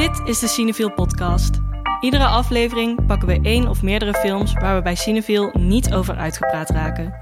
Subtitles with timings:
[0.00, 1.60] Dit is de Cinefiel podcast.
[2.00, 6.70] Iedere aflevering pakken we één of meerdere films waar we bij Cinefiel niet over uitgepraat
[6.70, 7.14] raken.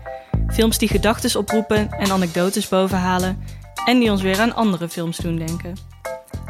[0.49, 3.43] Films die gedachten oproepen en anekdotes bovenhalen
[3.87, 5.77] en die ons weer aan andere films doen denken.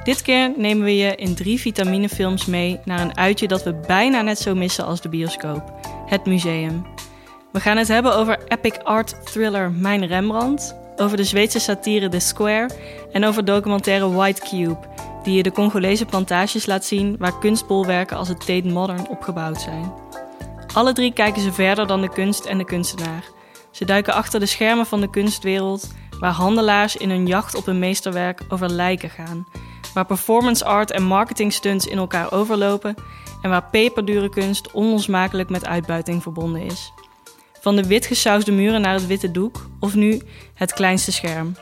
[0.05, 4.23] Dit keer nemen we je in drie vitaminefilms mee naar een uitje dat we bijna
[4.23, 5.73] net zo missen als de bioscoop:
[6.07, 6.87] het museum.
[7.53, 12.19] We gaan het hebben over epic art thriller Mijn Rembrandt, over de Zweedse satire The
[12.19, 12.71] Square
[13.13, 14.79] en over documentaire White Cube,
[15.23, 19.93] die je de Congolese plantages laat zien waar kunstbolwerken als het Tate Modern opgebouwd zijn.
[20.75, 23.25] Alle drie kijken ze verder dan de kunst en de kunstenaar.
[23.71, 25.89] Ze duiken achter de schermen van de kunstwereld,
[26.21, 29.47] waar handelaars in hun jacht op een meesterwerk over lijken gaan,
[29.95, 32.95] waar performance art en marketing stunts in elkaar overlopen
[33.43, 36.93] en waar peperdure kunst onlosmakelijk met uitbuiting verbonden is.
[37.61, 40.23] Van de witgesausde muren naar het witte doek of nu
[40.55, 41.57] het kleinste scherm.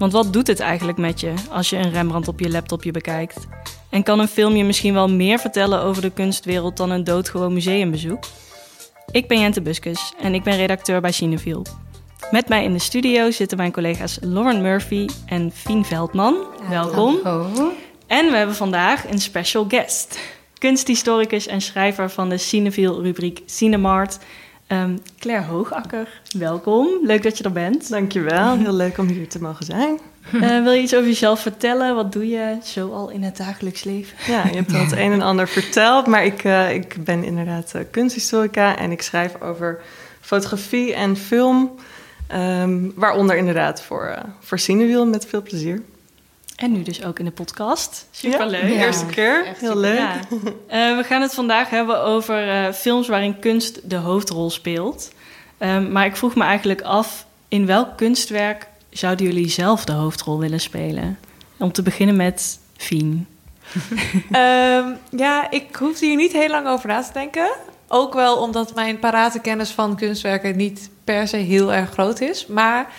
[0.00, 3.46] Want wat doet het eigenlijk met je als je een Rembrandt op je laptopje bekijkt?
[3.90, 7.52] En kan een film je misschien wel meer vertellen over de kunstwereld dan een doodgewoon
[7.52, 8.24] museumbezoek?
[9.10, 11.66] Ik ben Jente Buskus en ik ben redacteur bij Cinefiel.
[12.30, 16.36] Met mij in de studio zitten mijn collega's Lauren Murphy en Fien Veldman.
[16.68, 17.18] Welkom.
[18.06, 20.18] En we hebben vandaag een special guest.
[20.58, 24.18] Kunsthistoricus en schrijver van de Cinefiel-rubriek Cinemart,
[24.72, 26.20] um, Claire Hoogakker.
[26.38, 27.88] Welkom, leuk dat je er bent.
[27.88, 29.98] Dankjewel, heel leuk om hier te mogen zijn.
[30.34, 31.94] Uh, wil je iets over jezelf vertellen?
[31.94, 34.32] Wat doe je zo al in het dagelijks leven?
[34.32, 37.72] Ja, je hebt al het een en ander verteld, maar ik, uh, ik ben inderdaad
[37.76, 39.80] uh, kunsthistorica en ik schrijf over
[40.20, 41.70] fotografie en film.
[42.34, 45.82] Um, waaronder inderdaad voor, voor Cinewiel met veel plezier.
[46.60, 48.06] En nu dus ook in de podcast.
[48.10, 48.62] Superleuk.
[48.62, 49.46] Ja, eerste keer.
[49.46, 49.98] Echt Heel leuk.
[49.98, 50.18] Ja.
[50.30, 55.10] Uh, we gaan het vandaag hebben over uh, films waarin kunst de hoofdrol speelt.
[55.58, 60.38] Um, maar ik vroeg me eigenlijk af, in welk kunstwerk zouden jullie zelf de hoofdrol
[60.38, 61.18] willen spelen?
[61.56, 63.26] Om te beginnen met Fien.
[64.32, 67.50] um, ja, ik hoefde hier niet heel lang over na te denken.
[67.88, 72.46] Ook wel omdat mijn parate kennis van kunstwerken niet per se heel erg groot is.
[72.46, 72.92] Maar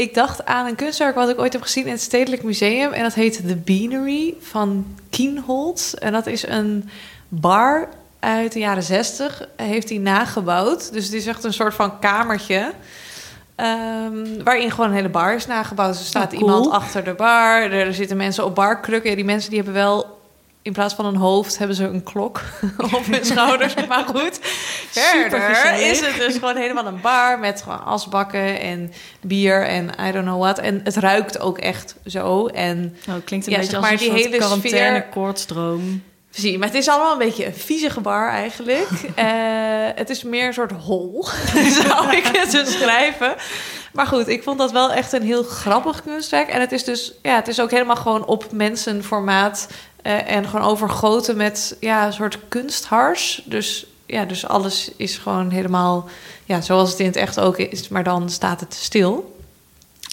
[0.00, 2.92] ik dacht aan een kunstwerk wat ik ooit heb gezien in het Stedelijk Museum.
[2.92, 5.94] En dat heet The Beanery van Kienholz.
[5.94, 6.90] En dat is een
[7.28, 7.88] bar
[8.18, 9.48] uit de jaren zestig.
[9.56, 10.92] Heeft hij nagebouwd.
[10.92, 12.72] Dus het is echt een soort van kamertje.
[13.56, 15.92] Um, waarin gewoon een hele bar is nagebouwd.
[15.92, 16.42] Dus er staat oh, cool.
[16.42, 17.62] iemand achter de bar.
[17.62, 19.10] Er, er zitten mensen op barkrukken.
[19.10, 20.18] Ja, die mensen die hebben wel
[20.62, 22.40] in plaats van een hoofd hebben ze een klok
[22.96, 23.74] op hun schouders.
[23.88, 24.40] Maar goed,
[24.90, 30.12] verder is het dus gewoon helemaal een bar met gewoon asbakken en bier en I
[30.12, 30.58] don't know what.
[30.58, 32.46] En het ruikt ook echt zo.
[32.46, 36.02] En oh, klinkt een ja, beetje als maar, een die hele quarantaine koortsdroom.
[36.30, 38.88] Zie, maar het is allemaal een beetje een viezige bar eigenlijk.
[38.90, 39.24] uh,
[40.00, 41.24] het is meer een soort hol,
[41.82, 43.34] zou ik het beschrijven.
[43.92, 46.48] Maar goed, ik vond dat wel echt een heel grappig kunstwerk.
[46.48, 49.68] En het is dus, ja, het is ook helemaal gewoon op mensenformaat
[50.02, 53.42] uh, en gewoon overgoten met ja, een soort kunsthars.
[53.44, 56.08] Dus ja, dus alles is gewoon helemaal
[56.44, 59.38] ja, zoals het in het echt ook is, maar dan staat het stil.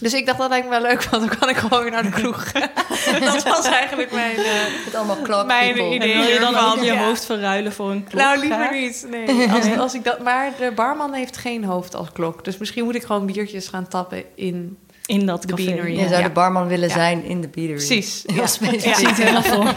[0.02, 2.04] Dus ik dacht, dat lijkt me wel leuk, want dan kan ik gewoon weer naar
[2.04, 2.52] de kroeg.
[3.20, 4.46] dat was eigenlijk mijn, uh,
[4.86, 6.12] het allemaal klok mijn idee.
[6.14, 8.22] En wil je dan al je hoofd verruilen voor een klok?
[8.22, 9.08] Nou, liever niet.
[9.10, 9.50] Nee.
[9.56, 12.44] Als, als ik dat, maar de barman heeft geen hoofd als klok.
[12.44, 16.00] Dus misschien moet ik gewoon biertjes gaan tappen in in dat de beanery.
[16.00, 17.76] Je zou de barman willen zijn in de beanery.
[17.76, 18.24] Precies.
[18.26, 18.48] Heel ja.
[18.48, 19.18] specifiek.
[19.18, 19.44] Ja.
[19.44, 19.74] voor.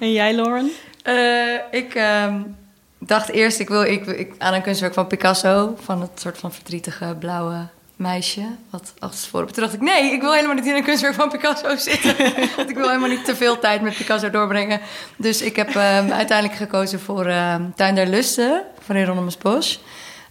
[0.00, 0.70] en jij, Lauren?
[1.04, 2.56] Uh, ik um,
[2.98, 5.76] dacht eerst, ik wil ik, ik, aan een kunstwerk van Picasso...
[5.80, 7.66] van het soort van verdrietige blauwe
[7.96, 8.42] meisje.
[8.70, 9.46] Wat voor.
[9.52, 12.16] Toen dacht ik, nee, ik wil helemaal niet in een kunstwerk van Picasso zitten.
[12.56, 14.80] Want ik wil helemaal niet te veel tijd met Picasso doorbrengen.
[15.16, 19.76] Dus ik heb um, uiteindelijk gekozen voor uh, Tuin der Lusten van Hieronymus Bosch.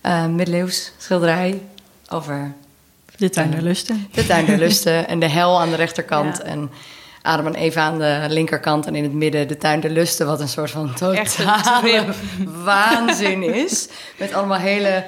[0.04, 1.62] Uh, middeleeuws schilderij
[2.10, 2.54] over
[3.18, 4.08] de tuin der lusten.
[4.12, 6.38] De tuin der lusten en de hel aan de rechterkant.
[6.38, 6.44] Ja.
[6.44, 6.72] En
[7.28, 8.86] Adam en Eva aan de linkerkant.
[8.86, 10.26] En in het midden de tuin der lusten.
[10.26, 12.06] Wat een soort van totale
[12.64, 13.90] waanzin is.
[14.18, 15.04] Met allemaal hele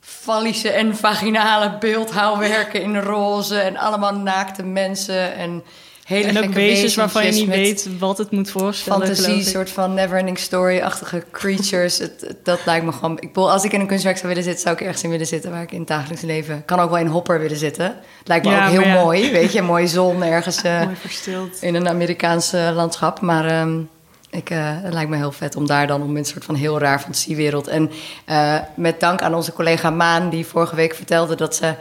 [0.00, 3.58] fallische en vaginale beeldhouwwerken in roze.
[3.58, 5.64] En allemaal naakte mensen en
[6.06, 9.06] hele en ook wezens waarvan je niet weet wat het moet voorstellen.
[9.06, 11.98] Fantasie, soort van never-ending story-achtige creatures.
[12.04, 13.12] het, dat lijkt me gewoon...
[13.20, 14.62] Ik bedoel, als ik in een kunstwerk zou willen zitten...
[14.62, 16.64] zou ik ergens in willen zitten waar ik in het dagelijks leven...
[16.64, 17.96] kan ook wel in Hopper willen zitten.
[18.24, 19.02] Lijkt me ja, ook heel ja.
[19.02, 19.58] mooi, weet je.
[19.58, 21.62] Een mooie zon ergens uh, mooi verstild.
[21.62, 23.20] in een Amerikaanse landschap.
[23.20, 23.88] Maar um,
[24.30, 26.54] ik, uh, het lijkt me heel vet om daar dan om in een soort van
[26.54, 27.66] heel raar fantasiewereld...
[27.66, 27.90] En
[28.28, 30.30] uh, met dank aan onze collega Maan...
[30.30, 31.74] die vorige week vertelde dat ze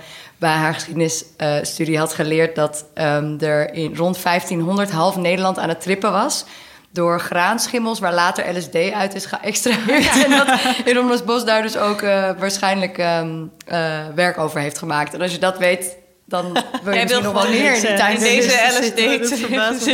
[0.46, 5.70] bij haar geschiedenisstudie uh, had geleerd dat um, er in rond 1500 half Nederland aan
[5.70, 6.46] het trippen was
[6.92, 10.04] door graanschimmels, waar later LSD uit is geëxtraheerd.
[10.16, 10.24] Ja.
[10.24, 15.14] en dat Hieronymus Bos daar dus ook uh, waarschijnlijk um, uh, werk over heeft gemaakt.
[15.14, 16.54] En als je dat weet, dan
[16.84, 19.92] wil je Jij misschien wil nog wel meer in in die tijd deze LSD.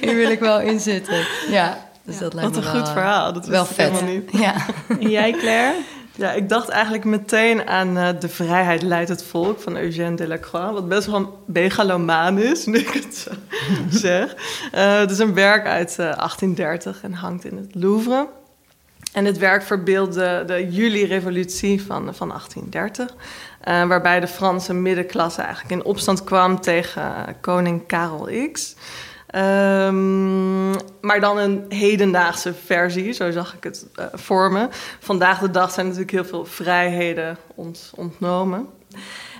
[0.00, 1.26] Hier wil ik wel in zitten.
[1.50, 2.20] Ja, dus Ja.
[2.20, 3.32] dat lijkt Wat me een wel, goed eh, verhaal.
[3.32, 3.76] Dat wel vet.
[3.76, 4.30] helemaal niet.
[4.32, 4.54] Ja.
[5.00, 5.74] En jij, Claire?
[6.18, 10.72] Ja, ik dacht eigenlijk meteen aan eh, De Vrijheid Leidt het Volk van Eugène Delacroix.
[10.72, 13.30] Wat best wel een megalomaan is, nu ik het zo
[13.98, 14.34] zeg.
[14.72, 18.28] Eh, het is een werk uit eh, 1830 en hangt in het Louvre.
[19.12, 23.14] En dit werk verbeeldt de, de juli-revolutie van, van 1830.
[23.60, 28.74] eh, waarbij de Franse middenklasse eigenlijk in opstand kwam tegen eh, koning Karel X.
[29.38, 30.70] Ehm,
[31.00, 34.68] maar dan een hedendaagse versie, zo zag ik het eh, voor me.
[34.98, 38.66] Vandaag de dag zijn natuurlijk heel veel vrijheden ont- ontnomen.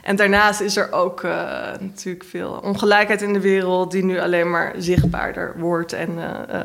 [0.02, 1.30] En daarnaast is er ook eh,
[1.80, 6.10] natuurlijk veel ongelijkheid in de wereld, die nu alleen maar zichtbaarder wordt en
[6.48, 6.60] eh,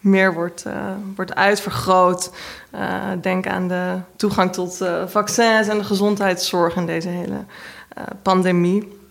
[0.00, 0.64] meer wordt,
[1.16, 2.30] wordt uitvergroot.
[3.20, 7.44] Denk aan de toegang tot vaccins en de gezondheidszorg in deze hele
[8.22, 9.03] pandemie.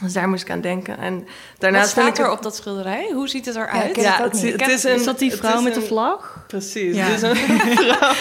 [0.00, 0.98] Dus daar moest ik aan denken.
[0.98, 1.24] En Wat
[1.58, 3.10] daarnaast vind staat ik er op dat schilderij?
[3.14, 3.96] Hoe ziet het eruit?
[3.96, 6.44] ik ook het, het is, een, Is dat die vrouw met de een- vlag?
[6.46, 6.96] Precies.
[6.96, 7.04] Ja.
[7.04, 7.36] Het is een
[7.86, 8.12] vrouw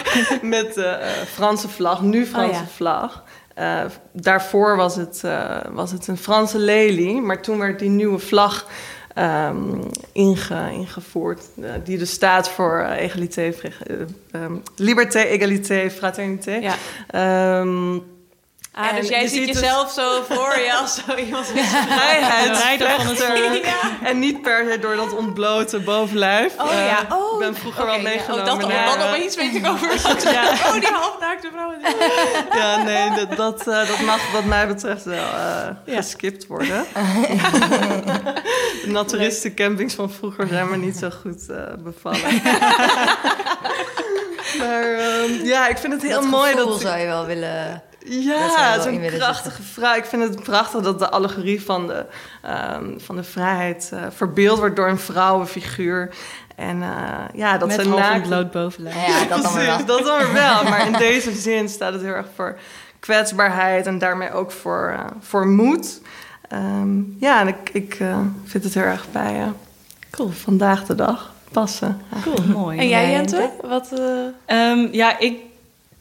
[0.42, 2.66] met de eh, Franse vlag, nu Franse Oh, ja.
[2.76, 3.24] vlag.
[3.56, 3.82] Eh,
[4.14, 8.66] daarvoor was het, eh, was het een Franse lelie, maar toen werd die nieuwe vlag
[9.14, 11.42] ehm, inge- ingevoerd.
[11.62, 13.96] eh, die dus staat voor eh, egalité, eh,
[14.32, 16.52] ehm, liberté, égalité, fraternité.
[16.52, 16.74] Ja.
[17.08, 17.98] Ehm,
[18.72, 21.46] Ah, dus En jij je ziet ziet dus- jezelf zo voor je als zo iemand.
[21.98, 23.66] vrijheidsvechter.
[23.66, 23.76] Ja.
[24.04, 26.54] En niet per se door dat ontblote bovenlijf.
[26.58, 27.34] Oh Eh, ja, oh.
[27.34, 28.10] Ik ben vroeger Oké, wel ja.
[28.10, 29.88] meegenomen Oh, dat, naar, dan eh, opeens weet ik over.
[30.66, 31.74] Oh, die halfnaakte vrouw.
[32.60, 36.86] Ja, nee, dat, dat, eh, dat mag wat mij betreft wel eh, geskipt worden.
[38.84, 42.42] De naturistencampings van vroeger zijn me niet zo goed eh, bevallen.
[44.60, 46.82] maar ehm, ja, ik vind het heel dat mooi gevoel dat...
[46.82, 47.84] zou je wel willen...
[48.10, 49.96] Ja, zo'n willen prachtige vrouw.
[49.96, 52.06] Ik vind het prachtig dat de allegorie van de,
[52.42, 56.10] ehm, van de vrijheid eh, verbeeld wordt door een vrouwenfiguur.
[56.56, 56.90] En eh,
[57.34, 59.08] ja, dat Met ze naakt- ontbloot bovenlijf.
[59.08, 59.86] Ja, dat dan Precies, wel.
[59.86, 60.64] dat dan wel.
[60.70, 62.58] Maar in deze zin staat het heel erg voor
[63.00, 66.02] kwetsbaarheid en daarmee ook voor, eh, voor moed.
[66.50, 67.98] Ehm, ja, en ik, ik
[68.46, 69.44] vind het heel erg bij
[70.12, 72.02] cool, vandaag de dag passen.
[72.24, 72.78] Cool, mooi.
[72.80, 73.50] En jij, Jente?
[73.62, 74.02] Wat, eh,
[74.46, 75.38] Ehm, ja, ik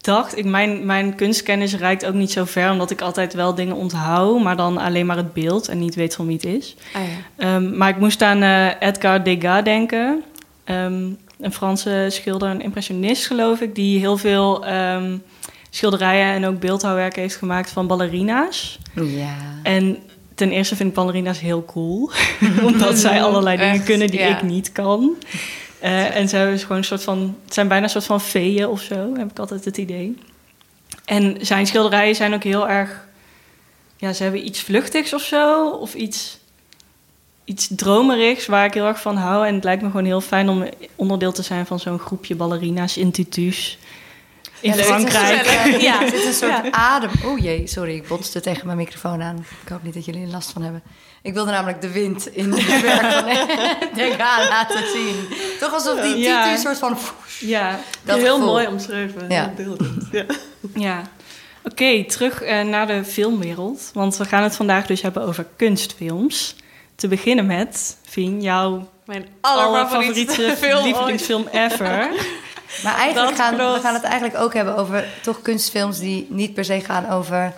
[0.09, 3.75] dacht, ik, mijn, mijn kunstkennis reikt ook niet zo ver, omdat ik altijd wel dingen
[3.75, 6.77] onthoud, maar dan alleen maar het beeld en niet weet van wie het is.
[6.93, 7.55] ah, ja.
[7.55, 10.23] Ehm, maar ik moest aan eh, Edgar Degas denken.
[10.65, 11.03] Ehm,
[11.41, 15.17] een Franse schilder, een impressionist geloof ik, die heel veel ehm,
[15.71, 18.79] schilderijen en ook beeldhouwwerken heeft gemaakt van ballerina's.
[18.95, 19.37] Ja.
[19.63, 19.99] En
[20.35, 22.11] ten eerste vind ik ballerina's heel cool,
[22.69, 24.37] omdat zij allerlei dingen Echt, kunnen die ja.
[24.37, 25.17] ik niet kan.
[25.81, 28.67] Eh, en ze hebben gewoon een soort van, het zijn bijna een soort van feeën
[28.67, 30.19] of zo, heb ik altijd het idee.
[31.05, 33.07] En zijn schilderijen zijn ook heel erg,
[33.97, 36.39] ja, ze hebben iets vluchtigs of zo, of iets,
[37.45, 39.47] iets dromerigs waar ik heel erg van hou.
[39.47, 42.97] En het lijkt me gewoon heel fijn om onderdeel te zijn van zo'n groepje ballerina's
[42.97, 43.11] in
[44.61, 45.45] in Ja, Frankrijk.
[45.47, 46.03] soort, Ja.
[46.03, 46.71] Er zit een soort Ja.
[46.71, 47.11] adem...
[47.25, 49.47] Oh jee, sorry, ik botste tegen mijn microfoon aan.
[49.63, 50.83] Ik hoop niet dat jullie er last van hebben.
[51.23, 53.25] Ik wilde namelijk de wind in het werk van
[53.95, 55.29] Degas laten zien.
[55.61, 56.43] Toch alsof die Ja.
[56.55, 56.99] titel een soort van...
[57.41, 58.47] Ja, Dat heel gevoel.
[58.53, 59.25] mooi omschreven.
[59.29, 59.53] Ja.
[60.13, 60.25] Ja.
[60.75, 61.03] Ja.
[61.65, 63.91] Oké, terug eh, naar de filmwereld.
[63.95, 66.57] Want we gaan het vandaag dus hebben over kunstfilms.
[66.95, 70.85] Te beginnen met, Fien, jouw Mijn allerfavoriete film ooit.
[70.85, 72.09] lievelingsfilm ever.
[72.83, 76.65] Maar eigenlijk gaan we gaan het eigenlijk ook hebben over toch kunstfilms die niet per
[76.65, 77.53] se gaan over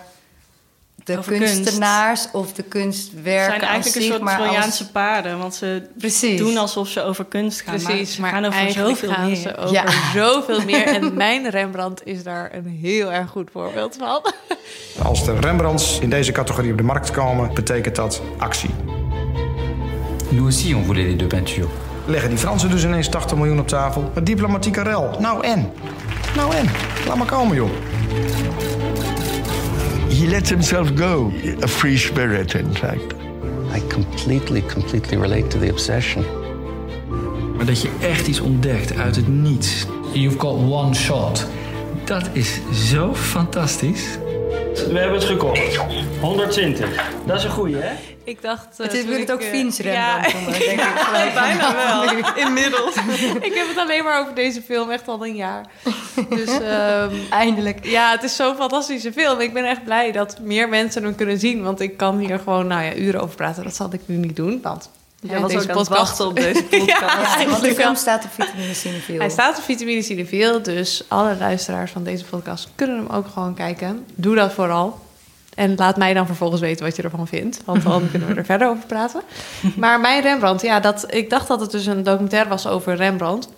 [1.03, 1.53] de Over kunst.
[1.53, 4.91] kunstenaars of de Ze kunstwerken zijn eigenlijk als een zich, soort maar Trojaanse als...
[4.91, 5.37] paarden.
[5.37, 6.37] Want ze Precies.
[6.39, 7.75] doen alsof ze over kunst gaan.
[7.81, 9.35] Precies, maar maar, ze gaan over zoveel gaan meer.
[9.35, 9.85] ze over Ja.
[10.13, 10.87] zoveel meer.
[10.87, 14.21] En mijn Rembrandt is daar een heel erg goed voorbeeld van.
[15.03, 18.69] Als de Rembrandts in deze categorie op de markt komen, betekent dat actie.
[20.29, 21.69] Nous aussi, on voulait les deux peintures.
[22.05, 24.11] Leggen die Fransen dus ineens 80 miljoen op tafel?
[24.13, 25.15] Een diplomatieke rel.
[25.19, 25.71] Nou en?
[26.35, 26.65] Nou en?
[27.07, 27.69] Laat maar komen, joh.
[30.09, 31.31] he lets himself go.
[31.63, 33.13] A free spirit, in fact.
[33.75, 36.25] I completely, completely relate to the obsession.
[37.55, 39.85] Maar dat je echt iets ontdekt uit het niets.
[40.13, 41.47] You've got one shot.
[42.05, 44.03] Dat is zo fantastisch.
[44.73, 45.75] We hebben het gekocht.
[46.19, 46.89] 120.
[47.25, 48.10] Dat is een goeie, hè?
[48.23, 48.79] Ik dacht...
[48.79, 50.81] uh, Het is het ook eh, Fiens ja, denk ik.
[51.05, 51.33] Gelijk.
[51.43, 52.03] Bijna wel,
[52.45, 52.95] inmiddels.
[53.41, 55.65] ik heb het alleen maar over deze film echt al een jaar.
[56.29, 57.85] Dus ehm, Eindelijk.
[57.85, 59.39] ja, het is zo'n fantastische film.
[59.39, 61.63] Ik ben echt blij dat meer mensen hem kunnen zien.
[61.63, 63.63] Want ik kan hier gewoon nou ja, uren over praten.
[63.63, 64.89] Dat zal ik nu niet doen, want...
[65.23, 67.39] Jij hè, was ook wachten op deze podcast.
[67.39, 69.19] Ja, want de film staat op vitamine Cinefiel.
[69.19, 73.53] Hij staat op Vitamine Cinefiel, dus alle luisteraars van deze podcast kunnen hem ook gewoon
[73.53, 74.05] kijken.
[74.15, 74.99] Doe dat vooral.
[75.55, 77.61] En laat mij dan vervolgens weten wat je ervan vindt.
[77.65, 79.21] Want dan kunnen we er verder over praten.
[79.77, 83.49] Maar mijn Rembrandt, ja, dat, ik dacht dat het dus een documentaire was over Rembrandt.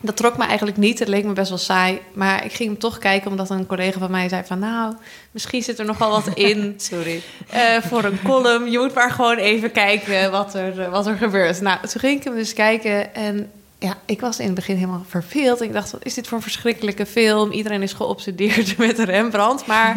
[0.00, 0.98] Dat trok me eigenlijk niet.
[0.98, 2.00] Het leek me best wel saai.
[2.12, 4.58] Maar ik ging hem toch kijken omdat een collega van mij zei van...
[4.58, 4.94] nou,
[5.30, 6.74] misschien zit er nog wel wat in.
[6.90, 7.22] Sorry.
[7.50, 8.70] eh, voor een column.
[8.70, 11.60] Je moet maar gewoon even kijken wat er, eh, wat er gebeurt.
[11.60, 13.50] Nou, toen ging ik hem dus kijken en...
[13.78, 15.60] Ja, ik was in het begin helemaal verveeld.
[15.60, 17.50] Ik dacht, wat is dit voor een verschrikkelijke film?
[17.52, 19.96] Iedereen is geobsedeerd met Rembrandt, maar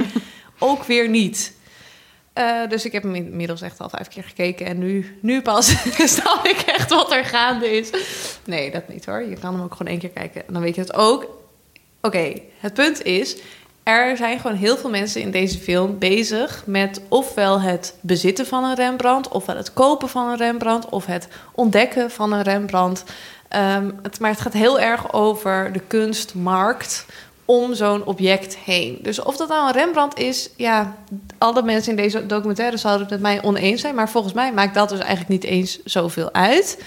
[0.60, 1.54] ook weer niet.
[2.34, 4.66] Eh, dus ik heb hem inmiddels echt al vijf keer gekeken.
[4.66, 5.68] En nu, nu pas
[6.16, 7.90] snap ik echt wat er gaande is.
[8.46, 9.22] Nee, dat niet hoor.
[9.22, 10.48] Je kan hem ook gewoon één keer kijken.
[10.48, 11.38] En dan weet je het ook.
[12.02, 13.38] Oké, het punt is...
[13.84, 18.64] Er zijn gewoon heel veel mensen in deze film bezig met ofwel het bezitten van
[18.64, 23.04] een Rembrandt, ofwel het kopen van een Rembrandt, of het ontdekken van een Rembrandt.
[23.48, 27.06] Ehm, het, maar het gaat heel erg over de kunstmarkt
[27.50, 29.00] om zo'n object heen.
[29.02, 30.96] Dus of dat nou een Rembrandt is, ja,
[31.38, 34.74] alle mensen in deze documentaire zouden het met mij oneens zijn, maar volgens mij maakt
[34.74, 36.84] dat dus eigenlijk niet eens zoveel uit.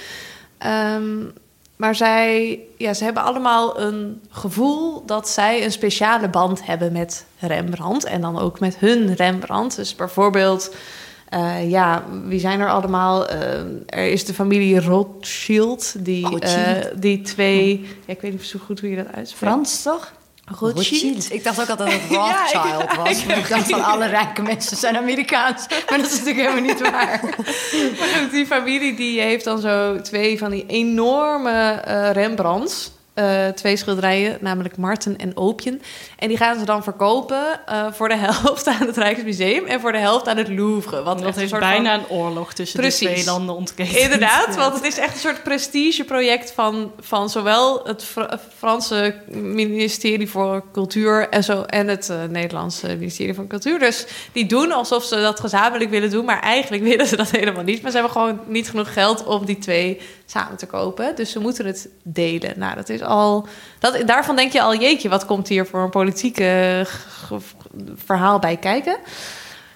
[0.59, 1.25] Ehm,
[1.77, 7.25] maar zij, ja, ze hebben allemaal een gevoel dat zij een speciale band hebben met
[7.39, 8.05] Rembrandt.
[8.05, 9.77] En dan ook met hun Rembrandt.
[9.77, 10.75] Dus bijvoorbeeld,
[11.29, 13.29] eh, ja, wie zijn er allemaal?
[13.29, 16.85] Eh, er is de familie Rothschild, die, Rothschild.
[16.89, 17.81] eh, die twee...
[18.07, 19.53] Ja, ik weet niet zo goed hoe je dat uitspreekt.
[19.53, 20.13] Frans, toch?
[20.59, 21.33] Rothschild.
[21.33, 23.25] Ik dacht ook altijd dat het Ja, Rothschild was.
[23.25, 25.67] ik- dacht van alle rijke mensen zijn Amerikaans.
[25.89, 27.21] Maar dat is natuurlijk helemaal niet waar.
[27.99, 32.91] Maar goed, die familie die heeft dan zo twee van die enorme eh, Rembrandts.
[33.15, 35.83] Eh, twee schilderijen, namelijk Marten en Oopjen.
[36.19, 39.93] En die gaan ze dan verkopen eh, voor de helft aan het Rijksmuseum en voor
[39.93, 41.03] de helft aan het Louvre.
[41.03, 42.01] Wat Dat een heeft bijna van...
[42.01, 43.09] een oorlog tussen Precies.
[43.09, 43.97] de twee landen ontketend.
[43.97, 50.29] Inderdaad, want het is echt een soort prestigeproject van, van zowel het Fra- Franse ministerie
[50.29, 53.79] voor Cultuur en, zo, en het eh, Nederlandse ministerie van Cultuur.
[53.79, 57.65] Dus die doen alsof ze dat gezamenlijk willen doen, maar eigenlijk willen ze dat helemaal
[57.65, 57.83] niet.
[57.83, 60.01] Maar ze hebben gewoon niet genoeg geld om die twee
[60.33, 61.17] samen te kopen.
[61.17, 62.53] Dus ze moeten het delen.
[62.59, 63.47] Nou, dat is al.
[63.79, 67.39] Dat, daarvan denk je al, jeetje, wat komt hier voor een politieke ge-
[67.97, 68.97] verhaal bij kijken?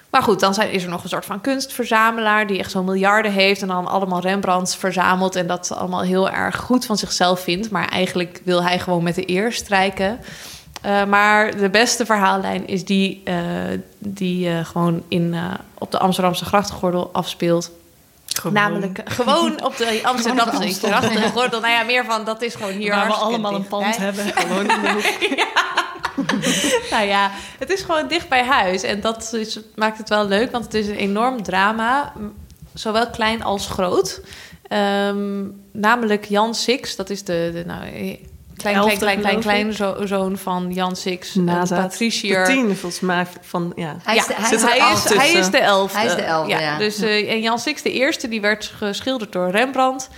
[0.09, 3.31] Maar goed, dan zijn, is er nog een soort van kunstverzamelaar die echt zo'n miljarden
[3.31, 7.69] heeft en dan allemaal Rembrandts verzamelt en dat allemaal heel erg goed van zichzelf vindt.
[7.69, 10.19] Maar eigenlijk wil hij gewoon met de eer strijken.
[10.81, 13.35] Eh, maar de beste verhaallijn is die eh,
[13.97, 17.71] die eh, gewoon in, eh, op de Amsterdamse grachtgordel afspeelt.
[18.43, 20.89] Namelijk gewoon op de Amsterdamse Amstel.
[20.89, 21.59] grachtgordel.
[21.59, 24.25] Nou ja, meer van dat is gewoon hier Waar we allemaal een pand hebben.
[24.25, 24.65] Gewoon.
[26.91, 28.83] Nou ja, het is gewoon dicht bij huis.
[28.83, 32.13] En dat is, maakt het wel leuk, want het is een enorm drama.
[32.73, 34.21] Zowel klein als groot.
[34.67, 38.17] Ehm, namelijk Jan Six, dat is de, de nou,
[38.57, 41.35] klein, Elfde, klein, klein, klein, klein zo- zoon van Jan Six.
[41.35, 41.81] een Nazaat.
[41.81, 42.45] patriciër.
[42.45, 43.95] De tiende volgens mij van, ja.
[44.03, 45.97] Hij is de, ja, hij is de hij, is, hij is de elfde.
[45.97, 46.77] Hij is de elfde, ja.
[46.77, 50.09] Dus, eh, en Jan Six de eerste, die werd geschilderd door Rembrandt.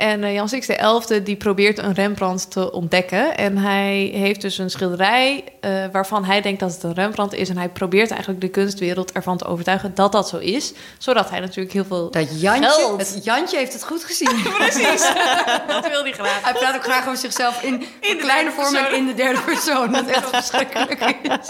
[0.00, 3.36] En eh, Jan Six de elfde, die probeert een Rembrandt te ontdekken.
[3.36, 7.48] En hij heeft dus een schilderij eh, waarvan hij denkt dat het een Rembrandt is.
[7.48, 10.72] En hij probeert eigenlijk de kunstwereld ervan te overtuigen dat dat zo is.
[10.98, 12.98] Zodat hij natuurlijk heel veel Dat Jantje, Geld.
[12.98, 14.42] het, Jantje heeft het goed gezien.
[14.58, 15.12] Precies,
[15.72, 16.40] dat wil hij graag.
[16.42, 17.86] Hij praat ook graag over zichzelf in,
[18.18, 19.92] kleine vorm en in de derde persoon.
[19.92, 21.48] Dat echt verschrikkelijk is.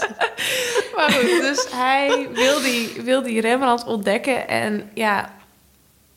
[0.95, 4.47] Maar goed, dus hij wil die, wil die Rembrandt ontdekken.
[4.47, 5.33] En ja,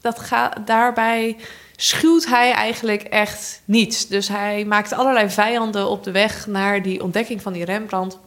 [0.00, 1.36] dat gaat daarbij
[1.76, 4.06] schuwt hij eigenlijk echt niets.
[4.06, 8.18] Dus hij maakt allerlei vijanden op de weg naar die ontdekking van die Rembrandt.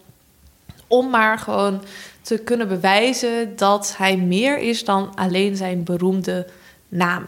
[0.87, 1.83] Om maar gewoon
[2.21, 6.47] te kunnen bewijzen dat hij meer is dan alleen zijn beroemde
[6.87, 7.25] naam.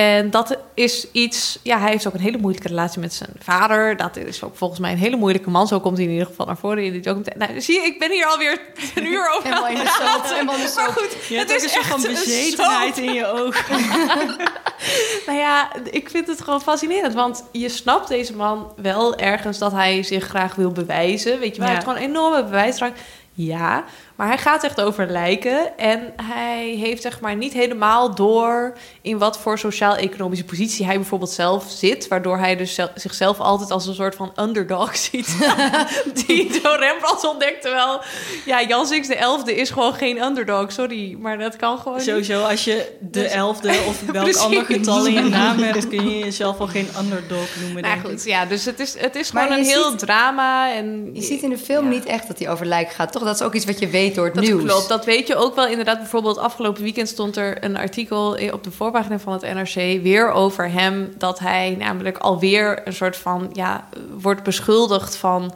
[0.00, 1.58] En dat is iets.
[1.62, 3.96] Ja, hij heeft ook een hele moeilijke relatie met zijn vader.
[3.96, 5.66] Dat is ook volgens mij een hele moeilijke man.
[5.66, 7.46] Zo komt hij in ieder geval naar voren in die documentaire.
[7.46, 8.60] Nou, zie je, ik ben hier alweer
[8.94, 9.42] een uur over.
[9.42, 10.24] Helemaal in de soap.
[10.24, 10.96] Helemaal in de Maar soap.
[10.96, 13.76] goed, Je hebt het is echt een bezetenheid in je ogen.
[15.26, 17.14] Nou ja, ik vind het gewoon fascinerend.
[17.14, 21.38] Want je snapt deze man wel ergens dat hij zich graag wil bewijzen.
[21.38, 22.92] Weet je wel, hij heeft gewoon een enorme bewijsdrang.
[23.32, 23.84] Ja,
[24.20, 25.78] maar hij gaat echt over lijken.
[25.78, 28.72] En hij heeft zeg maar niet helemaal door
[29.02, 32.08] in wat voor sociaal-economische positie hij bijvoorbeeld zelf zit.
[32.08, 35.36] Waardoor hij dus zel- zichzelf altijd als een soort van underdog ziet.
[36.26, 37.62] die zo Rembrandt ontdekt.
[37.62, 38.00] Terwijl,
[38.44, 40.72] ja, Jan Six de elfde is gewoon geen underdog.
[40.72, 42.06] Sorry, maar dat kan gewoon niet.
[42.06, 46.08] Sowieso, als je de Dus- elfde of welk ander getal in je naam hebt, kun
[46.10, 47.82] je jezelf wel geen underdog noemen.
[47.82, 50.72] Nou goed, ja, dus het is, het is Maar gewoon een heel ziet- drama.
[50.74, 51.90] En Je ziet in de film Ja.
[51.90, 53.12] niet echt dat hij over lijken gaat.
[53.12, 54.64] Toch, dat is ook iets wat je weet door het Dat nieuws.
[54.64, 55.66] klopt, dat weet je ook wel.
[55.66, 60.30] Inderdaad, bijvoorbeeld afgelopen weekend stond er een artikel op de voorpagina van het NRC weer
[60.30, 61.14] over hem.
[61.18, 63.88] Dat hij namelijk alweer een soort van, ja,
[64.18, 65.54] wordt beschuldigd van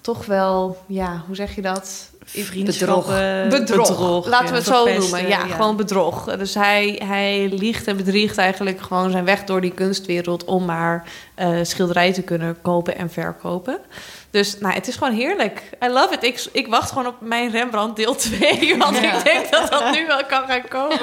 [0.00, 2.10] toch wel, ja, hoe zeg je dat?
[2.24, 3.48] Vriendschappen.
[3.48, 3.88] bedrog.
[3.88, 4.50] bedrog, Laten ja.
[4.52, 5.28] we het zo noemen.
[5.28, 5.54] Ja, ja.
[5.54, 6.36] gewoon bedrog.
[6.36, 11.04] Dus hij, hij liegt en bedriegt eigenlijk gewoon zijn weg door die kunstwereld om maar
[11.34, 13.78] eh schilderijen te kunnen kopen en verkopen.
[14.30, 15.62] Dus nou, het is gewoon heerlijk.
[15.84, 16.22] I love it.
[16.22, 18.74] Ik, ik wacht gewoon op mijn Rembrandt deel 2.
[18.78, 19.12] Want Ja.
[19.16, 20.98] ik denk dat dat nu wel kan gaan komen.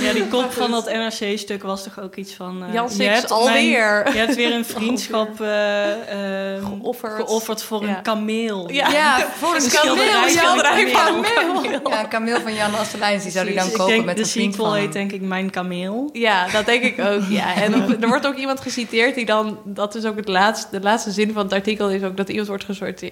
[0.00, 2.64] Ja, die kop van dat NRC-stuk was toch ook iets van...
[2.64, 4.00] eh, Jan je Six hebt alweer.
[4.02, 7.14] Mijn, je hebt weer een vriendschap eh, ehm, Geofferd.
[7.16, 7.96] geofferd voor Ja.
[7.96, 8.70] een kameel.
[8.72, 8.88] Ja.
[8.90, 11.70] Ja, voor een schilderij van schilderij een van kameel.
[11.90, 13.22] Ja, een kameel van Jan Astelijns.
[13.22, 15.20] Die zou die dan kopen denk, met de een vriend sequel van heet denk ik
[15.20, 16.08] Mijn Kameel.
[16.12, 17.22] Ja, dat denk ik ook.
[17.28, 17.54] Ja.
[17.54, 21.10] En er wordt ook iemand geciteerd die dan, dat is ook het laatste, de laatste
[21.10, 22.66] zin van het artikel, is ook dat iemand wordt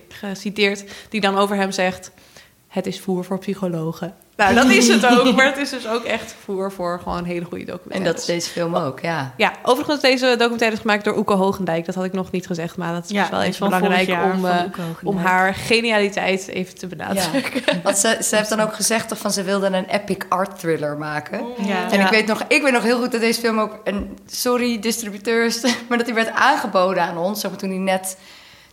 [0.09, 2.11] geciteerd die dan over hem zegt:
[2.69, 4.15] Het is voer voor psychologen.
[4.37, 7.45] Nou, dat is het ook, maar het is dus ook echt voer voor gewoon hele
[7.45, 8.13] goede En documentaires.
[8.13, 9.35] dat is deze film ook, ja.
[9.37, 11.87] Ja, overigens deze documentaire is gemaakt door Oeke Hoogendijk.
[11.87, 14.47] Dat had ik nog niet gezegd, maar dat is Ja, wel even van belangrijk om,
[14.47, 14.61] eh,
[15.03, 17.63] om haar genialiteit even te benadrukken.
[17.67, 17.81] Ja.
[17.83, 20.97] Want ze, ze heeft dan ook gezegd toch van ze wilde een epic art thriller
[20.97, 21.45] maken.
[21.67, 21.91] Ja.
[21.91, 23.81] En ik weet, nog, ik weet nog heel goed dat deze film ook...
[23.85, 27.41] En sorry, distributeurs, maar dat die werd aangeboden aan ons.
[27.41, 28.17] Zeg maar, toen, hij net,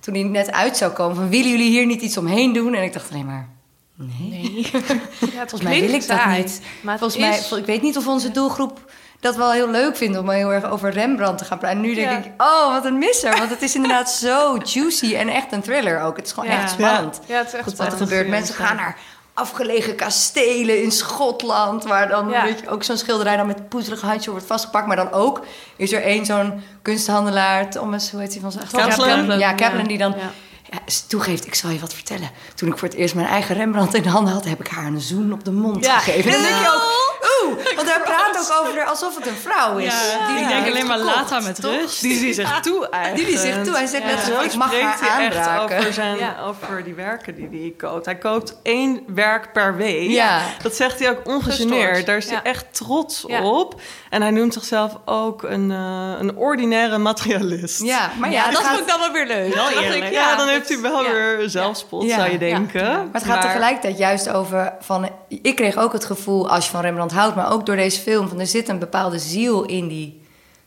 [0.02, 1.16] toen hij net uit zou komen.
[1.16, 2.74] Van, willen jullie hier niet iets omheen doen?
[2.74, 3.48] En ik dacht alleen maar...
[3.96, 6.62] Nee, Ja, het volgens mij wil ik dat niet.
[6.82, 10.18] Maar Volgens mij, is- ik weet niet of onze doelgroep dat wel heel leuk vindt...
[10.18, 11.78] om heel erg over Rembrandt te gaan praten.
[11.78, 12.18] En nu denk Ja.
[12.18, 13.38] ik, oh, wat een misser.
[13.38, 16.16] Want het is inderdaad zo juicy en echt een thriller ook.
[16.16, 16.62] Het is gewoon Ja.
[16.62, 17.20] echt spannend.
[17.26, 18.02] Ja, het is echt Wat er spannend.
[18.02, 18.28] gebeurt.
[18.28, 18.98] Mensen gaan naar
[19.42, 22.44] afgelegen kastelen in Schotland, waar dan Ja.
[22.44, 24.88] weet je, ook zo'n schilderij dan met poezelige handje wordt vastgepakt.
[24.88, 25.42] Maar dan ook
[25.76, 28.90] is er één zo'n kunsthandelaar, Thomas, hoe heet hij van zijn achternaam?
[29.20, 29.40] Kaplan.
[29.40, 29.88] Ja, Kaplan, Ja.
[29.88, 30.80] die dan Ja.
[31.08, 32.30] toegeeft, ik zal je wat vertellen.
[32.56, 34.86] Toen ik voor het eerst mijn eigen Rembrandt in de handen had, heb ik haar
[34.86, 35.98] een zoen op de mond Ja.
[36.00, 36.32] gegeven.
[36.32, 37.11] En dan denk je ook,
[37.76, 39.94] want hij praat ook over haar alsof het een vrouw is.
[40.12, 41.72] Ja, die ik denk alleen maar gekocht, laat haar met toch?
[41.72, 42.02] rust.
[42.02, 43.28] Die die zich toe eigenlijk.
[43.28, 43.76] Die die zich toe.
[43.76, 45.78] Hij zegt net Zo zo, ik mag haar aanraken.
[45.78, 46.36] over, zijn, Ja.
[46.48, 48.06] over die werken die hij koopt.
[48.06, 50.10] Hij koopt één werk per week.
[50.10, 50.42] Ja.
[50.62, 52.06] Dat zegt hij ook ongegeneerd.
[52.06, 52.44] Daar is hij Ja.
[52.44, 53.44] echt trots Ja.
[53.44, 53.82] op.
[54.12, 57.84] En hij noemt zichzelf ook een, eh, een ordinaire materialist.
[57.84, 59.54] Ja, maar ja, dat gaat- vond ik dan wel weer leuk.
[59.54, 60.04] Wel Dat dacht eerlijk.
[60.04, 61.12] ik, Ja, dan heeft dat- hij wel ja.
[61.12, 62.16] weer zelfspot, Ja.
[62.18, 62.84] zou je denken.
[62.86, 62.96] Ja.
[62.98, 65.10] Maar het gaat tegelijkertijd juist over van.
[65.28, 68.28] Ik kreeg ook het gevoel, als je van Rembrandt houdt, maar ook door deze film,
[68.30, 70.22] van er zit een bepaalde ziel in die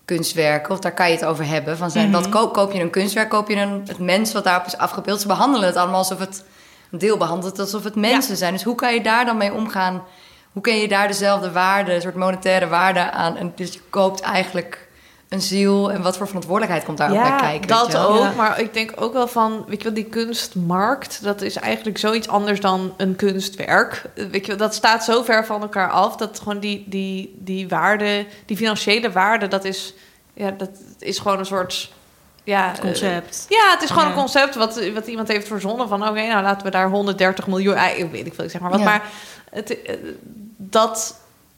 [0.04, 0.72] kunstwerken.
[0.72, 1.76] Of daar kan je het over hebben.
[1.76, 4.66] Van zijn, wat koop, koop je een kunstwerk, koop je een, het mens wat daarop
[4.66, 5.20] is afgebeeld.
[5.20, 6.44] Ze behandelen het allemaal alsof het
[6.90, 8.52] een deel behandelt, alsof het mensen zijn.
[8.52, 10.02] Dus hoe kan je daar dan mee omgaan?
[10.54, 13.36] Hoe kun je daar dezelfde waarde, een soort monetaire waarde aan?
[13.36, 14.88] En dus je koopt eigenlijk
[15.28, 17.68] een ziel en wat voor verantwoordelijkheid komt daar ook bij kijken?
[17.68, 18.18] dat ook.
[18.18, 18.32] Ja.
[18.36, 22.28] Maar ik denk ook wel van, weet je wel, die kunstmarkt, dat is eigenlijk zoiets
[22.28, 24.02] anders dan een kunstwerk.
[24.14, 27.68] Weet je wel, dat staat zo ver van elkaar af dat gewoon die, die, die
[27.68, 29.94] waarde, die financiële waarde, dat is,
[30.34, 31.92] ja, dat is gewoon een soort.
[32.44, 33.46] Ja, eh, Concept.
[33.48, 34.10] ja, het is gewoon Ja.
[34.10, 36.08] een concept wat, wat iemand heeft verzonnen van...
[36.08, 37.74] oké, nou laten we daar 130 miljoen...
[37.74, 38.78] eh, ik weet ik veel, ik zeg maar wat.
[38.78, 38.84] Ja.
[38.84, 39.02] Maar
[39.50, 39.94] het, eh,
[40.56, 41.16] dat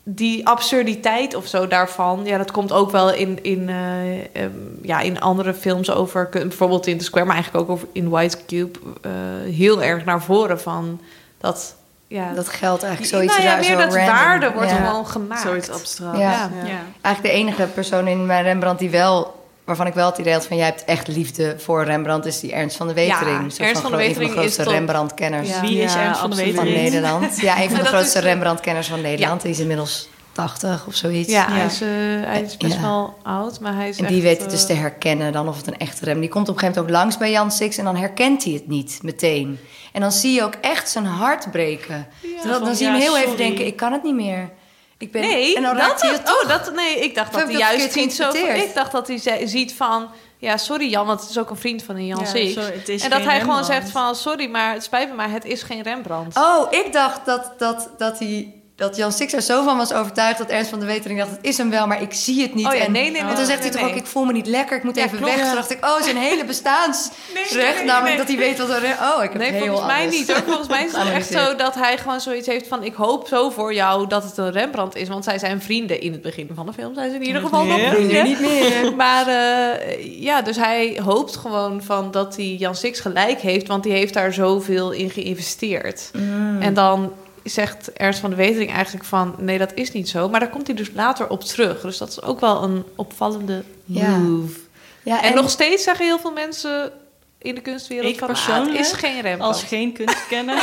[0.09, 2.21] die absurditeit of zo daarvan...
[2.25, 4.51] ja, dat komt ook wel in, in, eh, ehm,
[4.83, 6.29] ja, in andere films over...
[6.31, 8.79] bijvoorbeeld in The Square, maar eigenlijk ook over in White Cube...
[9.03, 9.11] eh,
[9.55, 11.01] heel erg naar voren van
[11.39, 11.75] dat...
[12.09, 14.15] Ja, Dat geld eigenlijk zoiets nou ja, zo dat random.
[14.15, 14.77] waarde wordt Ja.
[14.77, 15.41] gewoon gemaakt.
[15.41, 16.19] Zoiets abstract.
[16.19, 16.31] Ja.
[16.31, 16.49] Ja.
[16.65, 16.79] Ja.
[17.01, 19.36] Eigenlijk de enige persoon in mijn Rembrandt die wel...
[19.67, 20.57] waarvan ik wel het idee had van...
[20.57, 22.27] jij hebt echt liefde voor Rembrandt...
[22.27, 23.55] is die Ernst van de Wetering.
[23.57, 24.63] Ja, Ernst van de Wetering de grootste.
[24.63, 25.61] Rembrandt-kenners Ja.
[25.61, 26.57] Wie is Ja, Ernst van de absoluut.
[26.57, 26.93] van Wetering?
[26.93, 27.41] Nederland.
[27.41, 29.43] Ja, een van de grootste is- Rembrandt-kenners van Nederland.
[29.43, 31.31] Die is inmiddels 80 of zoiets.
[31.33, 31.55] Ja, Ja.
[31.55, 31.89] Hij, is, eh,
[32.31, 32.81] hij is best Ja.
[32.81, 35.57] wel oud, maar hij is En die weet het dus eh, te herkennen dan of
[35.57, 36.21] het een echte rem.
[36.21, 38.53] Die komt op een gegeven moment ook langs bij Jan Six en dan herkent hij
[38.53, 39.59] het niet meteen.
[39.93, 42.07] En dan zie je ook echt zijn hart breken.
[42.21, 44.51] Terwijl, dan Van, zie je hem heel even denken, ik kan het niet meer.
[44.99, 45.21] Ik ben...
[45.21, 46.43] Nee, en dan dat, raakt hij dat, het toch.
[46.43, 48.31] oh, dat, nee, ik dacht dat hij juist niet zo...
[48.33, 50.09] Ik dacht dat hij ze- ziet van...
[50.39, 52.89] Ja, sorry Jan, want het is ook een vriend van een Jan Ja, sorry, het
[52.89, 54.15] is en dat hij gewoon zegt van...
[54.15, 56.37] Sorry, maar het spijt me, maar het is geen Rembrandt.
[56.37, 60.39] Oh, ik dacht dat, dat, dat, hij, dat Jan Six er zo van was overtuigd...
[60.39, 62.67] dat Ernst van de Wetering dacht, het is hem wel, maar ik zie het niet.
[62.67, 64.07] Oh ja, en, nee, nee, nee, Want dan nee, zegt hij nee, toch ook, ik
[64.07, 65.33] voel me niet lekker, ik moet Ja, even klopt.
[65.33, 65.43] weg.
[65.43, 65.47] Ja.
[65.47, 67.85] Toen dacht ik, oh, zijn hele bestaansrecht.
[67.85, 68.83] namelijk dat hij weet wat er...
[69.01, 70.33] Oh, ik heb Nee, heel volgens mij niet.
[70.33, 70.43] Hoor.
[70.47, 72.85] Volgens mij is het echt zo dat hij gewoon zoiets heeft van...
[72.85, 75.09] ik hoop zo voor jou dat het een Rembrandt is.
[75.09, 76.95] Want zij zijn vrienden in het begin van de film.
[76.95, 78.25] Zijn ze in ieder geval nog vrienden.
[78.25, 78.95] Niet meer.
[78.97, 83.67] Maar eh, ja, dus hij hoopt gewoon van dat hij Jan Six gelijk heeft...
[83.67, 86.11] want die heeft daar zoveel in geïnvesteerd.
[86.13, 86.63] Mm.
[86.63, 87.13] En dan
[87.49, 89.35] zegt Ernst van de Wetering eigenlijk van...
[89.39, 90.29] nee, dat is niet zo.
[90.29, 91.81] Maar daar komt hij dus later op terug.
[91.81, 94.17] Dus dat is ook wel een opvallende Ja.
[94.17, 94.59] move.
[95.03, 96.93] Ja, En, nog steeds zeggen heel veel mensen
[97.39, 98.29] in de kunstwereld Ik van...
[98.29, 99.57] ah, persoonlijk, het is geen Rembrandt.
[99.57, 100.57] Als geen kunstkenner.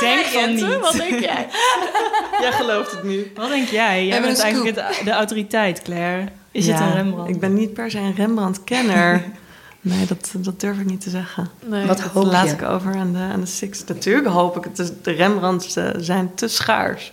[0.00, 0.78] denk van niet.
[0.80, 1.46] Wat denk jij?
[2.40, 3.32] Jij gelooft het nu.
[3.34, 4.04] Wat denk jij?
[4.04, 6.24] Jij hebben bent eigenlijk de autoriteit, Claire.
[6.50, 7.30] Is het Ja, een Rembrandt?
[7.30, 9.22] Ik ben niet per se een Rembrandt-kenner.
[9.88, 11.48] Nee, dat, dat durf ik niet te zeggen.
[11.66, 11.86] Nee.
[11.86, 12.52] Wat Dat hoop laat je?
[12.52, 13.84] ik over aan de, aan de Six.
[13.84, 14.92] Natuurlijk hoop ik het.
[15.02, 17.12] De Rembrandts eh, zijn te schaars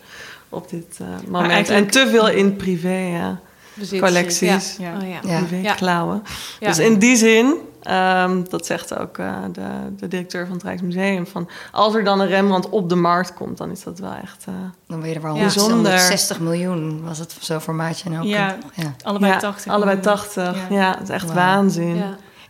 [0.50, 1.70] op dit eh, moment.
[1.70, 2.88] En te veel in privé
[3.20, 3.28] eh,
[3.74, 4.02] Bezit.
[4.02, 4.76] collecties.
[4.78, 4.92] Ja.
[4.92, 4.98] Ja.
[5.02, 5.20] Oh, ja.
[5.32, 5.38] Ja.
[5.40, 5.74] privé Ja.
[5.74, 6.24] klauwen.
[6.60, 6.68] Ja.
[6.68, 9.66] Dus in die zin, ehm, dat zegt ook eh, de,
[9.98, 11.28] de directeur van het Rijksmuseum...
[11.28, 13.58] van als er dan een Rembrandt op de markt komt...
[13.58, 14.46] dan is dat wel echt...
[14.48, 14.54] eh,
[14.88, 15.40] Dan ben je er wel Ja.
[15.42, 15.76] 100, Bijzonder.
[15.92, 18.10] 160 miljoen, was het zo'n formaatje.
[18.10, 18.58] En ook Ja.
[18.76, 18.94] ja.
[19.04, 19.72] Allebei ja, 80.
[19.72, 20.16] Allebei miljoen.
[20.16, 20.56] 80.
[20.70, 20.76] Ja.
[20.76, 21.36] Ja, dat is echt Wauw.
[21.36, 22.04] waanzin.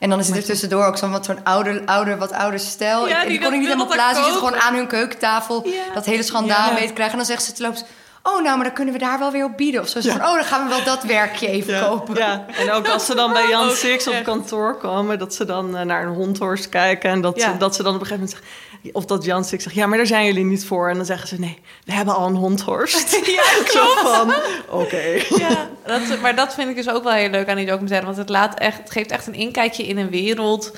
[0.04, 3.08] En dan is het er tussendoor ook zo'n wat zo'n ouder, ouder, wat ouder stel.
[3.08, 4.24] Ja, ik, kon ik niet helemaal plaatsen.
[4.24, 5.68] Die zit gewoon aan hun keukentafel.
[5.68, 5.94] Ja.
[5.94, 7.12] Dat hele schandaal mee te krijgen.
[7.12, 7.84] En dan zegt ze te loops...
[8.24, 9.82] Oh, nou, maar dan kunnen we daar wel weer op bieden.
[9.82, 10.02] Of zo.
[10.02, 12.16] Van, oh, dan gaan we wel dat werkje even kopen.
[12.16, 14.24] Ja, en ook als ze dan bij Jan Ook Six op echt.
[14.24, 17.52] kantoor komen, dat ze dan eh, naar een hondhorst kijken en dat, Ja.
[17.52, 19.86] ze, dat ze dan op een gegeven moment zeggen, of dat Jan Six zegt, ja,
[19.86, 20.90] maar daar zijn jullie niet voor.
[20.90, 23.22] En dan zeggen ze, nee, we hebben al een hondhorst.
[23.36, 23.44] Ja,
[23.80, 24.34] Zo van,
[24.70, 25.22] oké.
[25.38, 28.06] Ja, dat, maar dat vind ik dus ook wel heel leuk aan die documentaire.
[28.06, 30.72] Want het, laat echt, het geeft echt een inkijkje in een wereld...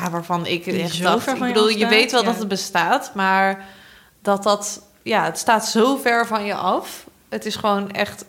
[0.00, 1.22] Ja, waarvan ik echt zo dacht...
[1.22, 2.26] ver Ik bedoel, je weet wel ja.
[2.26, 3.64] dat het bestaat, maar
[4.22, 4.82] dat dat...
[5.08, 7.06] Ja, het staat zo ver van je af.
[7.28, 8.24] Het is gewoon echt...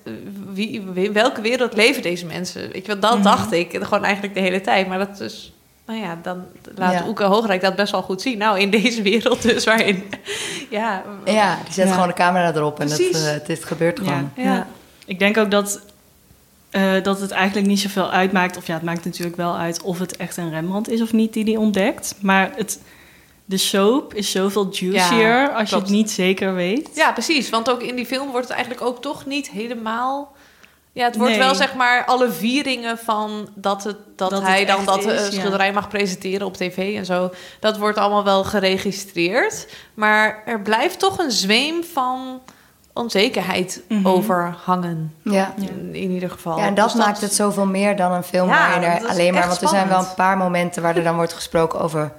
[0.53, 2.61] Wie, wie- welke wereld leven deze mensen?
[2.71, 3.23] Weet je, wel, dat Mhm.
[3.23, 4.87] dacht ik gewoon eigenlijk de hele tijd.
[4.87, 5.53] Maar dat is...
[5.85, 6.43] Nou ja, dan
[6.75, 7.07] laat Ja.
[7.07, 8.37] Oeke Hoogrijk dat best wel goed zien.
[8.37, 10.03] Nou, in deze wereld dus, waarin...
[10.69, 11.93] Ja, Ja, die zet Ja.
[11.93, 13.25] gewoon de camera erop en dat, Precies.
[13.25, 14.03] eh, dit gebeurt Ja.
[14.05, 14.31] gewoon.
[14.35, 14.67] ja.
[15.05, 15.79] Ik denk ook dat,
[16.69, 18.57] eh, dat het eigenlijk niet zoveel uitmaakt.
[18.57, 21.33] Of ja, het maakt natuurlijk wel uit of het echt een Rembrandt is of niet
[21.33, 22.15] die die ontdekt.
[22.21, 22.79] Maar het,
[23.49, 26.89] de soap is zoveel juicier als je het niet zeker weet.
[26.93, 27.49] Ja, precies.
[27.49, 30.35] Want ook in die film wordt het eigenlijk ook toch niet helemaal.
[30.91, 31.41] Ja, het wordt Nee.
[31.41, 35.05] wel zeg maar alle vieringen van dat, het, dat, Dat het hij dan dat is,
[35.05, 35.39] eh, ja.
[35.39, 37.31] schilderij mag presenteren op tv en zo.
[37.59, 39.67] Dat wordt allemaal wel geregistreerd.
[39.93, 42.41] Maar er blijft toch een zweem van
[42.93, 44.07] onzekerheid Mhm.
[44.07, 45.15] over hangen.
[45.23, 45.53] Ja.
[45.57, 46.57] In, in ieder geval.
[46.57, 49.09] Ja, en dat Dus maakt het zoveel meer dan een film Ja, waarin er dat
[49.09, 49.47] alleen maar...
[49.47, 52.11] Want er zijn wel een paar momenten waar er dan wordt gesproken over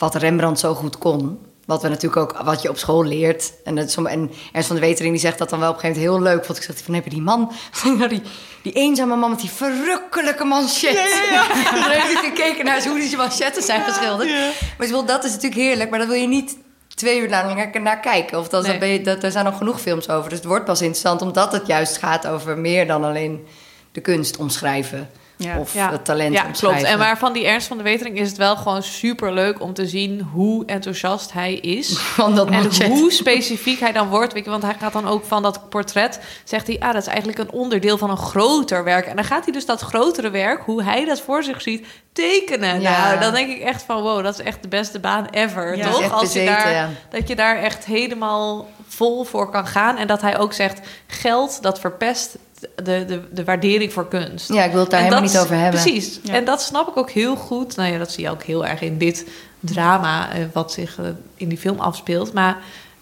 [0.00, 1.38] wat Rembrandt zo goed kon.
[1.66, 3.52] Wat we natuurlijk ook, wat je op school leert.
[3.64, 6.02] En, dat en Ernst van de Wetering die zegt dat dan wel op een gegeven
[6.02, 6.46] moment heel leuk.
[6.46, 7.52] Want ik zeg van, heb je die man,
[8.08, 8.22] die,
[8.62, 10.92] die eenzame man met die verrukkelijke manchet.
[10.92, 12.00] Ja, ja, ja.
[12.28, 14.28] Gekeken naar hoe die manchetten zijn geschilderd.
[14.30, 16.56] Maar ik bedoel, dat is natuurlijk heerlijk, maar dat wil je niet
[16.94, 18.38] twee uur lang naar kijken.
[18.38, 18.70] Of dat, Nee.
[18.70, 20.28] dat ben je, dat, er zijn nog genoeg films over.
[20.28, 23.46] Dus het wordt pas interessant omdat het juist gaat over meer dan alleen
[23.92, 25.10] de kunst omschrijven.
[25.44, 25.58] Ja.
[25.58, 25.90] Of Ja.
[25.90, 26.82] het talent Ja, klopt.
[26.82, 29.74] En maar van die Ernst van de Wetering is het wel gewoon super leuk om
[29.74, 31.98] te zien hoe enthousiast hij is.
[32.20, 34.32] Van dat En hoe specifiek hij dan wordt.
[34.32, 36.20] Weet je, want hij gaat dan ook van dat portret.
[36.44, 39.06] Zegt hij, ah, dat is eigenlijk een onderdeel van een groter werk.
[39.06, 42.80] En dan gaat hij dus dat grotere werk, hoe hij dat voor zich ziet, tekenen.
[42.80, 43.06] Ja.
[43.06, 45.76] Nou, dan denk ik echt van, wow, dat is echt de beste baan ever.
[45.76, 46.12] Ja, toch?
[46.12, 46.88] Als je daar, ja.
[47.10, 49.96] Dat je daar echt helemaal vol voor kan gaan.
[49.96, 54.52] En dat hij ook zegt, geld dat verpest de, de, de waardering voor kunst.
[54.52, 55.80] Ja, ik wil het daar En helemaal dat- niet over hebben.
[55.82, 56.20] Precies.
[56.22, 56.34] Ja.
[56.34, 57.76] En dat snap ik ook heel goed.
[57.76, 59.26] Nou ja, dat zie je ook heel erg in dit
[59.60, 60.32] drama...
[60.32, 61.04] eh, wat zich eh,
[61.36, 62.32] in die film afspeelt.
[62.32, 62.56] Maar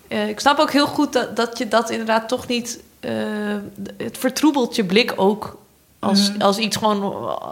[0.09, 2.81] eh, ik snap ook heel goed dat, dat je dat inderdaad toch niet...
[3.01, 3.13] eh,
[3.97, 5.57] het vertroebelt je blik ook...
[6.01, 6.41] Als, Mhm.
[6.43, 7.03] als iets gewoon,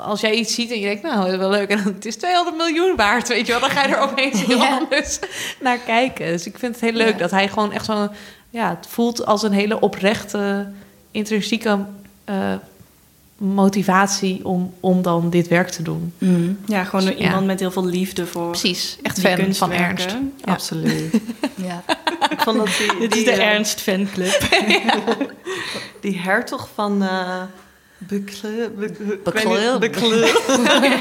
[0.05, 1.69] als jij iets ziet en je denkt, nou, dat is wel leuk.
[1.71, 3.61] En dan, het is 200 miljoen waard, weet je wel.
[3.61, 4.79] Dan ga je er opeens heel Ja.
[4.79, 5.19] anders
[5.61, 6.27] naar kijken.
[6.27, 7.19] Dus ik vind het heel leuk Ja.
[7.19, 8.09] dat hij gewoon echt zo'n...
[8.51, 10.67] Ja, het voelt als een hele oprechte,
[11.17, 11.79] intrinsieke
[12.25, 12.53] eh,
[13.37, 16.13] motivatie om, om dan dit werk te doen.
[16.19, 16.53] Mhm.
[16.67, 17.13] Ja, gewoon Ja.
[17.15, 19.73] iemand met heel veel liefde voor Precies, echt die fan van.
[19.73, 20.11] Ernst.
[20.11, 20.53] Ja.
[20.53, 21.15] Absoluut.
[21.55, 21.83] Ja.
[22.31, 24.49] Ik vond dat die, Dit die, is de eh, Ernst fanclub.
[26.01, 27.43] Die hertog van uh,
[27.99, 28.71] Bekle...
[28.77, 29.79] Be- Bekleur.
[29.79, 30.27] Bekleur.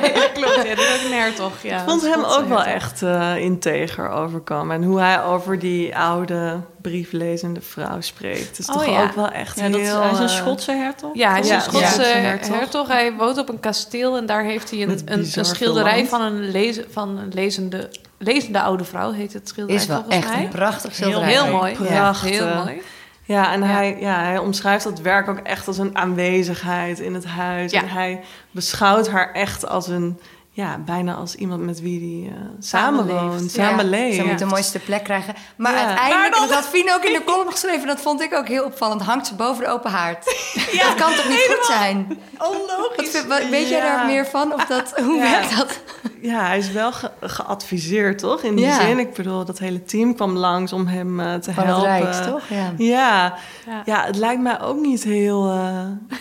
[0.33, 1.51] Klopt, ja, dat is ook een hertog.
[1.63, 4.75] Ja, Ik vond dat hem ook wel echt eh, integer overkomen.
[4.75, 8.59] En hoe hij over die oude brieflezende vrouw spreekt.
[8.59, 9.03] is Oh, toch ja.
[9.03, 10.01] ook wel echt Ja, dat is, heel...
[10.01, 11.15] hij is een eh, Schotse hertog.
[11.15, 12.07] Ja, hij is Ja, een Schotse ja.
[12.07, 12.55] hertog.
[12.55, 12.87] hertog.
[12.87, 16.85] Hij woont op een kasteel en daar heeft hij een, een, schilderij van een, leze,
[16.91, 20.43] van een lezende, lezende oude vrouw, heet het schilderij Is wel volgens echt mij.
[20.43, 21.33] een prachtig heel, schilderij.
[21.43, 21.71] heel mooi.
[21.71, 22.29] Ja, Prachtig.
[22.29, 22.81] heel mooi.
[23.25, 23.67] Ja, en Ja.
[23.67, 27.71] Hij, ja, hij omschrijft dat werk ook echt als een aanwezigheid in het huis.
[27.71, 27.81] Ja.
[27.81, 30.19] En hij beschouwt haar echt als een...
[30.55, 33.51] Ja, bijna als iemand met wie hij eh samenwoont, Samenleeft.
[33.51, 34.15] samenleeft.
[34.15, 35.33] Ze moet de mooiste plek krijgen.
[35.57, 35.77] Maar Ja.
[35.85, 37.87] uiteindelijk, Maar dat had Fien ook in de column geschreven...
[37.87, 40.25] dat vond ik ook heel opvallend, hangt ze boven de open haard.
[40.83, 42.19] dat kan toch niet goed zijn?
[42.37, 43.25] Onlogisch.
[43.27, 43.95] Wat, weet jij Ja.
[43.95, 44.53] daar meer van?
[44.53, 45.21] Of dat, hoe Ja.
[45.31, 45.79] werkt dat?
[46.21, 48.41] Ja, hij is wel ge- geadviseerd, toch?
[48.41, 48.79] In die Ja.
[48.81, 48.99] zin.
[48.99, 52.31] Ik bedoel, dat hele team kwam langs om hem eh, te Van het helpen.
[52.31, 52.41] Toch?
[52.49, 52.73] Ja.
[52.77, 53.33] Ja.
[53.65, 53.81] Ja.
[53.85, 55.79] ja, het lijkt mij ook niet heel, eh,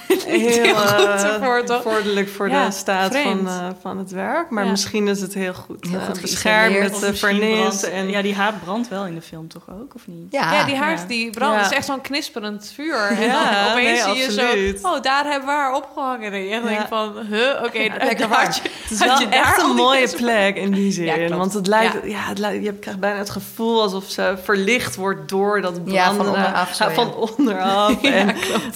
[0.26, 1.82] heel, heel goed ervoor, toch?
[1.82, 3.48] vorderlijk voor Ja, de staat van, vreemd.
[3.48, 4.23] eh, van het werk.
[4.26, 4.50] Werk.
[4.50, 4.70] Maar Ja.
[4.70, 7.82] misschien is het heel goed, Heel eh, goed beschermd met de vernis.
[7.82, 10.26] En, Ja, die haard brandt wel in de film toch ook, of niet?
[10.32, 11.06] Ja, Ja, die haard Ja.
[11.06, 11.54] die brandt.
[11.56, 11.62] Ja.
[11.62, 12.96] Het is echt zo'n knisperend vuur.
[13.10, 14.80] En Ja, dan opeens nee, zie je absoluut.
[14.80, 14.88] zo...
[14.88, 16.32] Oh, daar hebben we haar opgehangen.
[16.32, 17.12] En je denkt van...
[17.30, 18.50] Huh, oké, lekker had warm.
[18.52, 21.28] je- Het is wel echt een mooie plek in die zin.
[21.36, 22.00] Want het lijkt, Ja.
[22.08, 22.20] ja.
[22.28, 26.16] het lijkt, je krijgt bijna het gevoel alsof ze verlicht wordt door dat Ja, van
[26.16, 28.34] brandende- onderaf en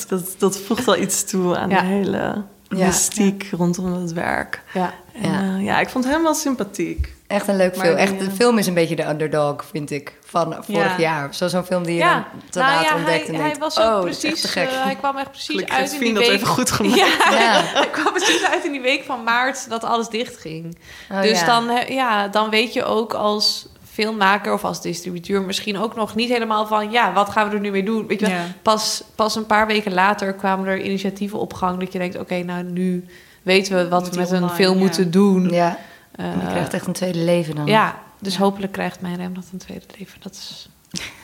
[0.08, 2.84] dat, dat voegt wel iets toe aan de hele Ja.
[2.86, 4.62] mystiek rondom het werk.
[4.74, 4.92] Ja.
[5.22, 5.40] En, Ja.
[5.40, 5.56] ja.
[5.58, 7.12] ja, ik vond hem wel sympathiek.
[7.26, 7.96] Echt een leuk Maar film.
[7.98, 10.98] Echt, de eh, film is een beetje de underdog, vind ik, van vorig Ja.
[10.98, 11.34] jaar.
[11.34, 13.54] Zo- Zo'n film die je Ja, dan te nou laat ja, ontdekt hij, en hij
[13.58, 14.24] was ook oh, precies...
[14.32, 14.68] echt te gek.
[14.68, 16.32] eh, hij kwam echt precies Gelukkig uit in die Fien dat week...
[16.32, 16.96] even goed gemaakt.
[16.98, 17.60] Ja, Ja.
[17.80, 20.78] hij kwam precies uit in die week van maart dat alles dicht ging.
[21.10, 21.46] Oh, dus ja.
[21.46, 26.28] dan, ja, dan weet je ook als filmmaker of als distributeur misschien ook nog niet
[26.28, 26.90] helemaal van...
[26.90, 28.06] ja, wat gaan we er nu mee doen?
[28.06, 28.44] Weet je, wel, Ja.
[28.62, 31.78] pas, pas een paar weken later kwamen er initiatieven op gang...
[31.80, 33.04] dat je denkt, oké, nou nu
[33.48, 34.80] weten we wat Moet we met een online, film ja.
[34.80, 35.48] moeten doen.
[35.50, 35.78] Ja,
[36.12, 37.66] Eh, en je krijgt echt een tweede leven dan.
[37.66, 40.18] ja, dus hopelijk krijgt mijn rem dat een tweede leven.
[40.22, 40.68] Dat is,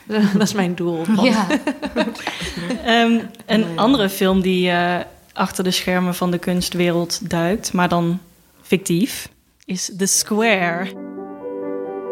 [0.39, 1.03] dat is mijn doel.
[1.31, 1.47] Ja.
[2.85, 4.97] Ehm, een andere film die eh,
[5.33, 8.19] achter de schermen van de kunstwereld duikt, maar dan
[8.63, 9.29] fictief,
[9.65, 10.87] is The Square.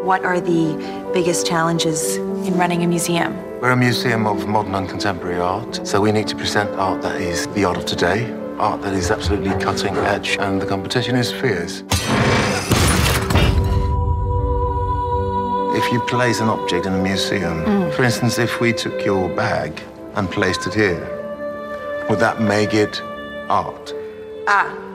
[0.03, 0.75] What are the
[1.13, 3.31] biggest challenges in running a museum?
[3.61, 7.13] We're a museum of modern and contemporary art, so we need to present art that
[7.19, 8.25] is the art of today,
[8.59, 11.83] art that is absolutely cutting edge, and the competition is fierce.
[15.75, 19.81] If you place an object in a museum, for instance, if we took your bag
[20.15, 23.01] and placed it here, would that make it
[23.49, 23.93] art?
[24.47, 24.92] Ah.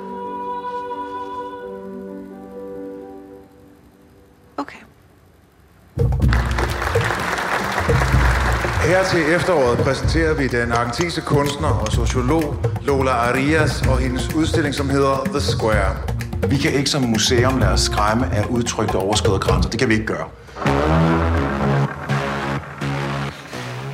[8.99, 14.75] Her til efteråret præsenterer vi den argentinske kunstner og sociolog Lola Arias og hendes udstilling,
[14.75, 15.97] som hedder The Square.
[16.49, 19.71] Vi kan ikke som museum lade os skræmme af udtryk, der overskrider grænser.
[19.71, 20.29] Det kan vi ikke gøre.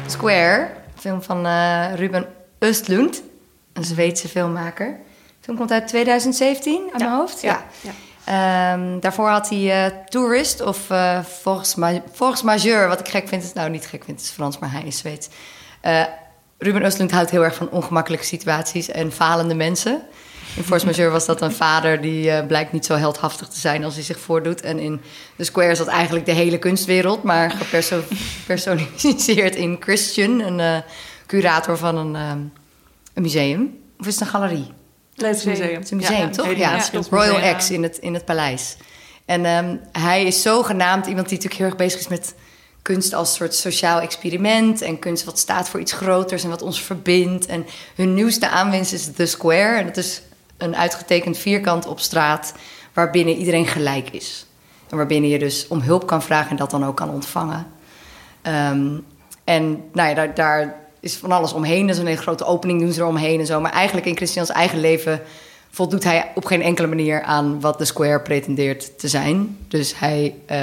[0.08, 2.24] Square, film van eh, Ruben
[2.64, 3.14] Östlund,
[3.76, 4.88] een Zweedse filmmaker.
[5.44, 7.42] Film komt uit 2017, aan mijn hoofd.
[7.42, 7.56] Ja.
[8.24, 12.88] Ehm, daarvoor had hij eh, Tourist of eh Force, Ma Force Majeure.
[12.88, 14.98] Wat ik gek vind, is nou niet gek vind, het is Frans, maar hij is
[14.98, 15.28] Zweeds.
[15.80, 16.02] Eh,
[16.58, 20.02] Ruben Östlund houdt heel erg van ongemakkelijke situaties en falende mensen.
[20.56, 23.84] In Force Majeure was dat een vader die eh, blijkt niet zo heldhaftig te zijn
[23.84, 24.60] als hij zich voordoet.
[24.60, 25.00] En in
[25.36, 27.50] The Square is dat eigenlijk de hele kunstwereld, maar
[28.40, 30.82] gepersonificeerd in Christian, een
[31.26, 32.38] curator van een, ehm,
[33.14, 33.78] een museum.
[33.98, 34.72] Of is het een galerie?
[35.16, 35.44] Nee, het
[35.92, 35.98] museum.
[35.98, 36.56] Ja, toch?
[36.56, 37.56] ja, het Royal.
[37.56, 38.76] X in het, in het paleis.
[39.24, 42.34] En ehm, hij is zogenaamd iemand die natuurlijk heel erg bezig is met
[42.82, 44.82] kunst als soort sociaal experiment.
[44.82, 47.46] En kunst wat staat voor iets groters en wat ons verbindt.
[47.46, 49.78] En hun nieuwste aanwinst is The Square.
[49.78, 50.22] En dat is
[50.56, 52.54] een uitgetekend vierkant op straat
[52.92, 54.46] waarbinnen iedereen gelijk is.
[54.88, 57.66] En waarbinnen je dus om hulp kan vragen en dat dan ook kan ontvangen.
[58.42, 58.98] Ehm,
[59.44, 61.86] en nou ja, daar, daar is van alles omheen.
[61.86, 63.60] Dat is een hele grote opening doen ze er omheen en zo.
[63.60, 65.20] Maar eigenlijk in Christians eigen leven
[65.70, 69.58] voldoet hij op geen enkele manier aan wat de Square pretendeert te zijn.
[69.68, 70.58] Dus hij, eh,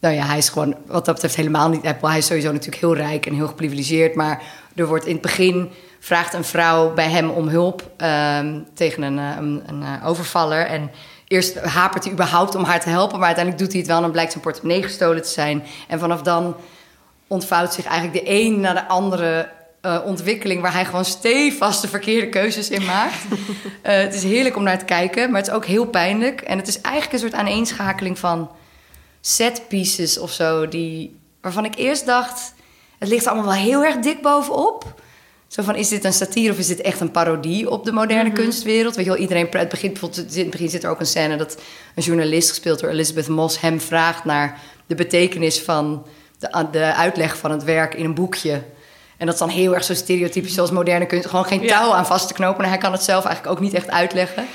[0.00, 2.08] nou ja, hij is gewoon wat dat betreft helemaal niet Apple.
[2.08, 4.14] Hij is sowieso natuurlijk heel rijk en heel geprivilegeerd.
[4.14, 4.42] Maar
[4.74, 9.18] er wordt in het begin vraagt een vrouw bij hem om hulp ehm, tegen een,
[9.18, 10.66] eh, een, een eh, overvaller.
[10.66, 10.90] En
[11.28, 14.02] eerst hapert hij überhaupt om haar te helpen, maar uiteindelijk doet hij het wel en
[14.02, 15.62] dan blijkt zijn portemonnee gestolen te zijn.
[15.88, 16.56] En vanaf dan
[17.32, 19.48] ontvouwt zich eigenlijk de een naar de andere
[19.80, 23.24] eh, ontwikkeling waar hij gewoon stevast de verkeerde keuzes in maakt.
[23.82, 26.40] Eh, het is heerlijk om naar te kijken, maar het is ook heel pijnlijk.
[26.40, 28.50] En het is eigenlijk een soort aaneenschakeling van
[29.20, 32.54] set pieces of zo, die, waarvan ik eerst dacht,
[32.98, 35.00] het ligt allemaal wel heel erg dik bovenop.
[35.46, 38.32] Zo van, is dit een satire of is dit echt een parodie op de moderne
[38.32, 38.96] kunstwereld?
[38.96, 41.36] Weet je wel, iedereen, het begin, bijvoorbeeld, in het begin zit er ook een scène
[41.36, 41.60] dat
[41.94, 46.06] een journalist, gespeeld door Elizabeth Moss, hem vraagt naar de betekenis van
[46.42, 48.62] de, de uitleg van het werk in een boekje.
[49.16, 51.28] En dat is dan heel erg zo stereotypisch zoals moderne kunst.
[51.28, 52.64] Gewoon geen touw aan vast te knopen.
[52.64, 54.46] En hij kan het zelf eigenlijk ook niet echt uitleggen.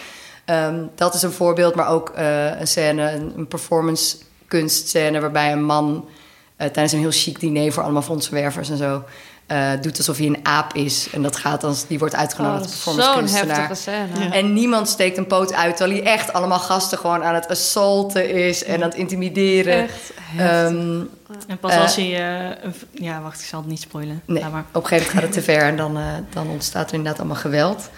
[0.45, 5.19] Ehm, dat is een voorbeeld, maar ook eh, een scène, een, een performance kunstscène...
[5.19, 6.08] waarbij een man
[6.56, 9.04] eh, tijdens een heel chic diner voor allemaal fondsenwervers en zo...
[9.47, 11.07] eh, doet alsof hij een aap is.
[11.12, 13.67] En dat gaat als die wordt uitgenodigd als Oh, performance zo'n kunstenaar.
[13.69, 14.25] heftige scène.
[14.29, 14.33] Ja.
[14.33, 18.29] En niemand steekt een poot uit, terwijl hij echt allemaal gasten gewoon aan het assaulten
[18.29, 19.83] is en aan het intimideren.
[19.83, 20.99] Echt Ehm,
[21.47, 22.05] En pas eh, als hij...
[22.05, 24.21] eh, een v- ja, wacht, ik zal het niet spoilen.
[24.25, 24.65] Nee, maar.
[24.73, 27.19] op een gegeven moment gaat het te ver en dan, eh, dan ontstaat er inderdaad
[27.19, 27.89] allemaal geweld.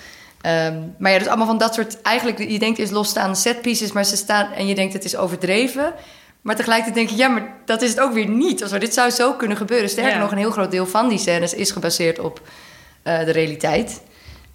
[0.42, 2.02] Ehm, maar ja, dus allemaal van dat soort...
[2.02, 4.52] Eigenlijk, je denkt is losstaande setpieces, maar ze staan...
[4.52, 5.94] En je denkt het is overdreven.
[6.42, 8.60] Maar tegelijkertijd denk je, ja, maar dat is het ook weer niet.
[8.68, 8.78] Zo.
[8.78, 9.90] Dit zou zo kunnen gebeuren.
[9.90, 10.20] Sterker Ja.
[10.20, 12.42] nog, een heel groot deel van die scènes is gebaseerd op
[13.04, 14.02] eh, de realiteit.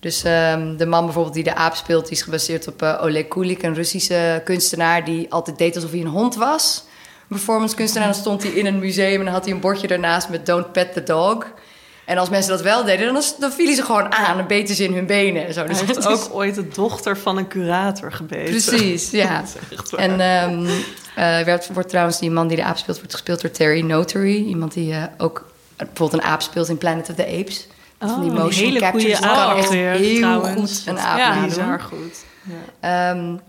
[0.00, 3.28] Dus ehm, de man bijvoorbeeld die de aap speelt, die is gebaseerd op uh, Oleg
[3.28, 6.84] Kulik, een Russische kunstenaar die altijd deed alsof hij een hond was.
[7.20, 8.08] Een performance kunstenaar.
[8.08, 10.72] Dan stond hij in een museum en dan had hij een bordje daarnaast met Don't
[10.72, 11.46] Pet the Dog.
[12.04, 14.84] En als mensen dat wel deden, dan, dan vielen ze gewoon aan en beten ze
[14.84, 15.46] in hun benen.
[15.46, 15.64] En zo.
[15.64, 18.44] Dus hij heeft ook ooit de dochter van een curator gebeten.
[18.44, 19.44] Precies, ja.
[19.96, 20.10] en
[20.50, 20.74] um, uh,
[21.40, 24.44] werd, wordt trouwens die man die de aap speelt, wordt gespeeld door Terry Notary.
[24.46, 27.66] Iemand die uh, ook bijvoorbeeld een aap speelt in Planet of the Apes.
[28.00, 29.18] Oh, van die motion hele captures.
[29.18, 30.78] Goede kan echt heel trouwens.
[30.78, 32.24] goed een aap ja, bizar goed.
[32.80, 33.10] Ja.
[33.10, 33.40] Um,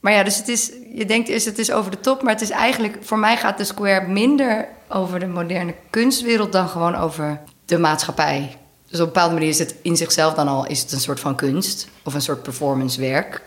[0.00, 2.42] maar ja, dus het is, je denkt eerst het is over de top, maar het
[2.42, 7.40] is eigenlijk, voor mij gaat de Square minder over de moderne kunstwereld dan gewoon over
[7.70, 8.56] de maatschappij.
[8.88, 11.20] Dus op een bepaalde manier is het in zichzelf dan al is het een soort
[11.20, 13.42] van kunst of een soort performancewerk.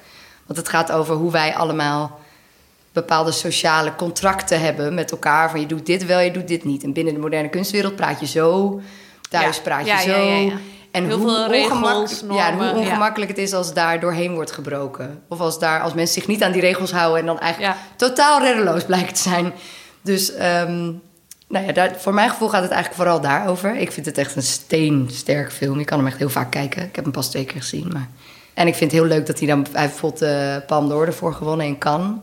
[0.46, 2.20] Want het gaat over hoe wij allemaal
[2.94, 5.50] bepaalde sociale contracten hebben met elkaar.
[5.50, 6.84] Van je doet dit wel, je doet dit niet.
[6.84, 8.82] En binnen de moderne kunstwereld praat je zo,
[9.30, 9.62] thuis Ja.
[9.62, 10.22] praat je Ja, zo.
[10.22, 10.52] ja.
[10.92, 11.72] En Heel hoe, regels,
[12.24, 15.22] ongemak- hoe ongemakkelijk het is als daar doorheen wordt gebroken.
[15.28, 18.42] Of als, daar, als mensen zich niet aan die regels houden en dan eigenlijk totaal
[18.42, 19.54] reddeloos blijkt te zijn.
[20.02, 20.92] Dus ehm,
[21.48, 23.76] nou ja, daar, voor mijn gevoel gaat het eigenlijk vooral daarover.
[23.76, 25.80] Ik vind het echt een steensterk film.
[25.80, 26.84] Je kan hem echt heel vaak kijken.
[26.84, 27.90] Ik heb hem pas twee keer gezien.
[27.94, 28.08] Maar...
[28.54, 29.66] En ik vind het heel leuk dat hij dan...
[29.72, 32.18] Hij heeft bijvoorbeeld de Palme d'Or ervoor gewonnen in Cannes.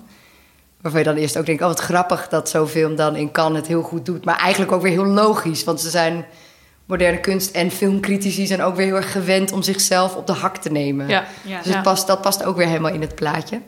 [0.80, 1.62] Waarvan je dan eerst ook denkt...
[1.62, 4.24] oh, wat grappig dat zo'n film dan in Cannes het heel goed doet.
[4.24, 5.64] Maar eigenlijk ook weer heel logisch.
[5.64, 6.24] Want ze zijn
[6.84, 8.46] moderne kunst- en filmcritici...
[8.46, 11.08] zijn ook weer heel erg gewend om zichzelf op de hak te nemen.
[11.08, 11.24] Ja.
[11.42, 11.62] Ja.
[11.62, 13.60] Dus past, dat past ook weer helemaal in het plaatje.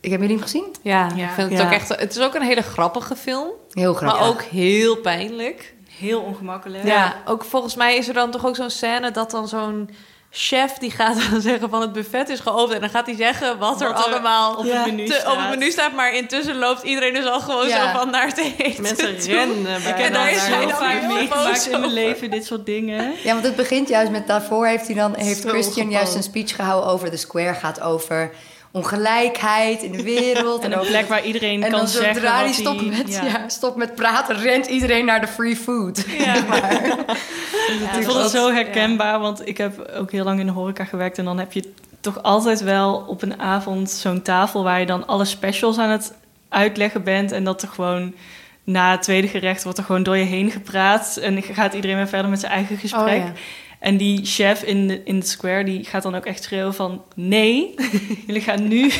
[0.00, 0.64] Ik heb jullie hem gezien?
[0.82, 1.24] Ja, Ja.
[1.26, 1.64] ik vind het Ja.
[1.66, 1.88] ook echt...
[1.88, 3.48] Het is ook een hele grappige film.
[3.72, 4.20] Heel grappig.
[4.20, 5.74] Maar ook heel pijnlijk.
[5.98, 6.84] Heel ongemakkelijk.
[6.84, 7.14] Ja.
[7.26, 9.90] ook volgens mij is er dan toch ook zo'n scène dat dan zo'n
[10.32, 13.58] chef die gaat dan zeggen van het buffet is geopend en dan gaat hij zeggen
[13.58, 16.58] wat er Wat er allemaal op het menu te- op het menu staat, maar intussen
[16.58, 17.92] loopt iedereen dus al gewoon Ja.
[17.92, 18.82] zo van naar het eten.
[18.82, 19.32] Mensen toe.
[19.32, 22.30] rennen bij Ik heb En daar is hij heel dan meegemaakt boos in mijn leven,
[22.30, 23.12] dit soort dingen.
[23.22, 26.22] Ja, want het begint juist met daarvoor heeft hij dan heeft Zo Christian juist een
[26.22, 28.30] speech gehouden over de square gaat over
[28.72, 32.52] ongelijkheid in de wereld En een plek waar iedereen en kan zeggen zodra wat hij
[32.52, 33.24] stopt met, ja.
[33.24, 33.48] ja.
[33.48, 36.04] stopt met praten, rent iedereen naar de free food.
[36.18, 36.42] Ja.
[36.48, 36.72] maar,
[37.98, 41.18] ik vond het zo herkenbaar, want ik heb ook heel lang in de horeca gewerkt.
[41.18, 45.06] En dan heb je toch altijd wel op een avond zo'n tafel waar je dan
[45.06, 46.14] alle specials aan het
[46.48, 47.32] uitleggen bent.
[47.32, 48.14] En dat er gewoon
[48.64, 51.16] na het tweede gerecht wordt er gewoon door je heen gepraat.
[51.16, 53.02] En gaat iedereen weer verder met zijn eigen gesprek.
[53.02, 53.32] Oh, ja.
[53.80, 57.02] En die chef in de, in de square, die gaat dan ook echt schreeuwen van...
[57.14, 57.74] Nee,
[58.26, 58.90] jullie gaan nu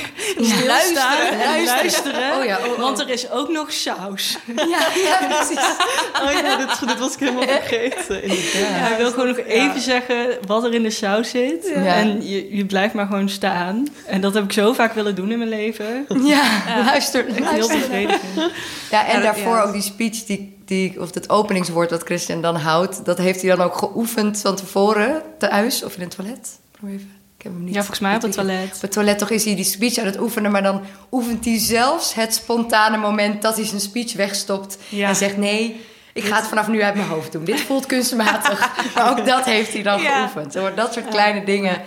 [0.66, 1.40] luisteren.
[1.40, 2.38] en luisteren.
[2.38, 2.78] Oh ja, oh, oh.
[2.78, 4.38] Want er is ook nog saus.
[4.56, 5.64] ja, ja, precies.
[6.24, 8.20] Oh ja, dit, dit was ik helemaal vergeten.
[8.24, 11.72] Hij wil gewoon nog even zeggen wat er in de saus zit.
[11.72, 13.86] En je, je blijft maar gewoon staan.
[14.06, 16.06] En dat heb ik zo vaak willen doen in mijn leven.
[16.24, 17.26] Ja, luister.
[17.26, 17.78] Echt heel luister.
[17.78, 18.52] bevredigend.
[18.90, 23.04] Ja, en daarvoor ook die speech, die, die, of het openingswoord wat Christian dan houdt,
[23.04, 26.58] dat heeft hij dan ook geoefend van tevoren thuis of in het toilet.
[26.70, 27.10] Probeer even.
[27.36, 27.74] Ik heb hem niet.
[27.74, 28.80] Ja, volgens mij op het Op toilet.
[28.80, 30.80] het toilet toch is hij die speech aan het oefenen, maar dan
[31.10, 35.08] oefent hij zelfs het spontane moment dat hij zijn speech wegstopt Ja.
[35.08, 35.80] en zegt nee.
[36.14, 37.44] Ik ga het vanaf nu uit mijn hoofd doen.
[37.44, 38.70] Dit voelt kunstmatig.
[38.94, 40.16] Maar ook dat heeft hij dan Ja.
[40.18, 40.52] geoefend.
[40.52, 41.82] Zo, Dat soort kleine dingen.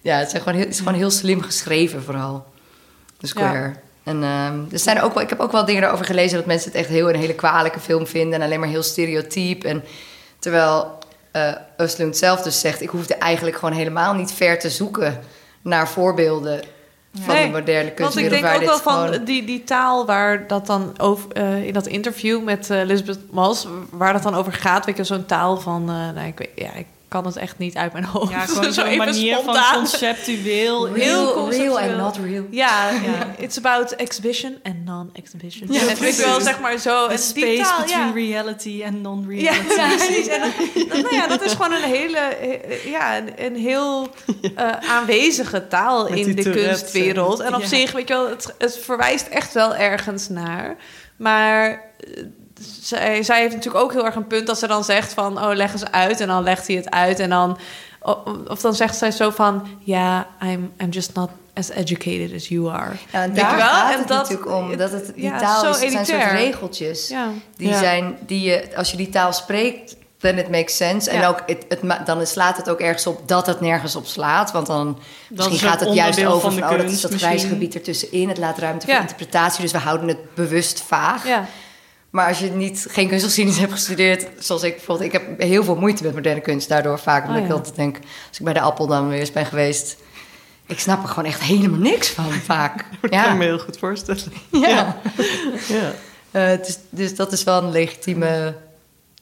[0.00, 2.46] Ja, het, zijn gewoon heel, het is gewoon heel slim geschreven vooral.
[3.18, 3.74] De Square.
[4.08, 6.36] En ehm, er zijn ook wel, ik heb ook wel dingen erover gelezen...
[6.36, 8.40] dat mensen het echt heel een hele kwalijke film vinden...
[8.40, 9.64] en alleen maar heel stereotyp.
[9.64, 9.84] En,
[10.38, 10.98] terwijl
[11.82, 12.80] Östlund zelf dus zegt...
[12.82, 15.20] ik hoefde eigenlijk gewoon helemaal niet ver te zoeken...
[15.62, 16.60] naar voorbeelden
[17.20, 18.42] van Nee, de moderne Want ik kunstwereld...
[18.42, 21.86] denk ook wel van gewoon- die, die taal waar dat dan over eh, in dat
[21.86, 25.80] interview met eh Elizabeth Mals, waar dat dan over gaat, weet je, zo'n taal van,
[25.80, 28.30] eh, nou, ik, weet, ja, ik kan het echt niet uit mijn hoofd.
[28.32, 29.74] Ja, gewoon Zo zo'n even manier van spontaan.
[29.74, 30.84] conceptueel.
[30.86, 31.78] Heel real, real conceptueel.
[31.78, 32.44] and not real.
[32.50, 32.90] Ja,
[33.38, 35.72] it's about exhibition and non-exhibition.
[35.72, 37.06] Ja, Ja, weet je wel, zeg maar zo.
[37.06, 38.12] The en die space taal, between ja.
[38.42, 39.74] reality and Ja, non-reality.
[39.74, 40.26] ja, precies.
[40.26, 40.40] En
[40.88, 42.36] dan- nou ja, dat is gewoon een hele,
[42.84, 44.08] ja, een, een heel
[44.56, 47.40] eh, aanwezige taal Met in de kunstwereld.
[47.40, 47.66] En op Ja.
[47.66, 50.76] zich, weet je wel, het, het verwijst echt wel ergens naar.
[51.16, 52.22] Maar eh,
[52.82, 55.54] zij, zij heeft natuurlijk ook heel erg een punt dat ze dan zegt van, oh,
[55.54, 56.20] leg eens uit.
[56.20, 57.58] En dan legt hij het uit en dan,
[58.48, 62.70] of dan zegt zij zo van, ja, I'm, I'm just not as educated as you
[62.70, 62.92] are.
[63.12, 63.66] Ja, en daar wel?
[63.66, 64.76] gaat En het dat- natuurlijk om.
[64.76, 67.08] Dat het, die ja, taal is, het zijn soort regeltjes.
[67.08, 67.28] Ja.
[67.56, 67.78] Die Ja.
[67.78, 71.10] zijn, die je, als je die taal spreekt, then it makes sense.
[71.10, 74.52] En ook, het, het, dan slaat het ook ergens op dat het nergens op slaat.
[74.52, 78.28] Want dan misschien gaat het juist over van van, oh, dat is dat gebied ertussenin.
[78.28, 78.92] Het laat ruimte Ja.
[78.92, 79.62] voor interpretatie.
[79.62, 81.26] Dus we houden het bewust vaag.
[81.26, 81.44] Ja.
[82.10, 85.76] Maar als je niet, geen kunstgeschiedenis hebt gestudeerd, zoals ik bijvoorbeeld, ik heb heel veel
[85.76, 86.68] moeite met moderne kunst.
[86.68, 87.54] Daardoor vaak, omdat Oh, ik ja.
[87.56, 87.96] altijd denk,
[88.28, 89.96] als ik bij de Appel dan weer eens ben geweest,
[90.66, 92.84] ik snap er gewoon echt helemaal niks van, vaak.
[93.00, 94.22] Ik kan me heel goed voorstellen.
[94.50, 94.96] ja.
[95.68, 95.92] Ja.
[96.30, 98.26] Eh, dus, dus dat is wel een legitieme.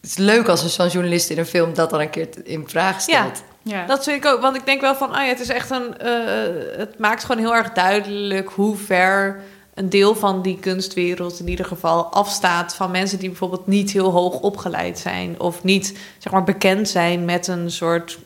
[0.01, 2.65] Het is leuk als een zo'n journalist in een film dat dan een keer in
[2.69, 3.43] vraag stelt.
[3.63, 3.87] Ja.
[3.87, 4.41] Dat vind ik ook.
[4.41, 5.99] Want ik denk wel van, ah ja, het is echt een.
[5.99, 9.41] eh, het maakt gewoon heel erg duidelijk hoe ver
[9.77, 14.11] een deel van die kunstwereld in ieder geval afstaat van mensen die bijvoorbeeld niet heel
[14.11, 18.19] hoog opgeleid zijn of niet zeg maar bekend zijn met een soort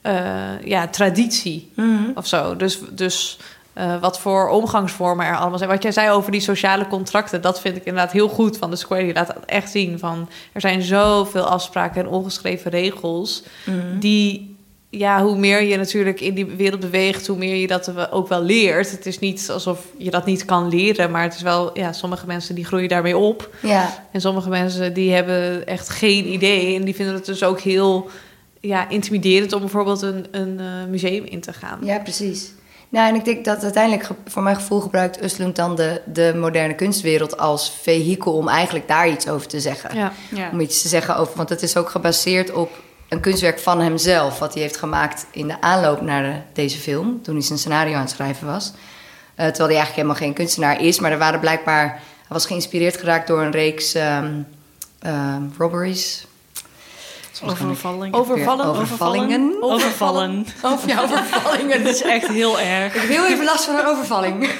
[0.00, 1.72] eh, ja, traditie
[2.14, 2.56] of zo.
[2.56, 3.38] Dus, dus
[3.72, 5.70] eh, wat voor omgangsvormen er allemaal zijn.
[5.70, 8.76] Wat jij zei over die sociale contracten, dat vind ik inderdaad heel goed van de
[8.76, 9.04] Square.
[9.04, 13.42] Die laat echt zien van er zijn zoveel afspraken en ongeschreven regels
[13.98, 14.55] die
[14.90, 18.28] ja, hoe meer je natuurlijk in die wereld beweegt, hoe meer je dat we- ook
[18.28, 18.90] wel leert.
[18.90, 22.26] Het is niet alsof je dat niet kan leren, maar het is wel, ja, sommige
[22.26, 23.50] mensen die groeien daarmee op.
[23.62, 24.04] Ja.
[24.12, 28.08] En sommige mensen die hebben echt geen idee en die vinden het dus ook heel
[28.60, 31.78] ja, intimiderend om bijvoorbeeld een, een eh, museum in te gaan.
[31.82, 32.52] Ja, precies.
[32.88, 36.74] Nou, en ik denk dat uiteindelijk, voor mijn gevoel, gebruikt Östlund dan de, de moderne
[36.74, 39.96] kunstwereld als vehikel om eigenlijk daar iets over te zeggen.
[39.96, 40.12] Ja.
[40.34, 40.48] Ja.
[40.52, 42.70] Om iets te zeggen over, want het is ook gebaseerd op
[43.08, 47.22] een kunstwerk van hemzelf, wat hij heeft gemaakt in de aanloop naar de- deze film,
[47.22, 48.72] toen hij zijn scenario aan het schrijven was.
[49.34, 52.96] Eh, terwijl hij eigenlijk helemaal geen kunstenaar is, maar er waren blijkbaar, hij was geïnspireerd
[52.96, 54.32] geraakt door een reeks ehm,
[54.98, 56.26] ehm, robberies.
[57.44, 58.14] Overvalling.
[58.14, 59.56] Overvallen, Overvallingen.
[59.60, 60.46] Overvallen.
[60.62, 61.84] Over, ja, overvallingen.
[61.84, 62.94] Dat is echt heel erg.
[62.94, 64.48] Ik heb heel even last van een overvalling.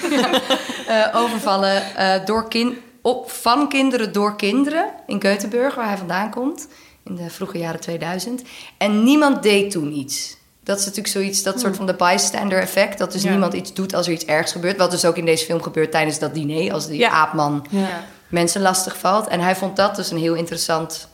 [0.87, 6.31] Eh, overvallen eh, door kin op, van kinderen door kinderen in Göteborg, waar hij vandaan
[6.31, 6.69] komt.
[7.07, 8.43] In de vroege jaren 2000.
[8.79, 10.37] En niemand deed toen iets.
[10.65, 12.99] Dat is natuurlijk zoiets, dat soort van de bystander effect.
[12.99, 13.31] Dat dus Ja.
[13.31, 14.77] niemand iets doet als er iets ergs gebeurt.
[14.77, 16.73] Wat dus ook in deze film gebeurt tijdens dat diner.
[16.73, 17.11] Als die Ja.
[17.11, 18.05] aapman Ja.
[18.29, 19.27] mensen lastig valt.
[19.29, 21.09] En hij vond dat dus een heel interessant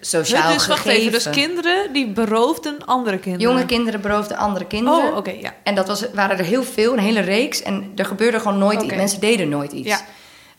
[0.00, 1.00] sociaal dus wacht gegeven.
[1.00, 3.48] even, dus kinderen die beroofden andere kinderen.
[3.52, 5.10] Jonge kinderen beroofden andere kinderen.
[5.10, 5.54] Oh, oké, ja.
[5.62, 7.62] En dat was, waren er heel veel, een hele reeks.
[7.62, 8.94] En er gebeurde gewoon nooit iets.
[8.94, 9.88] Mensen deden nooit iets.
[9.88, 10.00] Ja.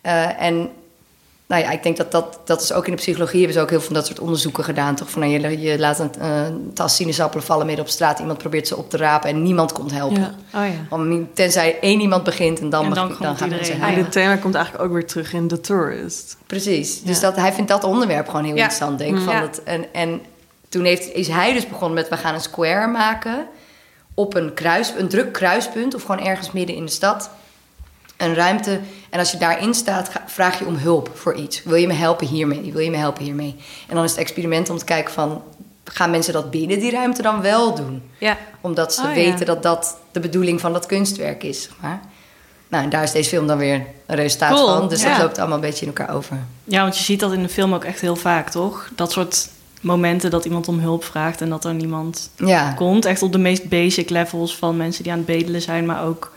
[0.02, 0.70] Eh, en
[1.50, 3.70] nou ja, ik denk dat dat, dat is ook in de psychologie hebben ze ook
[3.70, 4.96] heel veel van dat soort onderzoeken gedaan.
[4.96, 8.20] Toch van, nou, je, je laat een tas sinaasappelen vallen midden op straat.
[8.20, 10.20] Iemand probeert ze op te rapen en niemand komt helpen.
[10.52, 10.60] Ja.
[10.60, 10.72] Oh ja.
[10.90, 13.96] Want tenzij één iemand begint en dan, En dan begint- komt gaan iedereen.
[13.96, 16.38] dit thema komt eigenlijk ook weer terug in The Tourist.
[16.48, 17.02] Precies.
[17.04, 18.62] Dus dat, hij vindt dat onderwerp gewoon heel Ja.
[18.62, 19.24] interessant, denk ik.
[19.24, 19.42] Van Ja.
[19.42, 20.22] het, en, en
[20.70, 22.10] toen heeft, is hij dus begonnen met...
[22.10, 23.46] we gaan een square maken
[24.14, 25.96] op een, kruis, een druk kruispunt...
[25.96, 27.30] of gewoon ergens midden in de stad.
[28.20, 28.80] Een ruimte.
[29.10, 31.64] En als je daarin staat, vraag je om hulp voor iets.
[31.64, 32.72] Wil je me helpen hiermee?
[32.72, 33.56] Wil je me helpen hiermee?
[33.88, 35.42] En dan is het experiment om te kijken van...
[35.84, 38.02] gaan mensen dat binnen die ruimte dan wel doen?
[38.18, 38.38] Ja.
[38.62, 39.14] Omdat ze Oh, ja.
[39.14, 42.00] weten dat dat de bedoeling van dat kunstwerk is, zeg maar.
[42.68, 44.90] Nou, en daar is deze film dan weer een resultaat Cool, van.
[44.90, 45.10] Dus ja.
[45.10, 46.38] dat loopt allemaal een beetje in elkaar over.
[46.64, 48.90] Ja, want je ziet dat in de film ook echt heel vaak, toch?
[48.96, 49.50] Dat soort
[49.82, 52.72] momenten dat iemand om hulp vraagt en dat er niemand Ja.
[52.72, 53.06] komt.
[53.06, 56.32] Echt op de meest basic levels van mensen die aan het bedelen zijn, maar ook...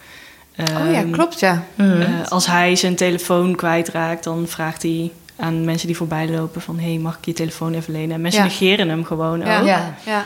[0.60, 1.64] Oh ja, ehm, klopt ja.
[1.76, 6.78] eh, als hij zijn telefoon kwijtraakt, dan vraagt hij aan mensen die voorbij lopen van...
[6.78, 8.14] hey, mag ik je telefoon even lenen?
[8.14, 8.46] En mensen Ja.
[8.48, 9.60] negeren hem gewoon Ja.
[9.60, 9.66] ook.
[9.66, 9.94] Ja.
[10.06, 10.24] ja.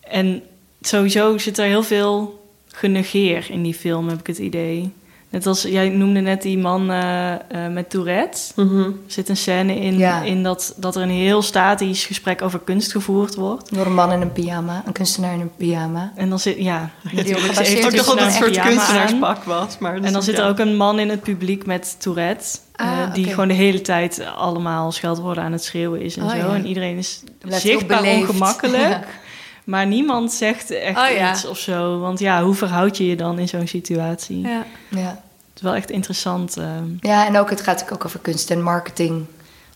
[0.00, 0.42] En
[0.80, 4.92] sowieso zit er heel veel genegeer in die film, heb ik het idee.
[5.32, 7.38] Net als, jij noemde net die man eh, eh,
[7.72, 8.38] met Tourette.
[8.56, 10.22] Er zit een scène in, Ja.
[10.22, 13.74] in dat, dat er een heel statisch gesprek over kunst gevoerd wordt.
[13.74, 16.12] Door een man in een pyjama, een kunstenaar in een pyjama.
[16.16, 19.78] En dan zit, ja, heeft op Ik dacht dat het een soort kunstenaarspak was.
[19.78, 22.58] Maar En dan zit er ook een man in het publiek met Tourette.
[22.72, 23.32] eh, Ah, die oké.
[23.32, 26.36] gewoon de hele tijd allemaal scheldwoorden aan het schreeuwen is en Oh, zo.
[26.36, 26.54] ja.
[26.54, 28.98] En iedereen is zichtbaar ongemakkelijk.
[29.64, 31.30] Maar niemand zegt echt Oh, ja.
[31.32, 31.98] iets of zo.
[31.98, 34.40] Want ja, hoe verhoud je je dan in zo'n situatie?
[34.48, 34.64] ja.
[34.88, 35.22] Ja.
[35.48, 36.56] Het is wel echt interessant.
[36.56, 36.84] ehm.
[37.00, 39.10] ja, en ook, het gaat natuurlijk ook over kunst en marketing.
[39.10, 39.26] Een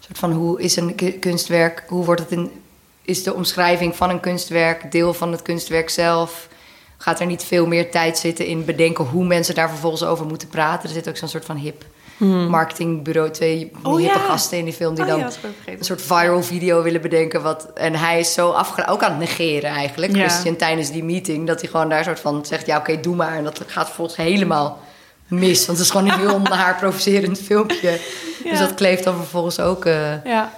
[0.01, 2.51] soort van, hoe is een ku- kunstwerk, hoe wordt het in...
[3.03, 6.49] Is de omschrijving van een kunstwerk deel van het kunstwerk zelf?
[6.97, 10.49] Gaat er niet veel meer tijd zitten in bedenken hoe mensen daar vervolgens over moeten
[10.49, 10.89] praten?
[10.89, 11.85] Er zit ook zo'n soort van hip
[12.25, 14.25] marketingbureau, twee Oh, hippe ja.
[14.25, 15.31] gasten in die film die Oh, dan ja,
[15.67, 17.43] een soort viral video willen bedenken.
[17.43, 20.17] Wat, en hij is zo afgeleid, ook aan het negeren eigenlijk.
[20.17, 20.29] Ja.
[20.29, 23.37] Christian tijdens die meeting, dat hij gewoon daar soort van zegt: ja, oké, doe maar.
[23.37, 24.79] En dat gaat vervolgens helemaal
[25.29, 28.01] mis, want het is gewoon een heel naar haar provocerend filmpje.
[28.45, 30.53] Dus dat kleeft dan vervolgens ook eh, Ja.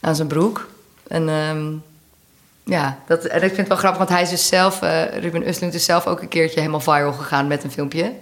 [0.00, 0.68] aan zijn broek.
[1.08, 1.64] En ehm,
[2.64, 5.42] ja, dat, en ik vind het wel grappig, want hij is dus zelf, eh, Ruben
[5.44, 8.12] Östlund is zelf ook een keertje helemaal viral gegaan met een filmpje.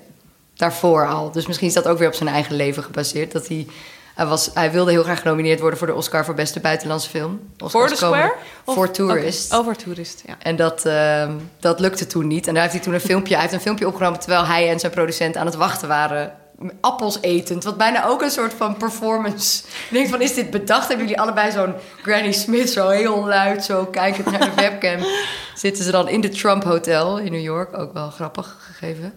[0.63, 1.31] Daarvoor al.
[1.31, 3.33] Dus misschien is dat ook weer op zijn eigen leven gebaseerd.
[3.33, 3.67] Dat hij,
[4.15, 7.41] hij, was, hij wilde heel graag genomineerd worden voor de Oscar voor beste buitenlandse film.
[7.57, 8.35] Voor de Square?
[8.67, 9.55] Voor Tourist.
[9.55, 10.37] Voor Tourist, ja.
[10.39, 12.47] En dat, ehm, dat lukte toen niet.
[12.47, 14.81] En daar heeft hij toen een filmpje, hij heeft een filmpje opgenomen terwijl hij en
[14.81, 16.33] zijn producent aan het wachten waren.
[16.81, 19.63] Appels etend, wat bijna ook een soort van performance.
[19.65, 20.89] Ik denk van, is dit bedacht?
[20.89, 25.07] Hebben jullie allebei zo'n Granny Smith zo heel luid, zo kijkend naar de webcam?
[25.55, 29.13] Zitten ze dan in de Trump Hotel in New York, ook wel grappig gegeven.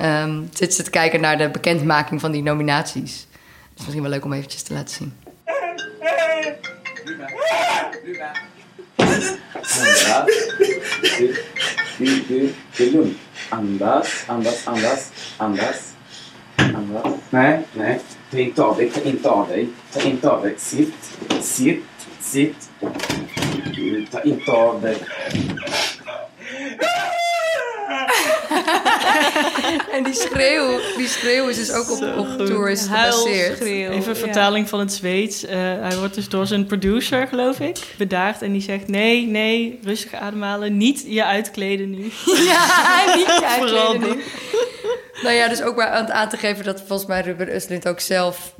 [0.00, 3.26] Ehm zitten ze te kijken naar de bekendmaking van die nominaties.
[3.30, 5.12] Dat is misschien wel leuk om eventjes te laten zien.
[12.78, 13.18] Lugn.
[13.48, 15.76] Andas, andas, andas, andas.
[17.28, 18.00] Nej, nej.
[18.30, 19.68] Ta inte av dig, ta inte av dig.
[19.90, 20.54] Ta inte av dig.
[20.58, 20.94] Sitt,
[21.40, 21.84] sitt,
[22.20, 22.70] sitt.
[24.10, 24.96] Ta inte av dig.
[29.96, 33.60] En die schreeuw, die schreeuw is dus ook op, op tours gebaseerd.
[33.60, 35.44] Even vertaling van het Zweeds.
[35.44, 38.42] Eh, hij wordt dus door zijn producer, geloof ik, bedaagd.
[38.42, 40.76] En die zegt, nee, nee, rustig ademhalen.
[40.76, 42.10] Niet je uitkleden nu.
[42.50, 44.22] Ja, niet je Vooral uitkleden nu.
[45.22, 47.88] Nou ja, dus ook maar aan het aan te geven dat volgens mij Ruben Östlund
[47.88, 48.54] ook zelf...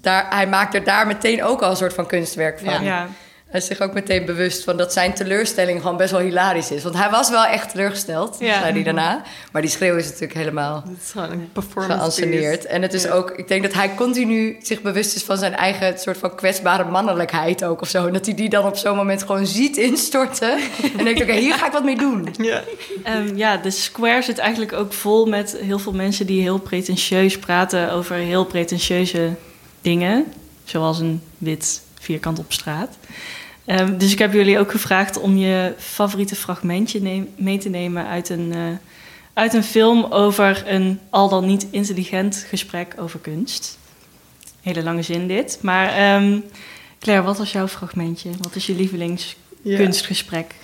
[0.00, 2.72] Daar, hij maakt er daar meteen ook al een soort van kunstwerk van.
[2.72, 2.80] Ja.
[2.80, 3.08] Ja.
[3.48, 6.82] Hij is zich ook meteen bewust van dat zijn teleurstelling gewoon best wel hilarisch is.
[6.82, 8.60] Want hij was wel echt teleurgesteld, Ja.
[8.60, 9.22] zei hij daarna.
[9.52, 12.64] Maar die schreeuw is natuurlijk helemaal Het is gewoon een performance geanceneerd.
[12.66, 13.10] En het is Ja.
[13.10, 16.84] ook, ik denk dat hij continu zich bewust is van zijn eigen soort van kwetsbare
[16.84, 18.06] mannelijkheid ook of zo.
[18.06, 20.58] En dat hij die dan op zo'n moment gewoon ziet instorten.
[20.98, 22.28] en denkt, oké, hier ga ik wat mee doen.
[22.40, 22.62] Ja.
[23.04, 27.38] Ehm, ja, de Square zit eigenlijk ook vol met heel veel mensen die heel pretentieus
[27.38, 29.30] praten over heel pretentieuze
[29.80, 30.32] dingen.
[30.64, 32.96] Zoals een wit vierkant op straat.
[33.68, 38.06] Ehm, dus ik heb jullie ook gevraagd om je favoriete fragmentje neem- mee te nemen
[38.06, 38.60] uit een, eh,
[39.32, 43.78] uit een film over een al dan niet intelligent gesprek over kunst.
[44.60, 45.58] Hele lange zin dit.
[45.62, 46.38] Maar ehm,
[47.00, 48.30] Claire, wat was jouw fragmentje?
[48.40, 50.54] Wat is je lievelingskunstgesprek?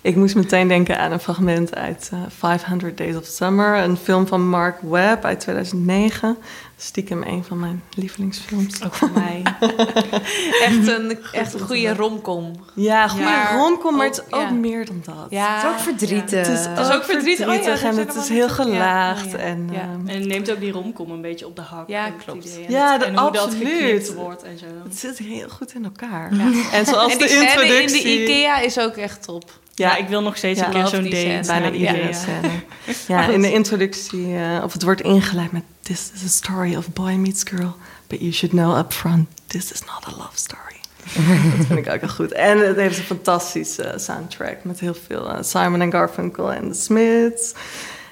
[0.00, 4.26] Ik moest meteen denken aan een fragment uit eh, 500 Days of Summer, een film
[4.26, 6.36] van Mark Webb uit 2009.
[6.76, 8.84] Stiekem een van mijn lievelingsfilms.
[8.84, 9.42] Ook voor mij.
[10.66, 12.52] Echt een, echt een goede romcom.
[12.74, 14.50] Ja, goede Maar romcom, maar het is ook- ja.
[14.50, 15.26] meer dan dat.
[15.30, 15.54] Ja.
[15.54, 16.46] Het is ook verdrietig.
[16.46, 17.46] Het is, Het is ook verdrietig.
[17.48, 18.52] Oh ja, en het is heel ja.
[18.52, 19.30] gelaagd.
[19.30, 19.44] Ja, ja.
[19.44, 19.80] En, Ja.
[19.80, 21.88] ehm, En neemt ook die romcom een beetje op de hak.
[21.88, 22.56] Ja, klopt.
[22.56, 23.68] En Ja, de- en hoe dat absoluut.
[23.68, 24.64] geknipt wordt en zo.
[24.84, 26.34] het zit heel goed in elkaar.
[26.34, 26.50] Ja.
[26.72, 28.02] En zoals en de introductie...
[28.02, 29.50] in de Ikea is ook echt top.
[29.74, 31.16] Ja, ik wil nog steeds Ja, een keer zo'n date.
[31.16, 31.46] scène.
[31.46, 32.50] Bijna iedere scène.
[33.08, 35.62] Ja, in de introductie, eh, of het wordt ingeleid met...
[35.80, 39.72] This is a story of boy meets girl, but you should know up front, this
[39.72, 40.80] is not a love story.
[41.56, 42.32] dat vind ik ook heel goed.
[42.32, 46.80] En het heeft een fantastische soundtrack met heel veel eh, Simon en Garfunkel en The
[46.80, 47.52] Smiths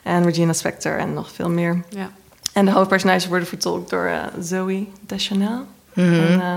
[0.02, 1.82] en Regina Spektor en nog veel meer.
[1.88, 2.10] Ja.
[2.52, 6.54] En de hoofdpersonages worden vertolkt door eh, Zoe Deschanel en eh,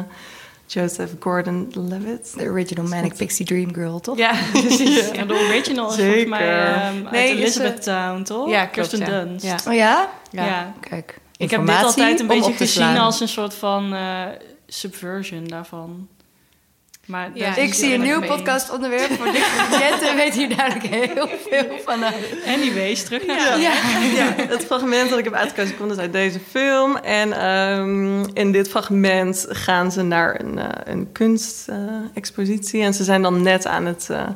[0.68, 2.34] Joseph Gordon-Levitt.
[2.38, 4.18] De original Manic Pixie Dream Girl, toch?
[4.18, 5.10] Ja, precies.
[5.12, 6.12] Ja, de original is Zeker.
[6.12, 8.50] volgens mij ehm, Nee, uit is, Elizabeth eh, Town, toch?
[8.50, 9.06] ja, Kirsten ja.
[9.06, 9.46] Dunst.
[9.46, 9.58] Ja.
[9.68, 10.10] Oh ja?
[10.32, 10.46] Ja.
[10.46, 10.74] Ja.
[10.80, 11.20] Kijk.
[11.38, 14.26] Ik heb dit altijd een beetje gezien als een soort van eh,
[14.68, 16.08] subversion daarvan.
[17.06, 19.46] Maar Ja, Ik zie een nieuw podcastonderwerp voor Dick
[19.80, 22.04] Jette weet hier duidelijk heel veel van.
[22.48, 23.56] Anyways, terug naar Ja.
[23.56, 23.74] ja.
[24.16, 26.96] Ja, het fragment dat ik heb uitgekozen komt dus uit deze film.
[26.96, 32.82] En ehm, in dit fragment gaan ze naar een, eh, een kunstexpositie.
[32.82, 34.28] en ze zijn dan net aan het, eh,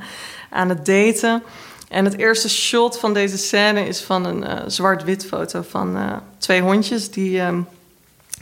[0.50, 1.44] aan het daten.
[1.90, 6.14] En het eerste shot van deze scène is van een eh, zwart-wit foto van eh,
[6.38, 7.12] twee hondjes...
[7.12, 7.62] die ehm,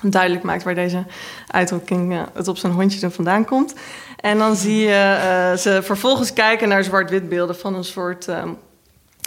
[0.01, 1.03] duidelijk maakt waar deze
[1.47, 3.73] uitdrukking het op zijn hondje er vandaan komt.
[4.27, 8.27] En dan zie je eh, ze vervolgens kijken naar zwart-wit beelden van een soort...
[8.27, 8.49] ehm,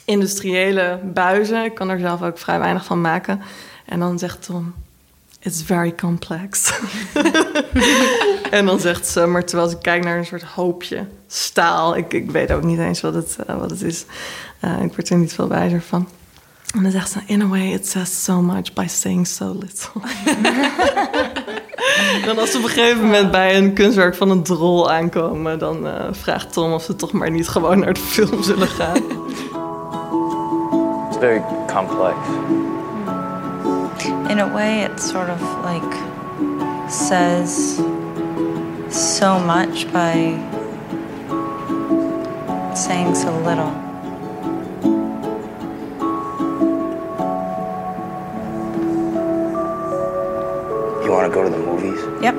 [0.05, 1.65] industriële buizen.
[1.65, 3.43] Ik kan er zelf ook vrij weinig van maken.
[3.85, 4.75] En dan zegt Tom,
[5.41, 6.73] it's very complex.
[8.51, 11.97] en dan zegt Summer, terwijl ze kijkt naar een soort hoopje staal.
[11.97, 14.05] Ik, ik weet ook niet eens wat het, eh, wat het is.
[14.61, 16.09] Eh, ik word er niet veel wijzer van.
[16.75, 20.01] En dan zegt ze, in a way it says so much by saying so little.
[22.27, 25.59] dan als ze op een gegeven moment bij een kunstwerk van een drol aankomen...
[25.59, 28.97] dan eh, vraagt Tom of ze toch maar niet gewoon naar de film zullen gaan.
[31.09, 32.17] It's very complex.
[34.29, 35.97] In a way, it sort of like
[36.89, 37.79] says
[38.89, 40.37] so much by
[42.75, 43.90] saying so little.
[51.03, 52.01] You want to go to the movies?
[52.21, 52.35] Yep.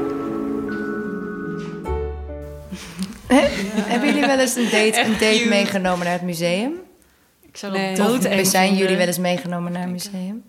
[3.91, 6.73] Hebben jullie wel eens een date, een date meegenomen naar het museum?
[7.41, 7.95] Ik zou Nee.
[7.95, 10.43] dat Of doodeng zijn jullie wel eens meegenomen naar een museum?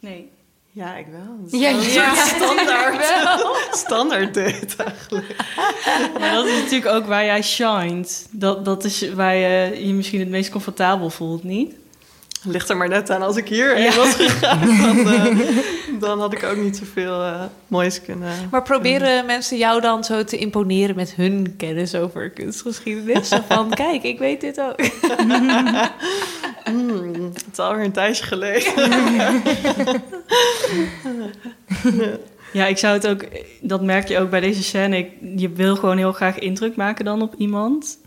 [0.00, 0.30] Nee.
[0.70, 1.60] Ja, ik wel.
[1.60, 3.54] Ja, standaard, wel.
[3.84, 5.36] standaard date eigenlijk.
[6.18, 8.26] Maar dat is natuurlijk ook waar jij shined.
[8.30, 11.74] Dat, dat is waar je je misschien het meest comfortabel voelt, niet?
[12.44, 13.96] Ligt er maar net aan als ik hierheen Ja.
[13.96, 14.66] was gegaan.
[15.04, 15.46] Dan, eh,
[16.00, 18.28] dan had ik ook niet zoveel eh moois kunnen...
[18.50, 23.28] Maar proberen mensen jou dan zo te imponeren met hun kennis over kunstgeschiedenis?
[23.28, 24.74] Zo van, kijk, ik weet dit ook.
[26.64, 28.72] Hmm, het is alweer een tijdje geleden.
[32.52, 33.24] Ja, ik zou het ook,
[33.60, 34.96] dat merk je ook bij deze scène.
[34.96, 37.98] Ik, je wil gewoon heel graag indruk maken dan op iemand.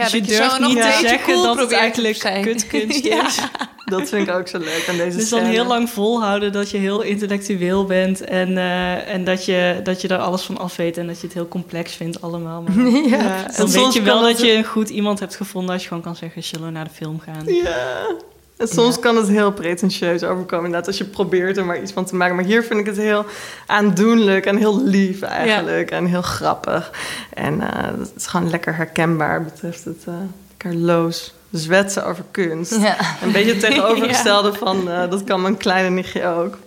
[0.00, 3.26] Ja, dus je durft niet te zeggen cool dat het probeert eigenlijk kutkunst Ja.
[3.26, 3.38] is.
[3.84, 5.52] Dat vind ik ook zo leuk aan deze Dus dan scène.
[5.52, 10.08] heel lang volhouden dat je heel intellectueel bent en, eh, en dat, je, dat je
[10.08, 12.62] daar alles van af weet en dat je het heel complex vindt allemaal.
[12.62, 13.16] Maar Ja.
[13.16, 15.88] ja, En dan weet je wel dat je een goed iemand hebt gevonden als je
[15.88, 17.42] gewoon kan zeggen, zullen we naar de film gaan?
[17.46, 18.14] Ja.
[18.60, 22.04] En soms kan het heel pretentieus overkomen, inderdaad, als je probeert er maar iets van
[22.04, 22.36] te maken.
[22.36, 23.24] Maar hier vind ik het heel
[23.66, 25.90] aandoenlijk en heel lief eigenlijk.
[25.90, 26.90] En heel grappig.
[27.34, 30.14] En eh, het is gewoon lekker herkenbaar betreft het uh,
[30.56, 32.80] Carlo's zwetsen over kunst.
[32.80, 32.96] Ja.
[33.22, 36.58] Een beetje het tegenovergestelde van, eh, dat kan mijn kleine nichtje ook.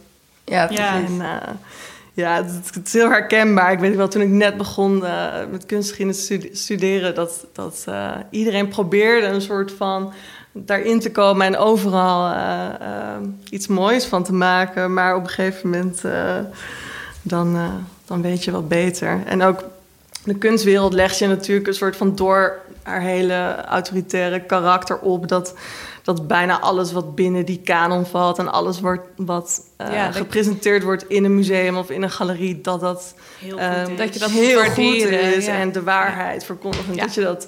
[0.45, 0.69] Ja.
[0.69, 1.53] En, eh,
[2.13, 3.71] ja, het, het is heel herkenbaar.
[3.71, 7.15] Ik weet wel, toen ik net begon eh, met kunstgeschiedenis stu- studeren...
[7.15, 10.13] dat, dat eh, iedereen probeerde een soort van
[10.53, 11.45] daarin te komen...
[11.45, 14.93] en overal eh, eh, iets moois van te maken.
[14.93, 16.37] Maar op een gegeven moment, eh,
[17.21, 17.57] dan,
[18.05, 19.21] dan weet je wat beter.
[19.25, 19.63] En ook
[20.23, 25.27] de kunstwereld legt je natuurlijk een soort van door haar hele autoritaire karakter op...
[25.27, 25.53] dat
[26.03, 31.09] dat bijna alles wat binnen die kanon valt en alles wordt, wat Ja, gepresenteerd wordt
[31.09, 33.97] in een museum of in een galerie, dat dat, Heel goed is.
[33.97, 35.53] Dat je dat heel goed is ja.
[35.53, 37.01] en de waarheid verkondigt Ja.
[37.01, 37.47] dat je dat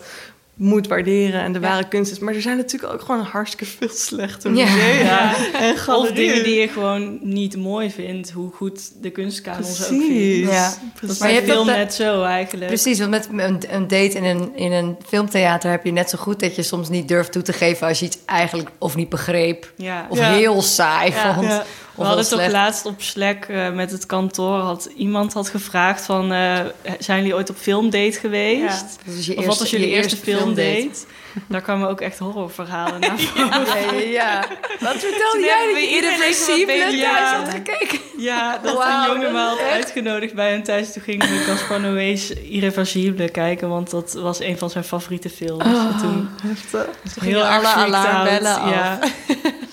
[0.55, 1.67] moet waarderen en de Ja.
[1.67, 2.19] ware kunst is.
[2.19, 4.53] Maar er zijn natuurlijk ook gewoon hartstikke veel slechte Ja.
[4.65, 9.87] musea en Of dingen die je gewoon niet mooi vindt, hoe goed de kunstkanons ook
[9.87, 10.05] vindt.
[10.05, 10.47] Precies.
[10.49, 10.69] Ja.
[10.69, 11.15] Dat Precies.
[11.15, 12.67] is Maar je hebt film net zo eigenlijk.
[12.67, 16.17] Precies, want met een, een date in een, in een filmtheater heb je net zo
[16.17, 19.09] goed dat je soms niet durft toe te geven als je iets eigenlijk of niet
[19.09, 19.73] begreep.
[19.77, 20.07] Ja.
[20.09, 20.31] Of Ja.
[20.33, 21.33] heel saai Ja.
[21.33, 21.61] vond.
[21.95, 24.57] We hadden het ook laatst op Slack eh, met het kantoor.
[24.59, 26.31] Had, iemand had gevraagd van...
[26.31, 26.59] eh,
[26.99, 28.97] zijn jullie ooit op filmdate geweest?
[29.05, 29.11] Ja.
[29.11, 30.61] Of wat eerste- was jullie je eerste filmdate?
[30.71, 30.99] filmdate.
[31.47, 34.09] Daar kwamen ook echt horrorverhalen naar voren.
[34.09, 34.39] Ja, ja.
[34.79, 37.35] Wat vertelde jij dat je irreversibele thuis Ja.
[37.43, 37.99] had gekeken?
[38.17, 40.93] Ja, dat Wauw, een jongen dat me had is echt- uitgenodigd bij hem thuis.
[40.93, 43.69] Toen gingen we Gaspar Noé's Irreversibele kijken.
[43.69, 45.63] Want dat was een van zijn favoriete films.
[45.63, 47.23] En toen Heftig.
[47.23, 48.69] heel alle erg alarmbellen af.
[48.73, 48.99] Ja.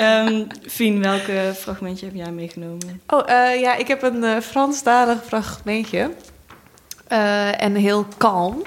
[0.00, 3.02] Ehm, Fien, welke fragmentje heb jij meegenomen?
[3.06, 6.10] Oh, eh, ja, ik heb een eh Franstalig fragmentje.
[7.08, 8.62] Eh, en heel kalm.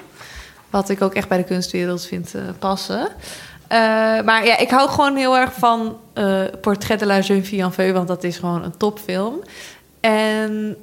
[0.70, 3.08] Wat ik ook echt bij de kunstwereld vind passen.
[4.24, 5.96] Maar ja, ik hou gewoon heel erg van
[6.60, 9.42] Portrait de la Jeune Fille en Feu, want dat is gewoon een topfilm.
[10.00, 10.76] En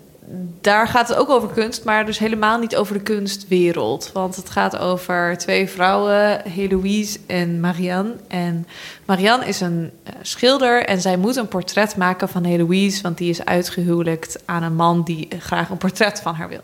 [0.61, 4.09] daar gaat het ook over kunst, maar dus helemaal niet over de kunstwereld.
[4.13, 8.15] Want het gaat over twee vrouwen, Heloïse en Marianne.
[8.27, 8.67] En
[9.05, 13.29] Marianne is een eh, schilder en zij moet een portret maken van Heloïse, want die
[13.29, 16.61] is uitgehuwelijkt aan een man die eh, graag een portret van haar wil.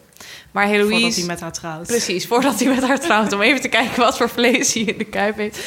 [0.52, 1.00] Maar Heloïse...
[1.00, 1.88] Voordat hij met haar trouwt.
[1.88, 3.34] Precies, voordat hij met haar trouwt.
[3.34, 5.60] Om even te kijken wat voor vlees hij in de kuip heeft.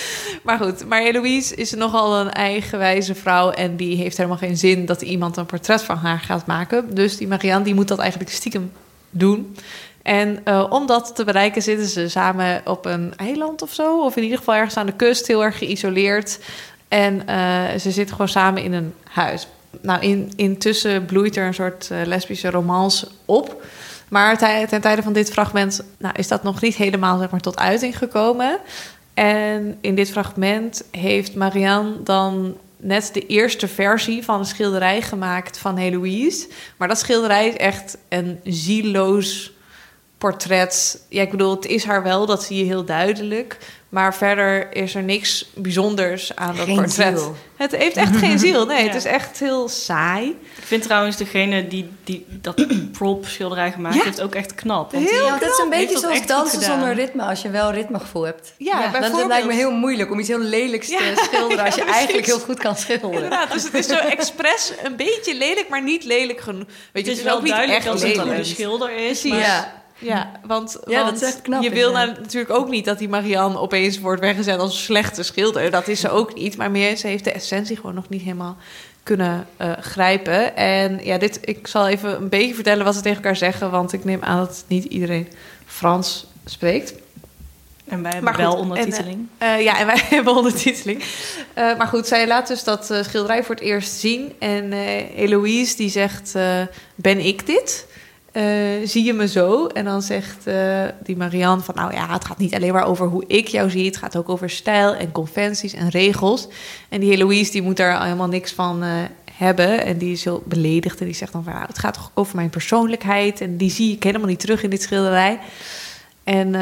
[0.43, 3.51] Maar goed, maar Eloïse is nogal een eigenwijze vrouw...
[3.51, 6.95] en die heeft helemaal geen zin dat iemand een portret van haar gaat maken.
[6.95, 8.73] Dus die Marianne die moet dat eigenlijk stiekem
[9.11, 9.57] doen.
[10.03, 14.05] En eh, om dat te bereiken zitten ze samen op een eiland of zo...
[14.05, 16.39] of in ieder geval ergens aan de kust, heel erg geïsoleerd.
[16.89, 19.47] En eh, ze zitten gewoon samen in een huis.
[19.83, 23.63] Nou, in, intussen bloeit er een soort eh, lesbische romance op...
[24.11, 24.39] Maar
[24.69, 27.99] ten tijde van dit fragment nou, is dat nog niet helemaal zeg maar, tot uiting
[27.99, 28.59] gekomen.
[29.15, 35.59] En in dit fragment heeft Marianne dan net de eerste versie van een schilderij gemaakt
[35.59, 36.49] van Heloïse.
[36.77, 39.53] Maar dat schilderij is echt een zieloos
[40.21, 41.01] portret.
[41.09, 43.57] Ja, ik bedoel, het is haar wel, dat zie je heel duidelijk.
[43.89, 47.19] Maar verder is er niks bijzonders aan dat Geen portret.
[47.19, 47.37] ziel.
[47.57, 48.67] Het heeft echt geen ziel.
[48.67, 48.85] Nee, Ja.
[48.87, 50.27] het is echt heel saai.
[50.57, 52.67] Ik vind trouwens degene die, die dat
[52.99, 54.03] prop schilderij gemaakt Ja.
[54.03, 54.93] heeft ook echt knap.
[54.93, 58.23] Want Heel Ja, dat is een beetje zoals dansen zonder ritme, als je wel ritmegevoel
[58.23, 58.53] hebt.
[58.59, 61.23] Ja, dat, lijkt me heel moeilijk om iets heel lelijks te Ja.
[61.33, 63.15] schilderen als je eigenlijk heel goed kan schilderen.
[63.15, 66.65] Inderdaad, dus het is zo expres een beetje lelijk, maar niet lelijk genoeg.
[66.93, 69.23] Weet je, het is wel ook niet duidelijk echt dat het een goede schilder is.
[69.25, 69.79] Maar Ja.
[70.01, 72.99] Ja, want, Ja, want dat is echt knap, je wil nou natuurlijk ook niet dat
[72.99, 75.71] die Marianne opeens wordt weggezet als een slechte schilder.
[75.71, 76.57] Dat is ze ook niet.
[76.57, 78.57] Maar meer, ze heeft de essentie gewoon nog niet helemaal
[79.03, 80.57] kunnen eh, grijpen.
[80.57, 83.71] En ja, dit, ik zal even een beetje vertellen wat ze tegen elkaar zeggen.
[83.71, 85.29] Want ik neem aan dat niet iedereen
[85.67, 86.95] Frans spreekt.
[87.89, 89.27] En wij hebben goed, wel en, ondertiteling.
[89.39, 91.03] eh, eh, ja, en wij hebben ondertiteling.
[91.55, 94.33] Eh, maar goed, zij laat dus dat eh, schilderij voor het eerst zien.
[94.39, 96.61] En eh Eloïse die zegt, eh,
[96.95, 97.87] ben ik dit?
[98.33, 98.43] Eh,
[98.85, 99.67] zie je me zo?
[99.67, 101.75] En dan zegt eh, die Marianne van...
[101.75, 103.87] nou ja, het gaat niet alleen maar over hoe ik jou zie...
[103.87, 106.49] het gaat ook over stijl en conventies en regels.
[106.89, 108.91] En die Eloïse die moet daar helemaal niks van eh,
[109.33, 109.85] hebben.
[109.85, 111.53] En die is heel beledigd en die zegt dan van...
[111.53, 113.41] ja, het gaat toch over mijn persoonlijkheid...
[113.41, 115.39] en die zie ik helemaal niet terug in dit schilderij.
[116.25, 116.55] En...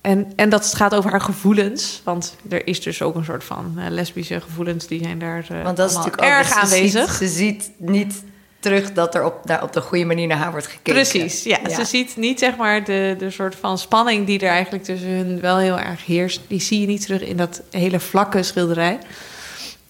[0.00, 2.00] en, en dat het gaat over haar gevoelens.
[2.04, 5.90] Want er is dus ook een soort van lesbische gevoelens die zijn daar Want dat
[5.90, 7.12] is natuurlijk ook erg dus ze aanwezig.
[7.12, 8.22] Ziet, ze ziet niet
[8.62, 10.92] terug dat er op, daar op de goede manier naar haar wordt gekeken.
[10.92, 11.68] Precies, ja.
[11.68, 15.40] Ze ziet niet zeg maar de, de soort van spanning die er eigenlijk tussen hun
[15.40, 16.40] wel heel erg heerst.
[16.46, 18.98] Die zie je niet terug in dat hele vlakke schilderij.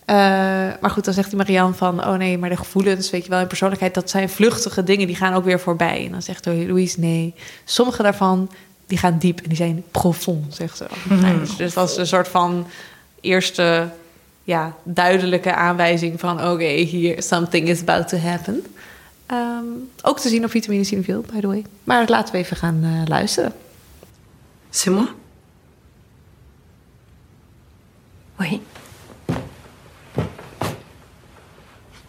[0.07, 0.17] Uh,
[0.81, 2.07] maar goed, dan zegt die Marianne van...
[2.07, 3.95] oh nee, maar de gevoelens, weet je wel, en persoonlijkheid...
[3.95, 6.05] dat zijn vluchtige dingen, die gaan ook weer voorbij.
[6.05, 8.51] En dan zegt Louise, nee, sommige daarvan...
[8.87, 10.87] die gaan diep en die zijn profond, zegt ze.
[11.09, 12.67] Mm dus, dus dat is een soort van
[13.21, 13.89] eerste
[14.45, 16.39] ja, duidelijke aanwijzing van...
[16.39, 18.65] oké, okay, hier, something is about to happen.
[19.33, 21.65] Um, ook te zien op Vitamine Cineville, by the way.
[21.85, 23.53] Maar laten we even gaan uh, luisteren.
[24.71, 25.09] C'est moi?
[28.41, 28.61] Oui.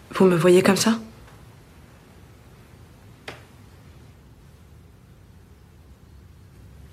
[0.08, 0.98] Vous me voyez comme ça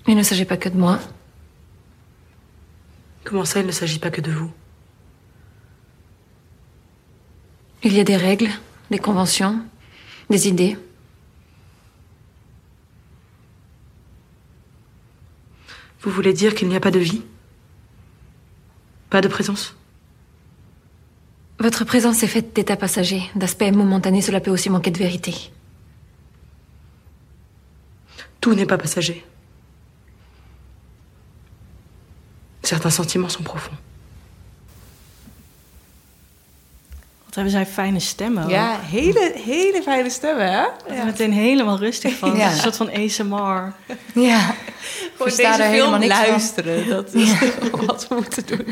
[0.06, 0.98] Il ne s'agit pas que de moi.
[3.24, 4.52] Comment ça, il ne s'agit pas que de vous
[7.84, 8.48] Il y a des règles,
[8.90, 9.64] des conventions,
[10.30, 10.78] des idées.
[16.00, 17.22] Vous voulez dire qu'il n'y a pas de vie?
[19.10, 19.76] Pas de présence?
[21.58, 25.52] Votre présence est faite d'états passagers, d'aspects momentanés, cela peut aussi manquer de vérité.
[28.40, 29.24] Tout n'est pas passager.
[32.62, 33.76] Certains sentiments sont profonds.
[37.32, 38.48] Wat hebben zij fijne stemmen.
[38.48, 40.62] Ja, hele, hele fijne stemmen, hè?
[40.94, 41.04] Ja.
[41.04, 42.36] meteen helemaal rustig van.
[42.36, 42.50] Ja.
[42.50, 43.72] Een soort van ASMR.
[44.14, 44.54] Ja.
[45.16, 46.88] Voor deze film luisteren.
[46.88, 47.32] Dat is
[47.86, 48.66] wat we moeten doen.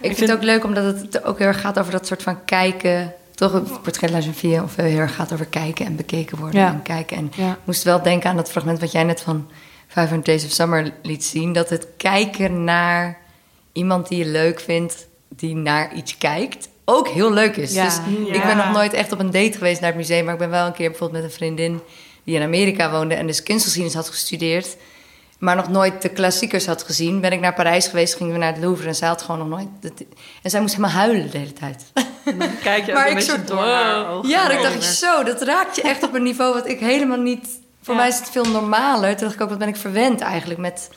[0.00, 2.44] Ik, vind het ook leuk omdat het ook heel erg gaat over dat soort van
[2.44, 3.14] kijken.
[3.34, 6.68] Toch, portret La Jeune of heel erg gaat over kijken en bekeken worden Ja.
[6.68, 7.16] en kijken.
[7.16, 7.50] En Ja.
[7.50, 9.50] ik moest wel denken aan dat fragment wat jij net van
[9.88, 11.52] 500 Days of Summer liet zien.
[11.52, 13.18] Dat het kijken naar
[13.72, 17.72] iemand die je leuk vindt, die naar iets kijkt, ook heel leuk is.
[17.74, 17.84] Ja.
[17.84, 17.94] Dus
[18.26, 18.32] Ja.
[18.34, 20.24] ik ben nog nooit echt op een date geweest naar het museum.
[20.24, 21.80] Maar ik ben wel een keer bijvoorbeeld met een vriendin
[22.24, 24.76] die in Amerika woonde en dus kunstgeschiedenis had gestudeerd.
[25.38, 27.20] Maar nog nooit de klassiekers had gezien.
[27.20, 29.48] Ben ik naar Parijs geweest, gingen we naar het Louvre en zij had gewoon nog
[29.58, 29.68] nooit.
[29.96, 30.06] de-
[30.42, 31.84] en zij moest helemaal huilen de hele tijd.
[32.62, 34.28] Kijk je Maar een ik beetje soort- door haar ogen.
[34.28, 37.18] Ja, dat ik dacht, zo, dat raakt je echt op een niveau wat ik helemaal
[37.20, 37.48] niet...
[37.82, 39.10] Voor mij is het veel normaler.
[39.10, 40.88] Toen dacht ik ook, wat ben ik verwend eigenlijk met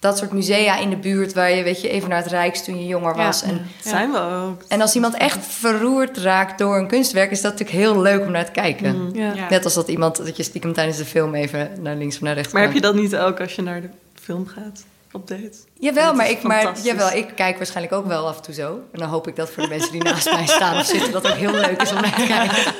[0.00, 1.32] dat soort musea in de buurt...
[1.32, 3.42] waar je, weet je, even naar het Rijks toen je jonger Ja, was.
[3.42, 4.62] En, zijn we ook.
[4.68, 7.30] en als iemand echt verroerd raakt door een kunstwerk...
[7.30, 8.96] is dat natuurlijk heel leuk om naar te kijken.
[8.96, 9.32] Mm, ja.
[9.34, 9.46] Ja.
[9.50, 12.34] Net als dat iemand, dat je stiekem tijdens de film even naar links of naar
[12.34, 13.88] rechts Maar heb je dat niet ook als je naar de
[14.22, 14.84] film gaat?
[15.12, 15.52] Op date?
[15.78, 18.80] Jawel, maar ik, maar, jawel, ik kijk waarschijnlijk ook wel af en toe zo.
[18.92, 21.12] En dan hoop ik dat voor de mensen die naast mij staan of zitten...
[21.12, 22.72] dat ook heel leuk is om naar te kijken.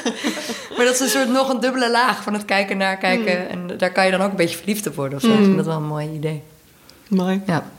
[0.76, 3.48] maar dat is een soort nog een dubbele laag van het kijken naar kijken.
[3.48, 5.30] En daar kan je dan ook een beetje verliefd op worden of zo.
[5.32, 5.44] Ik Mm.
[5.44, 6.42] vind dat wel een mooi idee.
[7.08, 7.40] Mooi.
[7.46, 7.70] Ja.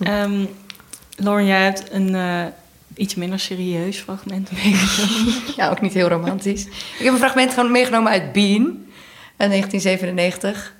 [0.00, 0.44] Ehm,
[1.16, 2.44] Lauren, jij hebt een eh,
[2.94, 5.34] iets minder serieus fragment meegenomen.
[5.56, 6.64] Ja, ook niet heel romantisch.
[6.98, 8.64] Ik heb een fragment gewoon meegenomen uit Bean
[9.36, 10.74] uit 1997.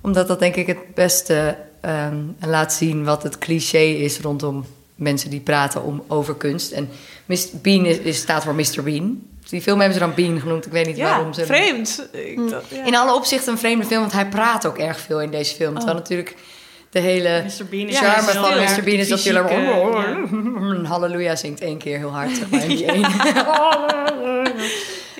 [0.00, 4.64] Omdat dat denk ik het beste ehm, laat zien wat het cliché is rondom
[4.94, 6.72] mensen die praten om, over kunst.
[6.72, 6.88] En
[7.26, 8.82] Mis- Bean is, is, staat voor Mr.
[8.82, 9.22] Bean.
[9.40, 10.66] Dus die film hebben ze dan Bean genoemd.
[10.66, 11.46] Ik weet niet Ja, waarom ze...
[11.46, 12.08] vreemd.
[12.12, 12.84] Ik dacht, ja.
[12.84, 15.74] In alle opzichten een vreemde film, want hij praat ook erg veel in deze film.
[15.74, 16.34] Terwijl natuurlijk
[16.90, 17.66] de hele Mr.
[17.70, 18.82] Bean is charme van Mr.
[18.84, 20.84] Bean is dat hij fysieke, alleen maar...
[20.84, 23.08] Halleluja zingt één keer heel hard, zeg maar, in die ene.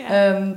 [0.09, 0.53] Ehm,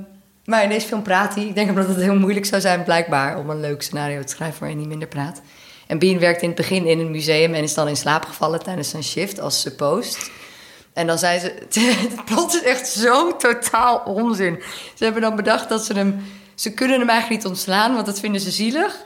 [0.45, 1.43] maar in deze film praat hij.
[1.43, 4.59] Ik denk omdat het heel moeilijk zou zijn, blijkbaar, om een leuk scenario te schrijven
[4.59, 5.41] waarin hij minder praat.
[5.88, 8.64] En Bean werkt in het begin in een museum en is dan in slaap gevallen
[8.64, 10.32] tijdens zijn shift als supposed.
[10.93, 11.53] En dan zei ze,
[12.07, 14.59] het plot is echt zo totaal onzin.
[14.93, 16.24] Ze hebben dan bedacht dat ze hem,
[16.55, 19.03] ze kunnen hem eigenlijk niet ontslaan, want dat vinden ze zielig.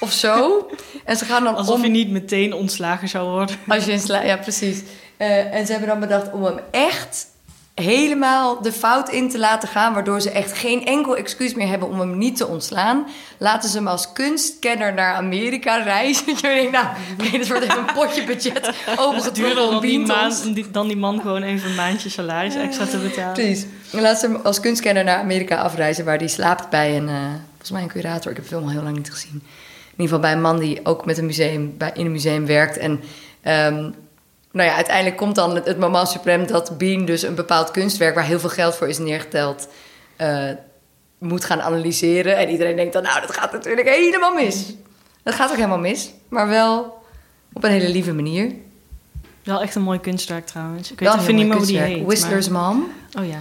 [0.00, 0.66] Of zo.
[1.04, 1.82] En ze gaan dan Alsof om...
[1.82, 3.56] je niet meteen ontslagen zou worden.
[3.68, 4.22] Als je in sla...
[4.22, 4.82] Ja, precies.
[5.16, 7.26] Eh, en ze hebben dan bedacht om hem echt
[7.74, 9.94] helemaal de fout in te laten gaan...
[9.94, 13.06] waardoor ze echt geen enkel excuus meer hebben om hem niet te ontslaan.
[13.38, 16.26] Laten ze hem als kunstkenner naar Amerika reizen.
[16.36, 16.86] Je denkt, nou,
[17.20, 20.52] oké, dat wordt even een potje budget opengetrokken om die, Bean te maan, ons- om
[20.52, 23.32] die- dan die man gewoon even een maandje salaris extra te betalen.
[23.32, 23.66] Precies.
[23.92, 26.04] En laat ze hem als kunstkenner naar Amerika afreizen...
[26.04, 27.14] waar hij slaapt bij een, eh,
[27.48, 28.30] volgens mij een curator.
[28.30, 29.42] Ik heb de film al heel lang niet gezien.
[29.96, 32.46] In ieder geval bij een man die ook met een museum, bij, in een museum
[32.46, 32.76] werkt.
[32.78, 33.00] En
[33.40, 33.74] ehm,
[34.52, 36.46] nou ja, uiteindelijk komt dan het, het moment suprem...
[36.46, 38.14] dat Bean dus een bepaald kunstwerk...
[38.14, 39.68] waar heel veel geld voor is neergeteld...
[40.16, 40.48] eh,
[41.18, 42.36] moet gaan analyseren.
[42.36, 44.74] En iedereen denkt dan, nou, dat gaat natuurlijk helemaal mis.
[45.22, 46.10] Dat gaat ook helemaal mis.
[46.28, 47.02] Maar wel
[47.52, 48.52] op een hele lieve manier.
[49.44, 50.92] Wel echt een mooi kunstwerk trouwens.
[50.92, 51.84] Ik weet even niet mooi meer hoe die heet.
[51.86, 52.06] kunstwerk.
[52.06, 52.90] Whistler's maar- Mom.
[53.18, 53.38] Oh ja.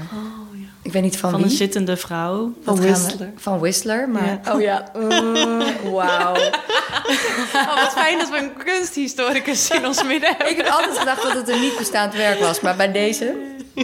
[0.90, 1.50] Ik weet niet van, Van wie.
[1.50, 2.54] een zittende vrouw.
[2.64, 3.32] Dat Van Whistler.
[3.36, 4.40] Van Whistler, maar...
[4.44, 4.54] Ja.
[4.54, 4.92] Oh ja.
[4.96, 5.60] Mm,
[5.94, 6.36] Wauw.
[7.54, 10.50] Oh, wat fijn dat we een kunsthistoricus in ons midden hebben.
[10.50, 13.36] Ik heb altijd gedacht dat het een niet bestaand werk was, maar bij deze...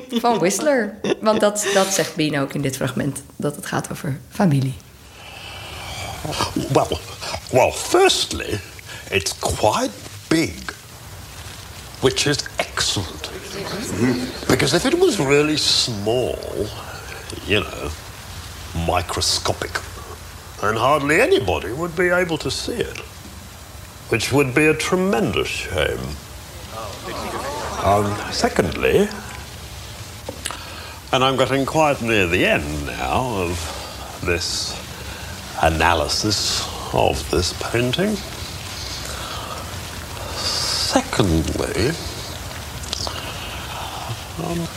[0.10, 0.94] van Whistler.
[1.22, 4.76] Want dat, dat zegt Bean ook in dit fragment, dat het gaat over familie.
[6.72, 6.98] Well,
[7.52, 8.60] well, firstly,
[9.10, 9.92] it's quite
[10.28, 10.54] big,
[12.00, 13.30] which is excellent.
[14.48, 16.38] Because if it was really small,
[17.48, 17.92] you know,
[18.88, 19.80] microscopic,
[20.62, 23.00] And hardly anybody would be able to see it,
[24.10, 26.00] which would be a tremendous shame.
[27.84, 29.08] Um, secondly,
[31.14, 34.76] and I'm getting quite near the end now of this
[35.62, 38.16] analysis of this painting.
[40.36, 41.92] Secondly,
[44.44, 44.68] um,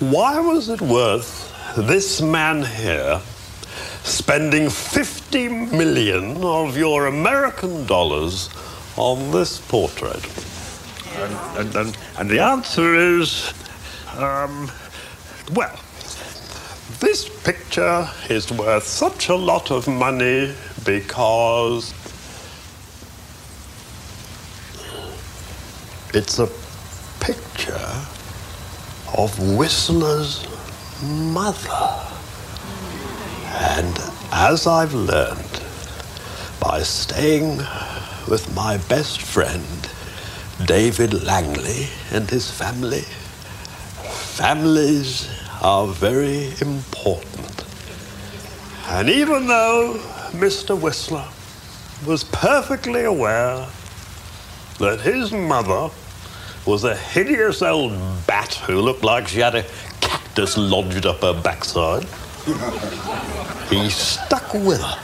[0.00, 3.18] why was it worth this man here
[4.02, 8.50] spending 50 million of your American dollars
[8.96, 10.22] on this portrait?
[11.16, 13.54] And, and, and, and the answer is,
[14.18, 14.70] um,
[15.54, 15.78] well,
[17.00, 21.94] this picture is worth such a lot of money because
[26.12, 26.48] it's a
[27.20, 28.15] picture
[29.14, 30.46] of Whistler's
[31.02, 32.06] mother.
[33.54, 33.98] And
[34.32, 35.62] as I've learned
[36.60, 37.58] by staying
[38.28, 39.90] with my best friend,
[40.64, 43.04] David Langley, and his family,
[44.36, 45.28] families
[45.62, 47.64] are very important.
[48.88, 50.00] And even though
[50.32, 50.78] Mr.
[50.80, 51.28] Whistler
[52.06, 53.66] was perfectly aware
[54.78, 55.90] that his mother
[56.66, 57.92] was a hideous old
[58.26, 59.64] bat who looked like she had a
[60.00, 62.04] cactus lodged up her backside,
[63.70, 64.98] he stuck with her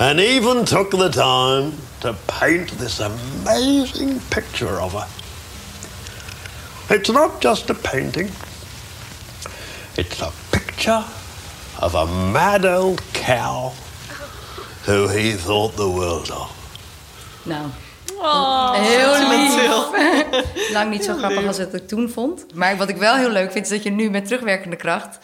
[0.00, 5.08] and even took the time to paint this amazing picture of her.
[6.94, 8.30] It's not just a painting,
[9.96, 11.04] it's a picture
[11.78, 13.72] of a mad old cow
[14.84, 16.56] who he thought the world of.
[17.46, 17.70] Nou,
[18.22, 19.58] Oh, heel lief.
[20.76, 22.46] Lang niet zo grappig als het ik toen vond.
[22.54, 25.18] Maar wat ik wel heel leuk vind, is dat je nu met terugwerkende kracht...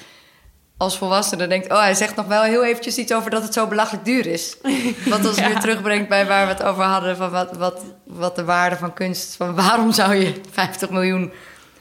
[0.76, 1.70] als volwassene denkt...
[1.70, 4.56] oh, hij zegt nog wel heel eventjes iets over dat het zo belachelijk duur is.
[5.04, 5.46] Wat ons Ja.
[5.48, 7.16] weer terugbrengt bij waar we het over hadden...
[7.16, 9.36] van wat, wat, wat de waarde van kunst...
[9.36, 11.32] van waarom zou je 50 miljoen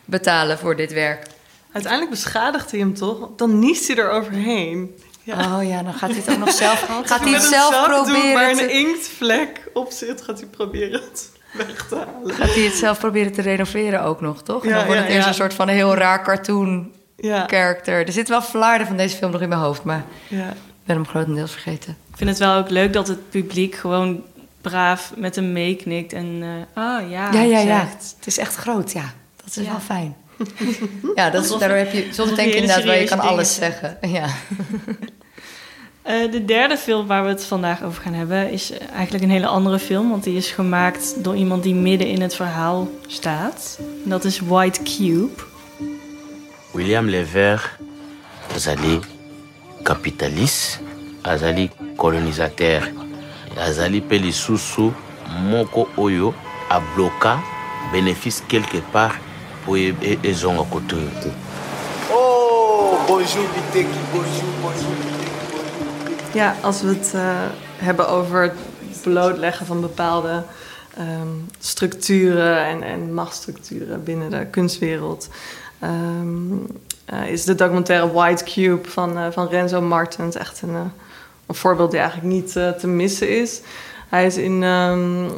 [0.05, 1.27] betalen voor dit werk?
[1.71, 3.29] Uiteindelijk beschadigt hij hem toch?
[3.35, 4.95] Dan niest hij er overheen.
[5.27, 6.79] Oh ja, dan gaat hij het ook nog zelf...
[7.05, 11.01] gaat hij het een zelf doen proberen waar een inktvlek op zit, gaat hij proberen
[11.01, 12.33] het weg te halen.
[12.35, 14.63] Gaat hij het zelf proberen te renoveren ook nog, toch?
[14.63, 15.31] En Ja, dan wordt het ja, eerst ja.
[15.33, 17.43] een soort van een heel raar cartoon Ja.
[17.47, 18.05] character.
[18.05, 20.49] Er zit wel flarden van deze film nog in mijn hoofd, maar Ja.
[20.49, 20.55] ik
[20.85, 21.97] ben hem grotendeels vergeten.
[22.11, 24.23] Ik vind het wel ook leuk dat het publiek gewoon
[24.61, 26.39] braaf met hem meeknikt en
[26.75, 27.79] eh oh ja, Ja, ja, ja.
[27.79, 28.13] zegt.
[28.17, 29.13] Het is echt groot, ja.
[29.45, 29.71] Dat is Ja.
[29.71, 30.15] wel fijn.
[31.15, 33.07] Ja, dat is, daardoor heb je soms alsof denk je ik hele inderdaad wel, je
[33.07, 33.97] kan alles zeggen.
[34.01, 34.27] Ja.
[36.05, 39.29] Eh, de derde film waar we het vandaag over gaan hebben is eh, eigenlijk een
[39.29, 43.79] hele andere film, want die is gemaakt door iemand die midden in het verhaal staat.
[44.03, 45.41] En dat is White Cube.
[46.71, 47.69] William Levert
[48.55, 48.99] azali
[49.83, 50.79] capitaliste
[51.21, 52.91] azali colonisateur
[53.57, 54.91] azali mpe lisusu
[55.49, 56.33] moko oyo
[56.69, 57.39] abloka
[57.91, 59.15] bénéfice quelque part
[59.73, 61.31] e- e- ezonga kote oyo
[62.11, 64.95] Oh, bonjour Biteki, bonjour, bonjour.
[66.33, 67.21] Ja, als we het eh,
[67.77, 70.43] hebben over het blootleggen van bepaalde
[70.97, 71.27] ehm,
[71.59, 75.29] structuren en, en machtsstructuren binnen de kunstwereld,
[75.79, 76.53] ehm,
[77.05, 80.81] eh, is de documentaire White Cube van, eh, van Renzo Martens echt een, eh,
[81.45, 83.61] een voorbeeld die eigenlijk niet te missen is.
[84.09, 85.29] Hij is in ehm,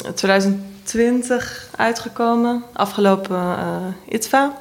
[0.88, 4.58] 2020 uitgekomen, afgelopen eh, ITVA.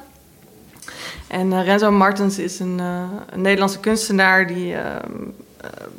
[1.27, 4.75] En eh, Renzo Martens is een, eh, een Nederlandse kunstenaar die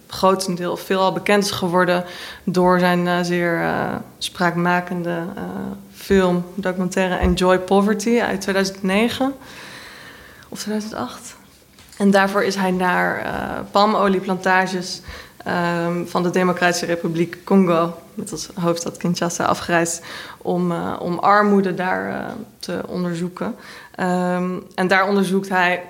[0.06, 2.04] grotendeels veelal bekend is geworden
[2.44, 3.72] door zijn zeer
[4.18, 5.22] spraakmakende
[5.94, 9.34] film, documentaire Enjoy Poverty uit 2009
[10.48, 11.36] of 2008.
[11.96, 13.24] En daarvoor is hij naar
[13.70, 15.00] palmolieplantages
[15.44, 20.04] ehm, van de Democratische Republiek Congo, met als hoofdstad Kinshasa, afgereisd
[20.38, 23.54] om, eh, om armoede daar eh, te onderzoeken.
[23.94, 25.82] Ehm, en daar onderzoekt hij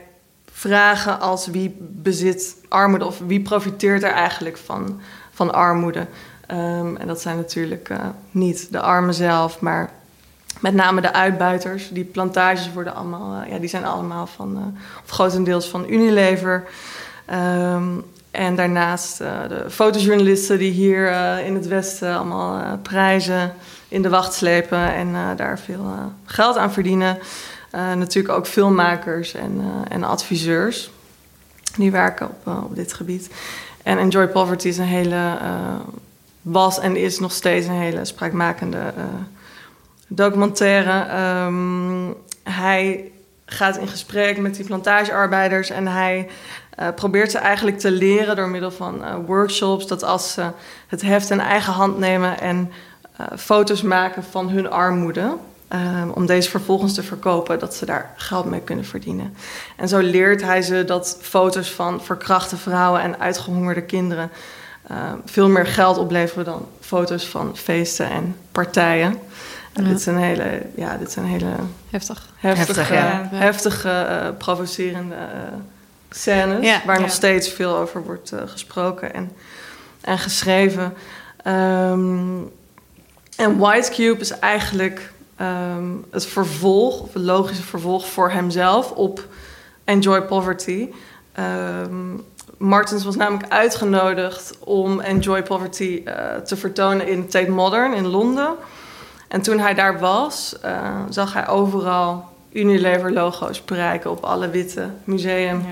[0.53, 5.01] vragen als wie bezit armoede of wie profiteert er eigenlijk van,
[5.32, 6.07] van armoede.
[6.46, 7.99] Ehm, en dat zijn natuurlijk eh,
[8.30, 9.90] niet de armen zelf, maar
[10.61, 11.88] met name de uitbuiters.
[11.88, 16.68] Die plantages worden allemaal, ja, die zijn allemaal van, of grotendeels van Unilever.
[17.26, 17.86] Ehm,
[18.39, 23.53] en daarnaast eh, de fotojournalisten die hier eh, in het Westen allemaal eh, prijzen
[23.89, 25.86] in de wacht slepen en daar veel
[26.24, 27.18] geld aan verdienen.
[27.72, 30.91] Natuurlijk ook filmmakers en, en adviseurs.
[31.76, 33.30] Die werken op, op dit gebied.
[33.82, 35.39] En Enjoy Poverty is een hele,
[36.43, 38.93] was en is nog steeds een hele spraakmakende
[40.09, 41.07] documentaire.
[41.09, 42.12] Ehm,
[42.43, 43.11] hij
[43.47, 46.28] gaat in gesprek met die plantagearbeiders en hij
[46.79, 50.47] eh, probeert ze eigenlijk te leren door middel van eh, workshops dat als ze
[50.87, 52.72] het heft in eigen hand nemen en
[53.16, 55.37] eh, foto's maken van hun armoede,
[55.68, 59.35] eh, om deze vervolgens te verkopen, dat ze daar geld mee kunnen verdienen.
[59.76, 64.31] En zo leert hij ze dat foto's van verkrachte vrouwen en uitgehongerde kinderen
[64.89, 69.18] eh, veel meer geld opleveren dan foto's van feesten en partijen.
[69.72, 69.89] En Ja.
[69.91, 71.47] Dit zijn hele, ja, dit zijn hele
[71.91, 72.26] Heftig.
[72.37, 73.29] heftige, Heftig, ja.
[73.33, 75.59] heftige eh, provocerende eh,
[76.11, 77.01] scènes, Ja, waar ja.
[77.01, 79.31] nog steeds veel over wordt eh, gesproken en,
[80.01, 80.95] en geschreven.
[81.43, 82.41] Ehm,
[83.37, 89.27] en White Cube is eigenlijk ehm, het vervolg, of het logische vervolg voor hemzelf op
[89.85, 90.89] Enjoy Poverty.
[91.33, 92.17] Ehm,
[92.57, 98.55] Martens was namelijk uitgenodigd om Enjoy Poverty eh, te vertonen in Tate Modern in Londen.
[99.29, 105.63] En toen hij daar was, eh, zag hij overal Unilever-logo's prijken op alle witte museum.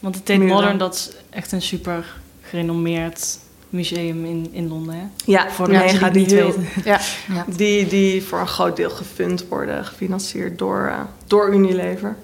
[0.00, 0.40] Want de Tate.
[0.40, 3.38] Modern, dat is echt een super gerenommeerd
[3.70, 4.94] museum in, in Londen.
[4.94, 5.06] Hè?
[5.24, 6.82] Ja, voor de mensen die het die, niet weten.
[6.84, 7.44] Ja.
[7.46, 12.16] Die, die voor een groot deel gefund worden, gefinancierd door, eh, door Unilever.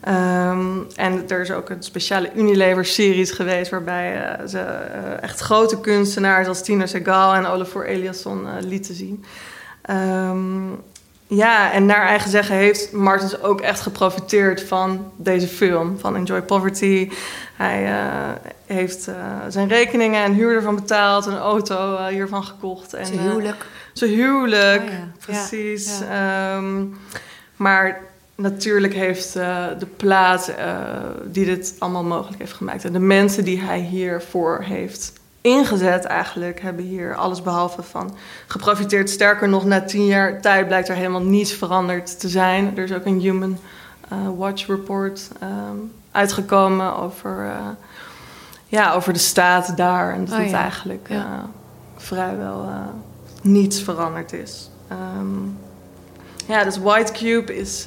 [0.00, 3.70] Ehm, en er is ook een speciale Unilever-series geweest...
[3.70, 9.24] waarbij eh, ze eh, echt grote kunstenaars als Tina Segal en Olafur Eliasson lieten zien.
[9.82, 10.72] Ehm,
[11.26, 16.42] ja, en naar eigen zeggen heeft Martens ook echt geprofiteerd van deze film, van Enjoy
[16.42, 17.10] Poverty.
[17.56, 19.14] Hij eh, heeft eh,
[19.48, 22.94] zijn rekeningen en huur ervan betaald, een auto eh, hiervan gekocht.
[22.94, 23.66] En, Zijn huwelijk.
[23.92, 25.08] zijn huwelijk, Oh ja.
[25.18, 25.98] precies.
[25.98, 26.84] Ja, Ehm,
[27.56, 28.00] maar
[28.34, 30.76] natuurlijk heeft de plaat eh,
[31.24, 32.84] die dit allemaal mogelijk heeft gemaakt...
[32.84, 35.12] en de mensen die hij hiervoor heeft
[35.46, 36.60] ingezet eigenlijk...
[36.60, 38.16] hebben hier alles behalve van
[38.46, 39.10] geprofiteerd.
[39.10, 42.76] Sterker nog, na tien jaar tijd blijkt er helemaal niets veranderd te zijn.
[42.76, 43.58] Er is ook een Human
[44.08, 45.76] eh, Watch Report ehm,
[46.10, 47.68] uitgekomen over, eh,
[48.66, 50.12] ja, over de staat daar.
[50.14, 50.60] En dat Oh het ja.
[50.60, 51.16] eigenlijk Ja.
[51.16, 51.44] eh,
[51.96, 52.68] vrijwel
[53.42, 54.70] niets veranderd is.
[54.88, 55.44] Ehm,
[56.46, 57.86] ja, dus White Cube is,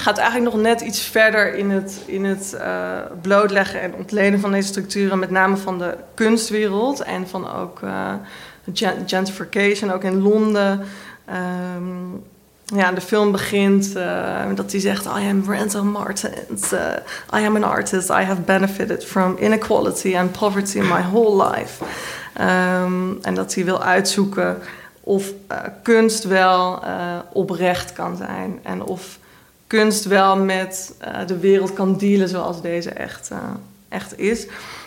[0.00, 4.52] gaat eigenlijk nog net iets verder in het, in het eh, blootleggen en ontleden van
[4.52, 8.12] deze structuren, met name van de kunstwereld en van ook eh,
[8.72, 10.80] gen- gentrification, ook in Londen.
[11.26, 12.10] Ehm,
[12.64, 16.72] ja, de film begint eh, dat hij zegt: I am Randall Martins.
[16.72, 18.08] eh, I am an artist.
[18.08, 21.84] I have benefited from inequality and poverty my whole life.
[22.34, 24.58] Ehm, en dat hij wil uitzoeken
[25.00, 25.32] of
[25.82, 26.82] kunst wel
[27.32, 28.58] oprecht kan zijn.
[28.62, 29.18] En of
[29.70, 33.38] kunst wel met eh, de wereld kan dealen zoals deze echt, eh,
[33.88, 34.46] echt is.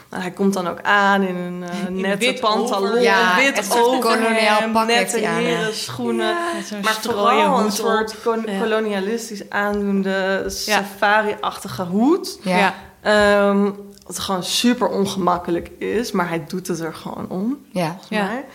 [0.09, 3.73] Hij komt dan ook aan in een eh, nette wit pantalon, over- Ja, een wit
[3.73, 5.33] overhemd, nette ja.
[5.35, 6.27] heren schoenen.
[6.27, 8.15] Ja, maar strooien vooral een hoed soort
[8.59, 12.37] kolonialistisch aandoende safari-achtige hoed.
[12.41, 12.73] Ja.
[13.01, 13.69] Ehm,
[14.05, 17.65] wat gewoon super ongemakkelijk is, maar hij doet het er gewoon om.
[17.71, 17.97] Ja.
[18.09, 18.45] mij.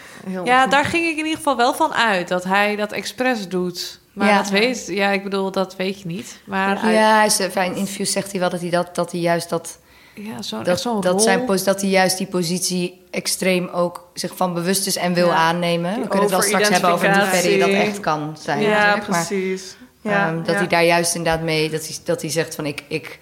[0.44, 4.00] Ja, daar ging ik in ieder geval wel van uit dat hij dat expres doet.
[4.18, 4.36] Maar Ja.
[4.36, 6.40] dat weet, ja, ik bedoel, dat weet je niet.
[6.46, 9.78] Maar Ja, in interviews zegt hij wel dat hij dat, dat hij juist dat.
[10.14, 14.54] Ja, zo, dat, zo'n dat, zijn, dat hij juist die positie extreem ook zich van
[14.54, 15.34] bewust is en wil Ja.
[15.34, 15.90] aannemen.
[16.00, 18.60] We kunnen het wel straks hebben over in hoeverre je dat echt kan zijn.
[18.60, 18.96] Ja.
[18.96, 19.76] Maar, precies.
[20.00, 22.84] Ja, ehm, dat hij daar juist inderdaad mee, dat hij, dat hij zegt van ik,
[22.88, 23.18] ik,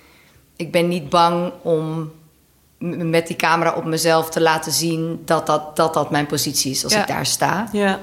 [0.56, 2.12] ik ben niet bang om
[2.78, 6.84] met die camera op mezelf te laten zien dat dat, dat, dat mijn positie is
[6.84, 7.00] als Ja.
[7.00, 7.68] ik daar sta.
[7.72, 7.98] Ja,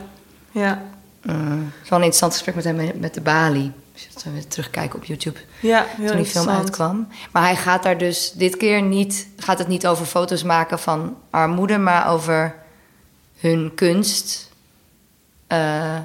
[0.51, 0.81] ja.
[1.25, 3.71] Eh, Het is wel een interessant gesprek met hem met- de Bali.
[3.93, 5.39] Als je dat weer terugkijken op YouTube.
[5.59, 7.07] Ja, heel toen die film uitkwam.
[7.31, 11.17] Maar hij gaat daar dus dit keer niet, gaat het niet over foto's maken van
[11.29, 12.55] armoede, maar over
[13.39, 14.51] hun kunst.
[15.47, 15.97] eh,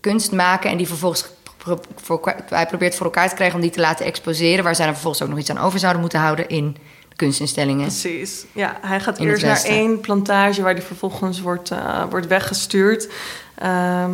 [0.00, 1.24] kunst maken en die vervolgens.
[1.56, 4.84] pro- voor, hij probeert voor elkaar te krijgen om die te laten exposeren, waar zij
[4.84, 6.76] dan vervolgens ook nog iets aan over zouden moeten houden in
[7.16, 7.86] kunstinstellingen.
[7.86, 8.44] Precies.
[8.52, 13.08] Ja, hij gaat eerst naar één plantage waar hij vervolgens wordt, eh, wordt weggestuurd.
[13.60, 14.10] Ehm,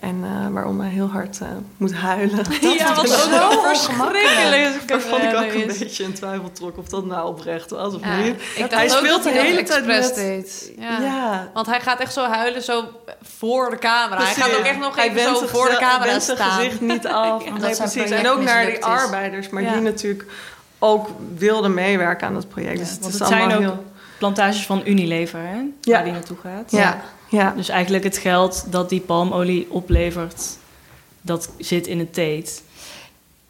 [0.00, 2.44] en eh, waarom hij heel hard eh, moet huilen.
[2.78, 4.88] Ja, wat is zo verschrikkelijk.
[4.88, 5.78] Daar vond ik ook een is.
[5.78, 8.34] beetje in twijfel trok of dat nou oprecht was of Ja, niet.
[8.56, 10.14] ik hij speelt dat de hij hele dat tijd met...
[10.14, 10.72] deed.
[10.78, 10.98] Ja.
[11.00, 11.50] Ja.
[11.54, 12.84] Want hij gaat echt zo huilen, zo
[13.22, 14.22] voor de camera.
[14.24, 16.50] Hij gaat ook echt nog Hij even zo voor de camera wendt zijn staan.
[16.50, 17.44] gezicht niet af.
[17.44, 18.10] Ja, nee, dat zijn precies.
[18.10, 19.72] En ook naar die arbeiders, maar Ja.
[19.72, 20.24] die natuurlijk
[20.78, 22.78] ook wilden meewerken aan dat project.
[22.78, 23.84] dus het Want is het zijn allemaal ook heel...
[24.18, 25.60] plantages van Unilever, hè?
[25.80, 25.92] Ja.
[25.92, 26.70] Waar die naartoe gaat.
[26.70, 27.00] Ja.
[27.32, 27.52] Ja.
[27.56, 30.56] Dus eigenlijk het geld dat die palmolie oplevert,
[31.20, 32.62] dat zit in het teet.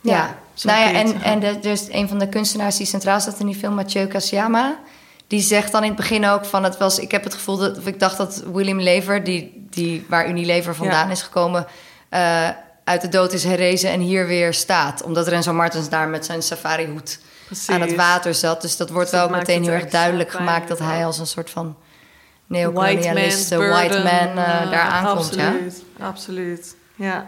[0.01, 3.47] Ja, nou ja, en, en de, dus een van de kunstenaars die centraal staat in
[3.47, 4.79] die film, Mathieu Kasiyama,
[5.27, 7.79] die zegt dan in het begin ook van het was, ik heb het gevoel dat,
[7.79, 11.13] of ik dacht dat William Lever, die, die waar Unilever vandaan Ja.
[11.13, 11.67] is gekomen,
[12.09, 12.49] eh,
[12.85, 15.03] uit de dood is herrezen en hier weer staat.
[15.03, 17.19] Omdat Renzo Martens daar met zijn safari-hoed
[17.67, 18.63] aan het water zat.
[18.63, 21.27] Dus dat wordt Dus dat wel meteen heel erg duidelijk gemaakt dat hij als een
[21.27, 21.77] soort van
[22.53, 25.35] White neocolonialist, man's eh, white man, eh, eh, daar aankomt.
[25.35, 25.47] Ja?
[25.47, 26.77] Absoluut, absoluut.
[26.95, 27.27] Ja.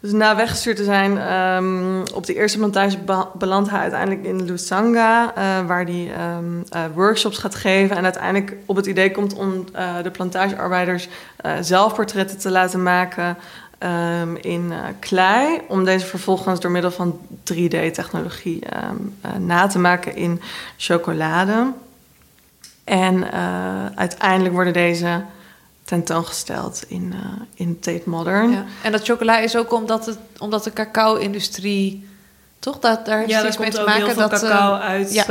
[0.00, 4.44] Dus na weggestuurd te zijn ehm, op de eerste plantage be- belandt hij uiteindelijk in
[4.44, 5.32] Lusanga,
[5.66, 9.64] waar hij ehm, eh, workshops gaat geven en uiteindelijk op het idee komt om
[10.02, 13.36] de plantagearbeiders eh, zelfportretten te laten maken
[13.78, 17.20] ehm, in klei, om deze vervolgens door middel van
[17.52, 20.40] 3D-technologie ehm, eh, na te maken in
[20.76, 21.72] chocolade.
[22.88, 25.22] En eh, uiteindelijk worden deze
[25.88, 28.50] tentoongesteld in, eh, in Tate Modern.
[28.50, 28.64] Ja.
[28.82, 32.06] En dat chocola is ook omdat, het, omdat de cacao-industrie...
[32.58, 32.78] Toch?
[32.78, 34.04] Dat, daar heeft Ja, iets daar mee komt te ook maken.
[34.04, 35.24] heel veel dat, eh, cacao uit ja.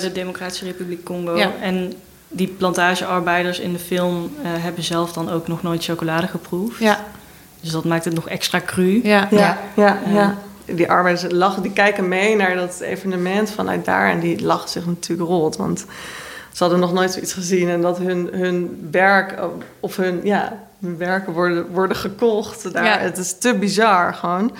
[0.00, 1.36] de Democratische Republiek Congo.
[1.36, 1.50] Ja.
[1.60, 1.92] En
[2.28, 6.78] die plantagearbeiders in de film eh, hebben zelf dan ook nog nooit chocolade geproefd.
[6.78, 7.04] Ja.
[7.60, 9.00] Dus dat maakt het nog extra cru.
[9.02, 10.38] Ja, Ja, ja, ja.
[10.64, 14.86] Die arbeiders lachen, die kijken mee naar dat evenement vanuit daar en die lachen zich
[14.86, 15.56] natuurlijk rot.
[15.56, 15.84] Want
[16.54, 19.34] ze hadden nog nooit zoiets gezien en dat hun, hun werk
[19.80, 22.72] of hun, ja, hun werken worden, worden gekocht.
[22.72, 22.98] Daar, Ja.
[22.98, 24.52] Het is te bizar gewoon.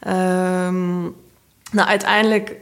[0.00, 1.00] Ehm,
[1.72, 2.56] nou, uiteindelijk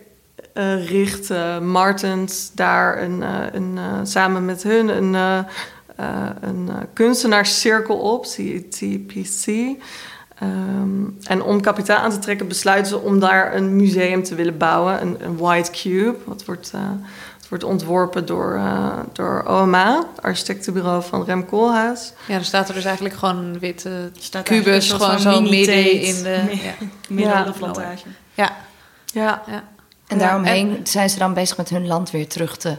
[0.52, 5.14] eh, richt eh, Martens daar een, eh, een, samen met hun een,
[6.40, 9.46] een kunstenaarscirkel op, CTPC.
[10.38, 14.56] Ehm, en om kapitaal aan te trekken besluiten ze om daar een museum te willen
[14.56, 16.16] bouwen, een, een White Cube.
[16.24, 16.72] Wat wordt,
[17.48, 22.12] het wordt ontworpen door, eh, door OMA, het architectenbureau van Rem Koolhaas.
[22.26, 26.22] Ja, dan staat er dus eigenlijk gewoon een witte Staat kubus gewoon zo midden in
[26.22, 26.42] de...
[26.46, 26.72] mi- Ja.
[27.08, 27.40] midden Ja.
[27.40, 28.06] op de plantage.
[28.34, 28.56] Ja.
[29.12, 29.42] Ja.
[29.46, 29.62] ja.
[30.06, 32.76] En daaromheen zijn ze dan bezig met hun land weer terug te...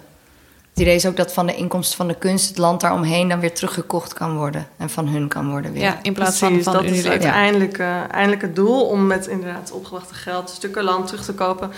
[0.69, 2.49] Het idee is ook dat van de inkomsten van de kunst...
[2.49, 4.67] het land daaromheen dan weer teruggekocht kan worden.
[4.77, 5.81] En van hun kan worden weer.
[5.81, 7.11] Ja, in plaats Precies, van, van dat is Unilever.
[7.11, 11.71] uiteindelijk, eh, uiteindelijk het doel om met inderdaad opgebrachte geld stukken land terug te kopen.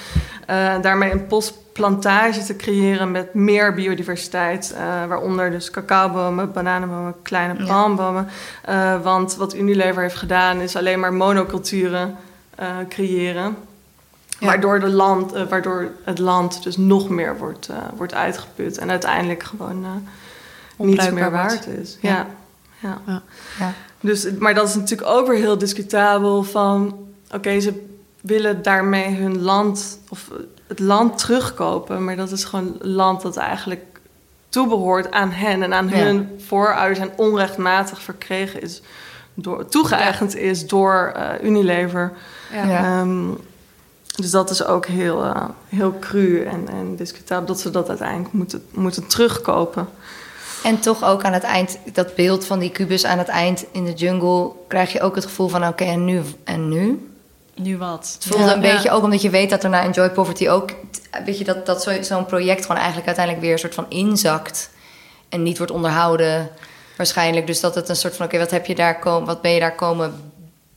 [0.46, 4.74] Eh, daarmee een postplantage te creëren met meer biodiversiteit.
[4.78, 7.66] eh, waaronder dus cacaobomen, bananenbomen, kleine Ja.
[7.66, 8.28] palmbomen.
[8.66, 12.16] Eh, want wat Unilever heeft gedaan is alleen maar monoculturen
[12.56, 12.68] eh,
[14.46, 18.78] Waardoor, de land, eh, waardoor het land dus nog meer wordt, eh, wordt uitgeput.
[18.78, 19.92] En uiteindelijk gewoon eh
[20.86, 21.32] niets meer wordt.
[21.32, 21.98] waard is.
[22.02, 22.28] Ja.
[22.80, 23.02] Ja.
[23.06, 23.22] Ja.
[23.60, 23.74] Ja.
[24.00, 26.96] Dus, maar dat is natuurlijk ook weer heel discutabel van...
[27.36, 27.88] oké, ze
[28.22, 30.30] willen daarmee hun land of
[30.68, 32.04] het land terugkopen...
[32.04, 33.86] maar dat is gewoon land dat eigenlijk
[34.50, 35.64] toebehoort aan hen...
[35.64, 35.96] en aan Ja.
[35.96, 38.82] hun voorouders en onrechtmatig verkregen is...
[39.34, 42.12] Door, toegeëigend is door eh, Unilever.
[42.54, 42.66] Ja.
[42.66, 43.06] Ja.
[44.16, 47.46] Dus dat is ook heel, eh, heel cru en, en discutabel...
[47.46, 49.88] dat ze dat uiteindelijk moeten, moeten terugkopen.
[50.64, 53.86] En toch ook aan het eind, dat beeld van die kubus aan het eind in
[53.86, 54.52] de jungle...
[54.68, 56.22] krijg je ook het gevoel van, oké, en nu?
[56.44, 57.10] En nu?
[57.56, 58.12] Nu wat?
[58.20, 58.54] Het voelde Ja.
[58.54, 60.70] een beetje ook omdat je weet dat er na Enjoy Poverty ook...
[61.26, 64.70] weet je, dat, dat zo- zo'n project gewoon eigenlijk uiteindelijk weer een soort van inzakt...
[65.30, 66.50] en niet wordt onderhouden
[66.98, 67.48] waarschijnlijk.
[67.48, 69.28] Dus dat het een soort van, oké, wat heb je daar komen...
[69.28, 70.31] wat ben je daar komen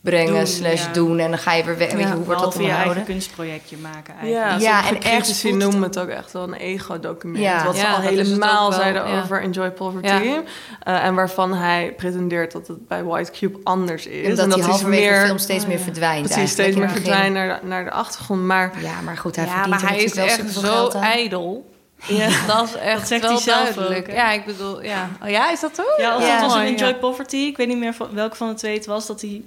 [0.05, 0.93] brengen Doen, slash ja.
[0.93, 1.19] doen...
[1.19, 1.93] en dan ga je weer weg.
[1.93, 3.05] weet je, hoe wordt dat Behalve je eigen onderhouden?
[3.15, 4.63] kunstprojectje maken Ja, eigenlijk.
[4.63, 7.39] Ja, ja en critici het noemen het ook echt wel een ego-document.
[7.45, 7.65] Ja.
[7.65, 9.21] wat ze Ja, al het helemaal zeiden ja.
[9.23, 10.07] over Enjoy Poverty.
[10.09, 10.43] Ja.
[10.83, 14.29] Eh, en waarvan hij pretendeert dat het bij White Cube anders is.
[14.29, 16.93] Omdat en dat hij halverwege meer, de film steeds meer verdwijnt Precies, steeds meer het
[16.97, 18.43] verdwijnt naar de, naar de achtergrond.
[18.43, 21.73] Maar Ja, maar goed, hij Ja, verdient maar hij is echt zo ijdel.
[22.07, 22.29] Ja.
[22.47, 24.09] Dat is echt Dat zegt wel hij zelf duidelijk.
[24.09, 25.09] ook, ja, ik bedoel, ja.
[25.23, 25.83] Oh ja, is dat zo?
[25.97, 26.33] Ja, Ja.
[26.33, 26.95] dat was in Mooi, Enjoy ja.
[26.95, 27.37] Poverty.
[27.37, 29.07] Ik weet niet meer van, welke van de twee het was.
[29.07, 29.43] Dat, hij,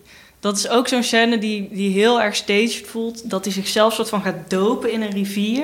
[0.48, 3.30] dat is ook zo'n scène die, die heel erg staged voelt.
[3.30, 5.64] Dat hij zichzelf soort van gaat dopen in een rivier.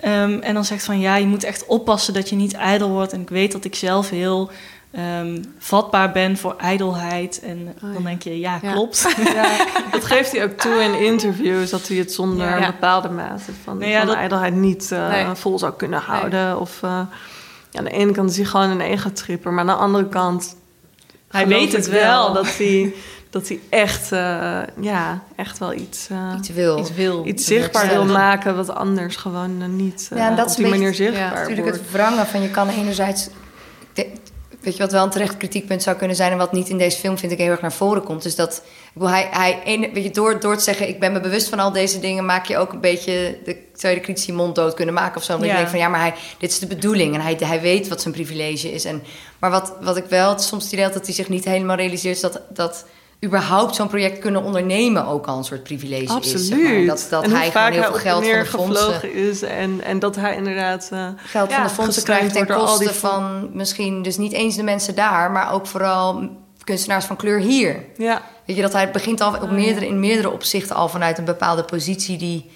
[0.00, 3.12] Ehm, en dan zegt van ja, je moet echt oppassen dat je niet ijdel wordt.
[3.12, 4.50] En ik weet dat ik zelf heel
[4.90, 7.40] ehm, vatbaar ben voor ijdelheid.
[7.40, 8.08] En Oh, dan ja.
[8.08, 8.72] denk je, ja, Ja.
[8.72, 9.06] klopt.
[9.34, 9.56] ja,
[9.92, 11.70] dat geeft hij ook toe in interviews.
[11.70, 12.56] Dat hij het zonder Ja.
[12.56, 15.26] een bepaalde mate van, Nee, ja, van dat- ijdelheid niet eh, Nee.
[15.34, 16.60] vol zou kunnen houden.
[16.60, 17.00] Of eh,
[17.70, 19.52] ja, aan de ene kant is hij gewoon een ego-tripper.
[19.52, 20.56] Maar aan de andere kant
[21.28, 22.32] Hij weet het wel.
[22.32, 22.92] dat hij,
[23.38, 26.08] dat hij echt, eh, ja, echt wel iets...
[26.10, 26.78] eh, Iets wil.
[26.78, 27.26] Iets wil.
[27.26, 30.56] iets zichtbaar wil maken wat anders gewoon eh, niet eh, Ja, en dat op is
[30.56, 31.78] die een manier beetje- zichtbaar ja, Natuurlijk wordt.
[31.78, 33.28] het wrangen van je kan enerzijds...
[34.60, 36.32] Weet je wat wel een terecht kritiekpunt zou kunnen zijn...
[36.32, 38.24] en wat niet in deze film vind ik heel erg naar voren komt...
[38.24, 38.62] is dat
[38.94, 40.88] ik hij, hij weet je, door, door te zeggen...
[40.88, 42.24] ik ben me bewust van al deze dingen...
[42.24, 43.38] maak je ook een beetje...
[43.44, 45.32] De, zou je de critici mond dood kunnen maken of zo.
[45.32, 45.52] Omdat Ja.
[45.52, 47.14] je denkt van ja, maar hij, dit is de bedoeling...
[47.14, 48.84] en hij, hij weet wat zijn privilege is.
[48.84, 49.02] En,
[49.38, 52.14] maar wat, wat ik wel soms idee had dat hij zich niet helemaal realiseert...
[52.14, 52.84] is dat, dat
[53.24, 56.10] überhaupt zo'n project kunnen ondernemen ook al een soort privilege is.
[56.10, 56.46] Absoluut.
[56.46, 56.86] Zeg maar.
[56.86, 59.14] Dat, dat en hij gewoon heel veel geld van de fondsen...
[59.14, 63.48] is en, en dat hij inderdaad uh, geld van de fondsen krijgt ten koste van
[63.52, 66.28] misschien dus niet eens de mensen daar, maar ook vooral
[66.64, 67.84] kunstenaars van kleur hier.
[67.96, 68.22] Ja.
[68.46, 71.64] Weet je, dat hij begint al op meerdere, in meerdere opzichten al vanuit een bepaalde
[71.64, 72.50] positie die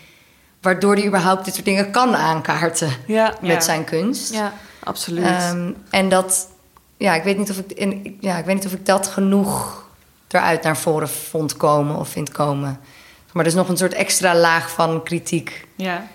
[0.61, 3.35] waardoor hij überhaupt dit soort dingen kan aankaarten ja.
[3.41, 3.61] met ja.
[3.61, 4.35] zijn kunst.
[4.35, 4.53] Ja,
[4.85, 5.51] absoluut.
[5.53, 6.49] Um, en dat,
[6.97, 9.89] ja, ik weet niet of ik, in, ja, ik weet niet of ik dat genoeg
[10.35, 12.81] eruit naar voren vond komen of vind komen.
[13.33, 15.67] Maar er is nog een soort extra laag van kritiek.
[15.77, 16.07] Ja.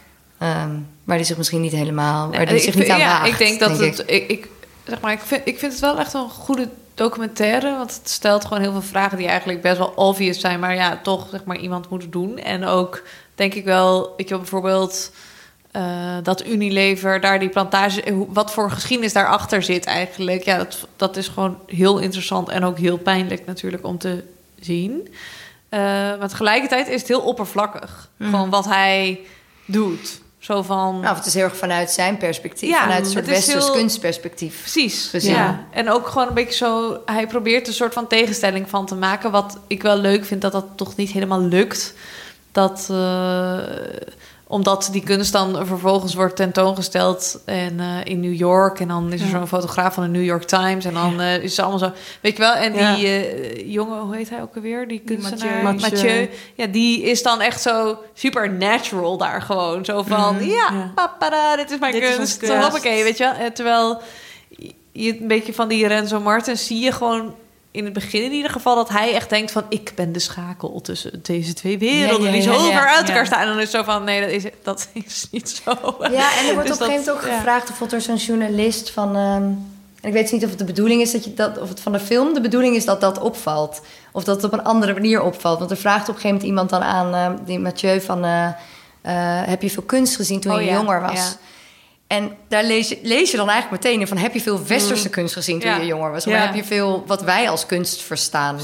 [0.42, 3.28] Um, waar die zich misschien niet helemaal, waar die zich ik niet aan ja, waagt,
[3.28, 4.10] ik denk dat denk het.
[4.10, 4.48] Ik, ik,
[4.84, 7.78] zeg maar, ik, vind, ik vind het wel echt een goede documentaire.
[7.78, 10.60] Want het stelt gewoon heel veel vragen die eigenlijk best wel obvious zijn.
[10.60, 12.38] Maar ja, toch zeg maar iemand moet doen.
[12.38, 13.04] En ook
[13.36, 15.12] denk ik wel, weet je wel, bijvoorbeeld.
[15.76, 20.44] Eh, dat Unilever daar die plantage, eh, wat voor geschiedenis daarachter zit eigenlijk.
[20.44, 24.24] Ja, dat, dat is gewoon heel interessant en ook heel pijnlijk natuurlijk om te
[24.60, 25.14] zien.
[25.70, 28.10] Eh, maar tegelijkertijd is het heel oppervlakkig.
[28.18, 28.30] Mhm.
[28.30, 29.20] Gewoon wat hij
[29.66, 30.22] doet.
[30.40, 31.00] Zo van...
[31.00, 34.60] Nou, het is heel erg vanuit zijn perspectief, Ja, vanuit een soort westers heel- kunstperspectief.
[34.60, 35.08] Precies.
[35.08, 35.34] gezien.
[35.34, 35.66] Ja.
[35.72, 36.98] En ook gewoon een beetje zo.
[37.06, 39.32] Hij probeert een soort van tegenstelling van te maken.
[39.32, 41.94] Wat ik wel leuk vind dat dat toch niet helemaal lukt.
[42.52, 42.90] Dat.
[44.56, 48.80] Omdat die kunst dan vervolgens wordt tentoongesteld en, eh, in New York.
[48.80, 49.32] En dan is er Ja.
[49.38, 50.86] zo'n fotograaf van de New York Times.
[50.86, 51.92] En dan eh, is het allemaal zo.
[52.22, 52.54] Weet je wel?
[52.54, 52.96] En Ja.
[52.96, 54.88] die eh, jongen, hoe heet hij ook alweer?
[54.88, 55.64] Die kunstenaar.
[55.64, 55.90] Mathieu.
[55.92, 56.30] Mathieu.
[56.56, 59.86] Ja, die is dan echt zo supernatural daar gewoon.
[59.86, 60.44] Zo van, Mhm.
[60.46, 60.92] ja, Ja.
[60.96, 62.38] papada, dit is mijn Dit is kunst.
[62.38, 62.54] kunst.
[62.64, 63.52] Hoppakee, weet je wel?
[63.52, 64.02] Terwijl
[64.92, 67.36] je een beetje van die Renzo Martens zie je gewoon
[67.76, 70.82] in het begin in ieder geval dat hij echt denkt van ik ben de schakel
[70.82, 72.72] tussen deze twee werelden Ja, ja, die zo ja.
[72.80, 75.28] ver uit elkaar staan en dan is het zo van nee dat is dat is
[75.32, 75.72] niet zo.
[76.12, 78.92] Ja, en er wordt Dus op een gegeven moment ook gevraagd, of er zo'n journalist
[78.92, 79.16] van.
[79.16, 79.44] ehm,
[80.02, 81.92] en ik weet niet of het de bedoeling is dat je dat, of het van
[81.92, 83.82] de film de bedoeling is dat dat opvalt.
[84.12, 85.60] Of dat het op een andere manier opvalt.
[85.60, 88.26] Want er vraagt op een gegeven moment iemand dan aan, ehm, die Mathieu, van.
[88.26, 88.46] eh,
[89.02, 91.36] eh, heb je veel kunst gezien toen Oh je ja, jonger was?
[92.08, 94.18] En daar lees je, lees je dan eigenlijk meteen in van...
[94.18, 95.12] heb je veel westerse Mm.
[95.12, 95.78] kunst gezien toen Ja.
[95.78, 96.24] je jonger was?
[96.24, 96.32] Ja.
[96.32, 98.60] Maar heb je veel wat wij als kunst verstaan.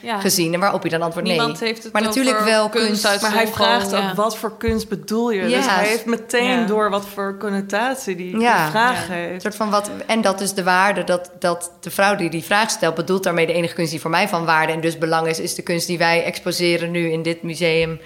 [0.00, 0.20] Ja.
[0.20, 0.54] Gezien?
[0.54, 1.36] En waarop je dan antwoordt nee.
[1.38, 4.08] Niemand heeft het maar natuurlijk wel kunst Maar hij vraagt ja.
[4.08, 5.48] ook wat voor kunst bedoel je.
[5.48, 6.66] Dus hij heeft meteen Ja.
[6.66, 9.14] door wat voor connotatie die, vraag Ja.
[9.14, 9.34] heeft.
[9.34, 12.44] Een soort van wat, en dat is de waarde, dat, dat de vrouw die die
[12.44, 12.94] vraag stelt...
[12.94, 15.40] bedoelt daarmee de enige kunst die voor mij van waarde en dus belang is...
[15.40, 18.00] is de kunst die wij exposeren nu in dit museum.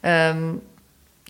[0.00, 0.42] Ehm,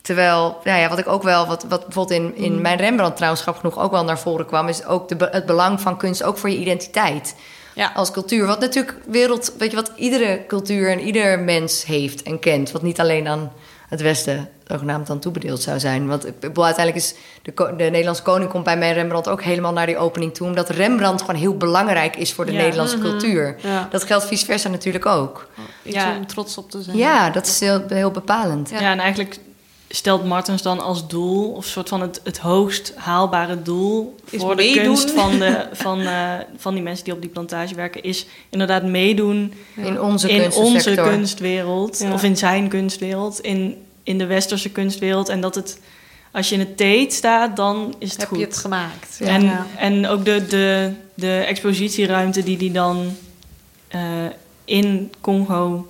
[0.04, 1.46] terwijl, nou ja, wat ik ook wel...
[1.46, 2.60] wat, wat bijvoorbeeld in, in Mm.
[2.60, 4.68] mijn Rembrandt trouwens grappig genoeg ook wel naar voren kwam...
[4.68, 7.34] is ook de, het belang van kunst ook voor je identiteit.
[7.74, 7.92] Ja.
[7.94, 8.46] Als cultuur.
[8.46, 9.52] Wat natuurlijk wereld...
[9.58, 12.70] Weet je wat iedere cultuur en ieder mens heeft en kent.
[12.70, 13.52] Wat niet alleen aan
[13.88, 16.06] het Westen zogenaamd dan toebedeeld zou zijn.
[16.08, 19.96] Want uiteindelijk is de, de Nederlandse koning komt bij mij Rembrandt ook helemaal naar die
[19.98, 20.46] opening toe.
[20.46, 22.58] Omdat Rembrandt gewoon heel belangrijk is voor de Ja.
[22.58, 23.06] Nederlandse Mhm.
[23.08, 23.56] cultuur.
[23.60, 23.88] Ja.
[23.90, 25.48] Dat geldt vice versa natuurlijk ook.
[25.82, 26.16] Iets Ja.
[26.16, 26.96] om trots op te zijn.
[26.96, 28.70] Ja, dat is heel, heel bepalend.
[28.70, 28.80] Ja.
[28.92, 29.38] en eigenlijk
[29.94, 34.56] stelt Martens dan als doel, of soort van het, het hoogst haalbare doel Is voor
[34.56, 34.82] de meedoen.
[34.84, 38.82] kunst van, de, van, eh, van die mensen die op die plantage werken, is inderdaad
[38.84, 42.12] meedoen In onze in onze kunstwereld, Ja.
[42.12, 45.28] of in zijn kunstwereld, in, in de westerse kunstwereld.
[45.28, 45.78] En dat het,
[46.32, 48.38] als je in het teet staat, dan is het Heb goed.
[48.38, 49.18] je het gemaakt?
[49.20, 49.66] En, Ja.
[49.76, 53.16] en ook de, de, de expositieruimte die die dan
[53.88, 54.00] eh,
[54.64, 55.88] in Congo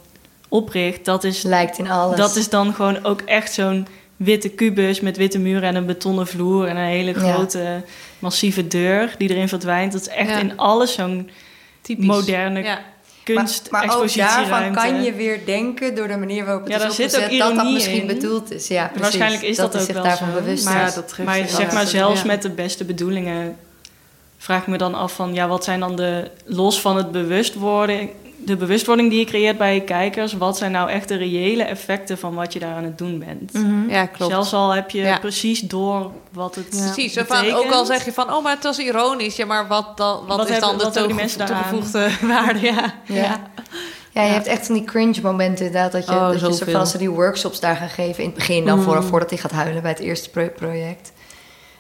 [0.55, 2.17] opricht, dat is, Lijkt in alles.
[2.17, 3.87] dat is dan gewoon ook echt zo'n
[4.17, 7.33] witte kubus met witte muren en een betonnen vloer en een hele Ja.
[7.33, 7.83] grote
[8.19, 9.93] massieve deur die erin verdwijnt.
[9.93, 10.39] Dat is echt Ja.
[10.39, 11.31] in alles zo'n
[11.81, 12.07] Typisch.
[12.07, 12.79] moderne Ja.
[13.25, 16.77] kunst Maar, maar ook daarvan kan je weer denken door de manier waarop het Ja,
[16.77, 18.07] is daar zit ook opgezet, dat dat misschien in.
[18.07, 18.69] bedoeld is.
[18.69, 19.01] Ja, precies.
[19.03, 20.35] Waarschijnlijk is dat, hij ook zich wel daarvan zo.
[20.41, 20.95] bewust maar, is.
[20.95, 21.15] dat
[21.49, 22.27] zeg maar zelfs Ja.
[22.27, 23.57] met de beste bedoelingen
[24.45, 28.11] vraag ik me dan af van ja, wat zijn dan de los van het bewustwording,
[28.37, 32.19] de bewustwording die je creëert bij je kijkers, wat zijn nou echt de reële effecten
[32.19, 33.53] van wat je daar aan het doen bent?
[33.53, 33.89] Mhm.
[33.91, 34.33] Ja, klopt.
[34.33, 35.19] Zelfs al heb je Ja.
[35.19, 37.49] precies door wat het Precies, zo betekent.
[37.51, 39.37] van, ook al zeg je van, oh, maar het was ironisch.
[39.37, 42.61] Ja, maar wat, dan, wat, Wat is hebben- dan de hebben toege- mensen toegevoegde waarde?
[42.61, 42.95] Ja.
[43.05, 43.41] Ja.
[44.13, 45.93] Ja, je hebt echt van die cringe momenten inderdaad.
[45.93, 48.29] Dat je, Oh, dat je soort van als ze die workshops daar gaan geven in
[48.29, 48.85] het begin dan, Mm.
[48.85, 51.13] voor, voordat hij gaat huilen bij het eerste pro- project.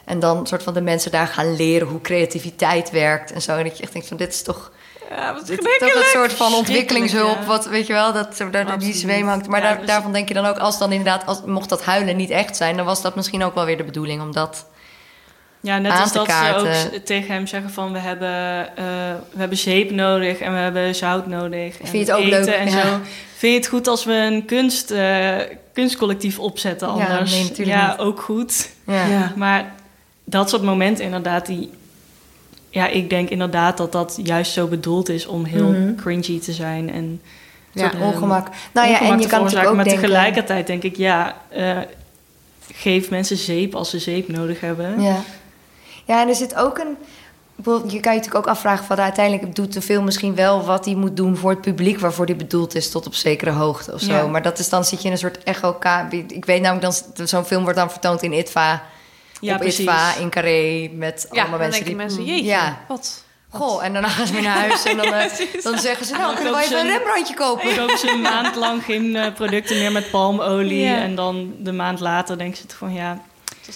[0.05, 3.56] En dan soort van de mensen daar gaan leren hoe creativiteit werkt en zo.
[3.56, 4.72] En dat je echt denkt van dit is toch,
[5.10, 7.44] Ja, wat dit is toch een soort van ontwikkelingshulp.
[7.44, 9.47] Wat weet je wel, dat daar die zweem hangt.
[9.48, 11.85] Maar Ja, daar, dus- daarvan denk je dan ook, als dan inderdaad, als, mocht dat
[11.85, 14.66] huilen niet echt zijn, dan was dat misschien ook wel weer de bedoeling om dat.
[15.60, 18.85] Ja, net als dat ze ook tegen hem zeggen van we hebben, eh,
[19.32, 21.78] we hebben zeep nodig en we hebben zout nodig.
[21.78, 22.55] En Vind je het ook eten leuk?
[22.55, 22.81] En Ja.
[22.82, 22.89] zo.
[23.36, 25.36] Vind je het goed als we een kunst, eh,
[25.72, 27.31] kunstcollectief opzetten Ja, anders?
[27.31, 28.70] nee, natuurlijk ja, ook goed.
[28.86, 29.06] Ja.
[29.06, 29.32] Ja.
[29.36, 29.72] Maar
[30.24, 31.70] dat soort momenten inderdaad, die...
[32.70, 35.94] Ja, ik denk inderdaad dat dat juist zo bedoeld is om heel Mhm.
[35.94, 36.90] cringy te zijn.
[36.92, 37.20] En
[37.72, 38.48] Ja, soort ongemak.
[38.72, 39.68] Nou ja, en je kan veroorzaken.
[39.70, 41.78] ook Maar denken- tegelijkertijd denk ik, ja, eh,
[42.72, 45.01] geef mensen zeep als ze zeep nodig hebben.
[45.02, 45.16] Ja.
[46.05, 46.96] ja, en er zit ook een...
[47.55, 50.84] bijvoorbeeld, Je kan je natuurlijk ook afvragen van uiteindelijk doet de film misschien wel wat
[50.84, 54.01] hij moet doen voor het publiek waarvoor die bedoeld is tot op zekere hoogte of
[54.01, 54.12] zo.
[54.12, 54.26] Ja.
[54.26, 55.76] Maar dat is dan zit je in een soort echo.
[56.28, 58.82] Ik weet namelijk dan zo'n film wordt dan vertoond in ITVA.
[59.44, 59.78] Ja, op precies.
[59.86, 62.78] ITVA in Carré met Ja, allemaal dan mensen denken die mensen, jeetje, ja.
[62.88, 63.22] wat...
[63.50, 66.24] Goh, en daarna gaan ze weer naar huis en dan, eh, dan zeggen ze, nou,
[66.26, 67.64] Dan kunnen wij kopen even ze een Rembrandtje kopen?
[67.64, 70.80] Dan kopen ze een maand lang geen eh, producten meer met palmolie.
[70.84, 70.96] Ja.
[70.96, 73.20] En dan de maand later denken ze van ja,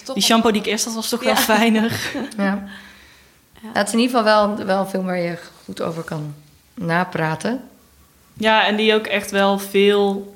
[0.03, 1.25] toch die shampoo die ik eerst had was toch Ja.
[1.25, 1.99] wel fijner.
[2.37, 2.63] Ja.
[3.73, 6.35] Het is in ieder geval wel, wel een film waar je goed over kan
[6.73, 7.61] napraten.
[8.33, 10.35] Ja, en die ook echt wel veel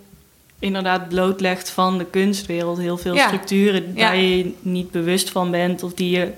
[0.63, 2.77] inderdaad blootlegt van de kunstwereld.
[2.77, 3.25] Heel veel Ja.
[3.27, 4.03] structuren Ja.
[4.05, 5.83] waar je niet bewust van bent.
[5.83, 6.31] Of die je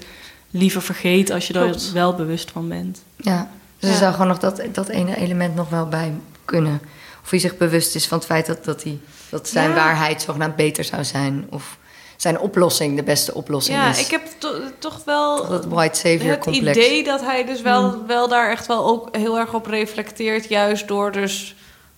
[0.52, 1.92] liever vergeet als je er Klopt.
[1.92, 3.04] wel bewust van bent.
[3.18, 3.50] Ja,
[3.80, 6.14] dus er zou gewoon nog dat, dat ene element nog wel bij
[6.46, 6.82] kunnen.
[7.24, 8.98] Of hij zich bewust is van het feit dat, dat, hij,
[9.30, 9.76] dat zijn Ja.
[9.76, 11.48] waarheid zogenaamd beter zou zijn.
[11.50, 11.78] Of
[12.18, 14.00] zijn oplossing de beste oplossing Ja, is.
[14.06, 16.78] ik heb to- toch wel Toch dat white savior het complex.
[16.78, 18.08] idee dat hij dus wel, Hmm.
[18.08, 20.50] wel daar echt wel ook heel erg op reflecteert.
[20.50, 21.56] Juist door dus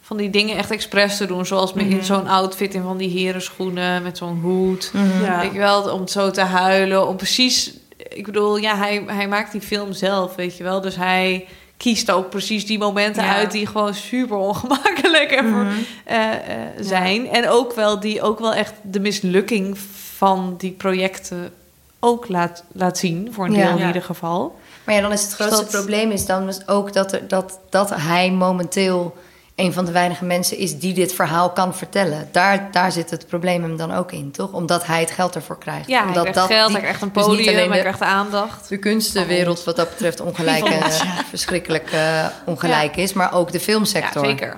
[0.07, 1.45] van die dingen echt expres te doen.
[1.45, 2.03] Zoals met in Mhm.
[2.05, 4.89] zo'n outfit in van die herenschoenen met zo'n hoed.
[4.93, 5.23] Mhm.
[5.23, 5.39] Ja.
[5.41, 7.07] Weet je wel, om zo te huilen.
[7.07, 7.73] Om precies...
[8.09, 10.81] Ik bedoel, ja, hij, hij maakt die film zelf, weet je wel.
[10.81, 11.47] Dus hij
[11.77, 13.35] kiest ook precies die momenten Ja.
[13.35, 13.51] uit...
[13.51, 15.73] die gewoon super ongemakkelijk en voor- Mhm.
[16.05, 16.39] eh, eh,
[16.79, 17.29] zijn.
[17.29, 19.77] En ook wel, die ook wel echt de mislukking
[20.15, 21.53] van die projecten
[21.99, 23.27] ook laat, laat zien.
[23.31, 23.67] Voor een Ja.
[23.69, 24.59] deel in ieder geval.
[24.83, 27.27] Maar ja, dan is het grootste Dus dat- probleem is dan dus ook dat, er,
[27.27, 29.15] dat, dat hij momenteel
[29.57, 32.29] een van de weinige mensen is die dit verhaal kan vertellen.
[32.31, 34.51] Daar, daar zit het probleem hem dan ook in, toch?
[34.51, 35.87] Omdat hij het geld ervoor krijgt.
[35.87, 38.01] Ja, hij Omdat krijgt geld, die- hij krijgt een dus podium, alleen hij de- krijgt
[38.01, 38.69] aandacht.
[38.69, 41.23] de kunstenwereld wat dat betreft ongelijk, eh, ja.
[41.29, 44.23] verschrikkelijk eh, ongelijk is, maar ook de filmsector.
[44.23, 44.57] Ja, zeker.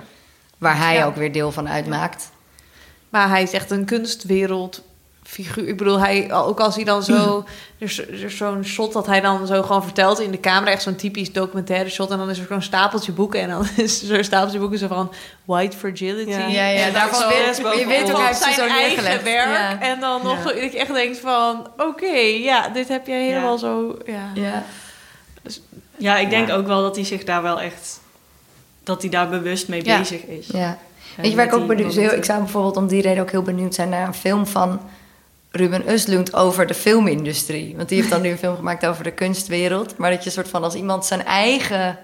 [0.58, 1.04] Waar hij Ja.
[1.04, 2.30] ook weer deel van uitmaakt.
[3.08, 3.84] Maar hij is echt een
[5.34, 5.68] kunstwereldfiguur.
[5.68, 7.44] Ik bedoel, hij, ook als hij dan zo...
[7.80, 10.70] Er is, er is zo'n shot dat hij dan zo gewoon vertelt in de camera.
[10.70, 12.10] Echt zo'n typisch documentaire shot.
[12.10, 13.40] En dan is er zo'n stapeltje boeken.
[13.40, 15.12] En dan is er zo'n stapeltje boeken zo van...
[15.44, 16.30] White Fragility.
[16.30, 19.22] Ja, ja, ja, daarvan weet- je weet ook, hij heeft zijn zo eigen neergelegd.
[19.22, 19.48] werk.
[19.48, 19.80] Ja.
[19.80, 20.44] En dan nog Ja.
[20.44, 21.66] dat je echt denkt van...
[21.76, 23.58] Oké, ja, dit heb jij helemaal Ja.
[23.58, 23.96] zo...
[24.06, 24.30] Ja.
[24.34, 24.64] Ja.
[25.96, 26.54] Ja, ik denk Ja.
[26.54, 28.00] ook wel dat hij zich daar wel echt...
[28.84, 29.98] dat hij daar bewust mee Ja.
[29.98, 30.46] bezig is.
[30.46, 30.78] Ja.
[31.16, 33.74] Weet je waar ik ook benieuwd Ik zou bijvoorbeeld om die reden ook heel benieuwd
[33.74, 34.80] zijn naar een film van
[35.50, 37.76] Ruben Östlund over de filmindustrie.
[37.76, 39.96] Want die heeft dan nu een film gemaakt over de kunstwereld.
[39.96, 41.98] Maar dat je soort van als iemand zijn eigen.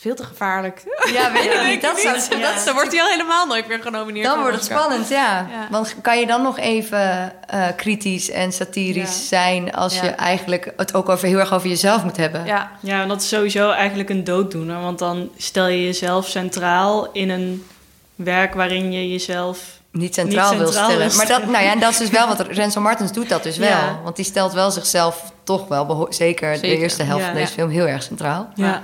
[0.00, 0.82] Veel te gevaarlijk.
[1.12, 1.82] Ja, weet ik niet.
[1.82, 2.30] Dat, zou, niet.
[2.30, 4.26] dat Dat- dan wordt hij al helemaal nooit meer genomineerd.
[4.26, 5.46] Dan wordt het spannend, ja.
[5.50, 5.68] Ja.
[5.70, 9.26] Want kan je dan nog even eh, kritisch en satirisch Ja.
[9.26, 10.04] zijn als Ja.
[10.04, 12.46] je eigenlijk het ook over, heel erg over jezelf moet hebben?
[12.46, 12.70] Ja.
[12.80, 14.80] Ja, en dat is sowieso eigenlijk een dooddoener.
[14.80, 17.66] Want dan stel je jezelf centraal in een
[18.14, 20.98] werk waarin je jezelf Niet centraal, Niet wil stellen.
[21.08, 23.42] wil Maar dat, nou ja, en dat is dus wel wat Renzo Martens doet, dat
[23.42, 23.68] dus wel.
[23.68, 24.00] Ja.
[24.04, 27.26] Want die stelt wel zichzelf toch wel, zeker, de eerste helft Ja.
[27.30, 27.54] van deze Ja.
[27.54, 28.48] film, heel erg centraal.
[28.54, 28.82] Ja.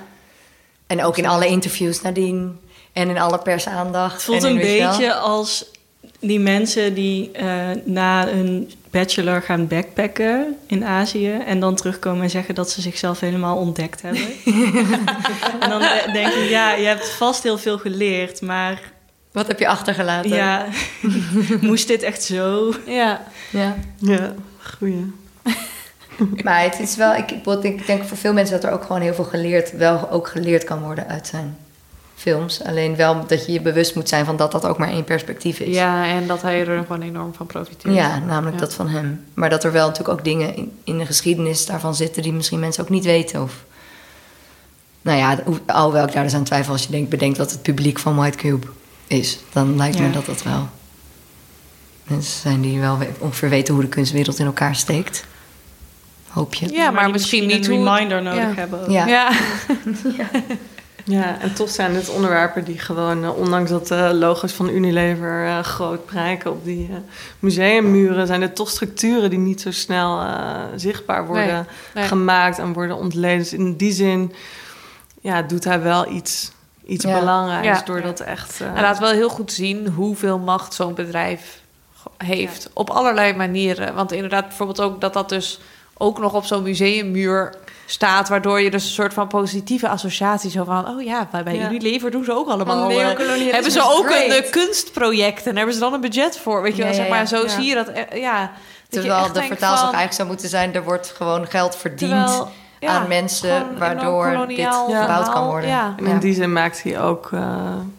[0.86, 2.58] En ook in alle interviews nadien.
[2.92, 4.12] En in alle persaandacht.
[4.12, 4.88] Het voelt een wel.
[4.88, 5.64] beetje als
[6.20, 7.46] die mensen die eh,
[7.84, 13.20] na een bachelor gaan backpacken in Azië en dan terugkomen en zeggen dat ze zichzelf
[13.20, 14.22] helemaal ontdekt hebben.
[15.60, 18.80] en dan de- denk je, ja, je hebt vast heel veel geleerd, maar
[19.32, 20.30] Wat heb je achtergelaten?
[20.30, 20.66] ja,
[21.60, 22.72] moest dit echt zo?
[22.86, 23.22] Ja.
[23.50, 23.76] ja.
[23.96, 24.34] Ja,
[24.78, 25.12] goeie.
[26.44, 27.30] Maar het is wel, ik,
[27.62, 30.64] ik denk, voor veel mensen dat er ook gewoon heel veel geleerd, wel ook geleerd
[30.64, 31.56] kan worden uit zijn
[32.16, 32.64] films.
[32.64, 35.58] Alleen wel dat je je bewust moet zijn van dat dat ook maar één perspectief
[35.60, 35.74] is.
[35.74, 37.94] Ja, en dat hij er gewoon enorm van profiteert.
[37.94, 38.60] Ja, namelijk Ja.
[38.60, 39.24] dat van hem.
[39.34, 42.58] Maar dat er wel natuurlijk ook dingen in, in de geschiedenis daarvan zitten die misschien
[42.60, 43.42] mensen ook niet weten.
[43.42, 43.64] Of,
[45.02, 47.62] nou ja, hoe- alhoewel ik daar dus aan twijfel als je denkt, bedenkt wat het
[47.62, 48.66] publiek van White Cube
[49.08, 49.38] is.
[49.52, 50.68] Dan lijkt me dat dat wel
[52.04, 55.24] mensen zijn die wel we- ongeveer weten hoe de kunstwereld in elkaar steekt.
[56.28, 56.68] Hoop je.
[56.72, 58.54] Ja, maar, misschien misschien niet een reminder nodig ja.
[58.54, 58.90] hebben.
[58.90, 59.06] Ja.
[60.16, 60.26] Ja.
[61.04, 65.46] Ja, en toch zijn het onderwerpen die gewoon, eh, ondanks dat de logo's van Unilever
[65.46, 66.96] eh, groot prijken op die eh,
[67.38, 71.62] museummuren, zijn het toch structuren die niet zo snel eh, zichtbaar worden Nee,
[71.94, 72.04] nee.
[72.04, 73.38] gemaakt en worden ontleden.
[73.38, 74.32] Dus in die zin
[75.20, 76.50] ja, doet hij wel iets,
[76.88, 77.18] iets Ja.
[77.18, 77.84] belangrijks Ja.
[77.84, 78.60] door dat echt...
[78.60, 81.60] eh, Hij laat wel heel goed zien hoeveel macht zo'n bedrijf
[82.16, 82.70] heeft.
[82.72, 83.94] Op allerlei manieren.
[83.94, 85.60] Want inderdaad, bijvoorbeeld ook dat dat dus
[85.96, 87.54] ook nog op zo'n museummuur
[87.86, 88.28] staat.
[88.28, 90.88] Waardoor je dus een soort van positieve associatie zo van...
[90.88, 91.68] oh ja, bij, bij Ja.
[91.70, 92.90] Unilever doen ze ook allemaal...
[92.90, 94.24] Eh, neocolonialisme hebben ze ook great.
[94.30, 96.62] een eh, kunstproject en hebben ze dan een budget voor.
[96.62, 97.18] Weet je wel, ja, zeg maar.
[97.18, 97.26] ja.
[97.26, 97.48] Zo Ja.
[97.48, 97.88] zie je dat.
[97.88, 98.50] eh, ja, dat
[98.88, 102.50] je Terwijl echt de vertaalslag eigenlijk zou moeten zijn, er wordt gewoon geld verdiend Terwijl-
[102.80, 105.68] Ja, aan mensen, waardoor dit gebouwd kan worden.
[105.70, 105.94] ja.
[105.98, 107.40] En in die zin maakt hij ook eh,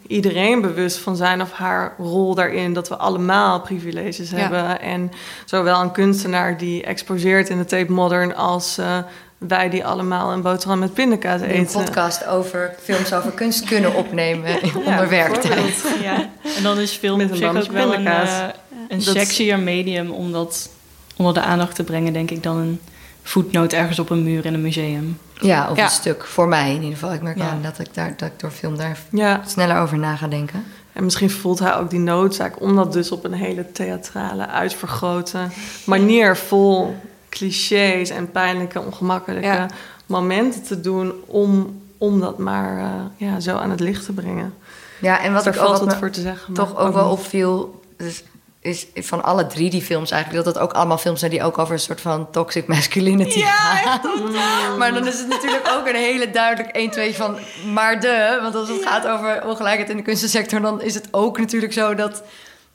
[0.06, 2.72] iedereen bewust van zijn of haar rol daarin.
[2.72, 4.36] Dat we allemaal privileges Ja.
[4.36, 4.80] hebben.
[4.80, 5.12] En
[5.44, 8.36] zowel een kunstenaar die exposeert in de Tape Modern...
[8.36, 8.98] als eh,
[9.38, 11.56] wij die allemaal een boterham met pindakaas eten.
[11.58, 15.94] een podcast over films over kunst kunnen opnemen onder werktijd.
[16.02, 18.28] Ja, en dan is film Met een ook wel een, pindakaas.
[18.40, 18.46] eh,
[18.88, 20.70] een sexier medium om dat
[21.16, 22.80] onder de aandacht te brengen, denk ik, dan een
[23.22, 25.18] voetnoot ergens op een muur in een museum.
[25.34, 25.84] Ja, of Ja.
[25.84, 26.24] een stuk.
[26.24, 27.12] Voor mij in ieder geval.
[27.12, 27.48] Ik merk Ja.
[27.48, 29.40] aan dat ik, daar, dat ik door film daar Ja.
[29.46, 30.64] sneller over na ga denken.
[30.92, 35.52] En misschien voelt hij ook die noodzaak om dat dus op een hele theatrale, uitvergroten
[35.84, 36.96] manier vol
[37.28, 39.68] clichés en pijnlijke, ongemakkelijke Ja.
[40.06, 42.90] momenten te doen om, om dat maar eh,
[43.28, 44.54] ja, zo aan het licht te brengen.
[45.00, 46.52] Ja, en wat ook valt wat me voor te zeggen.
[46.52, 48.22] maar toch ook wel opviel, dus
[48.60, 51.58] is van alle drie die films eigenlijk, dat het ook allemaal films zijn die ook
[51.58, 54.78] over een soort van toxic masculinity gaan.
[54.78, 57.38] Maar dan is het natuurlijk ook een hele duidelijk 1, 2 van
[57.72, 58.38] maar de.
[58.42, 61.94] Want als het gaat over ongelijkheid in de kunstensector, dan is het ook natuurlijk zo
[61.94, 62.22] dat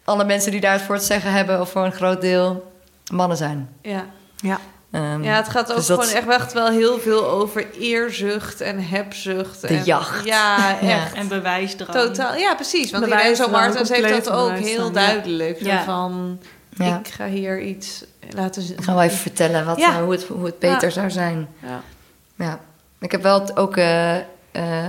[0.04, 2.72] alle mensen die daar het voor het zeggen hebben, of voor een groot deel,
[3.12, 3.70] mannen zijn.
[3.82, 4.06] Ja.
[4.36, 4.60] Ja.
[4.96, 8.62] Ehm, Ja, het gaat ook dus dat- gewoon echt, echt wel heel veel over eerzucht
[8.62, 9.62] en hebzucht.
[9.62, 10.26] De en, jacht.
[10.26, 10.90] Ja, Ja.
[10.90, 11.14] echt.
[11.14, 11.92] En bewijsdrang.
[12.00, 12.92] Totaal, ja, precies.
[12.92, 15.58] Want Bewijsdrang, Irene Martens heeft dat ook heel duidelijk.
[15.62, 15.84] Zo Ja.
[15.84, 16.40] Van,
[16.70, 17.00] Ja.
[17.00, 18.78] ik ga hier iets laten zien.
[18.78, 19.90] Ik ga wel even vertellen wat, Ja.
[19.90, 20.90] eh, hoe, het, hoe het beter Ja.
[20.94, 21.48] zou zijn.
[21.62, 21.82] Ja.
[22.36, 22.60] Ja.
[23.00, 24.24] Ik heb wel het- ook eh, eh,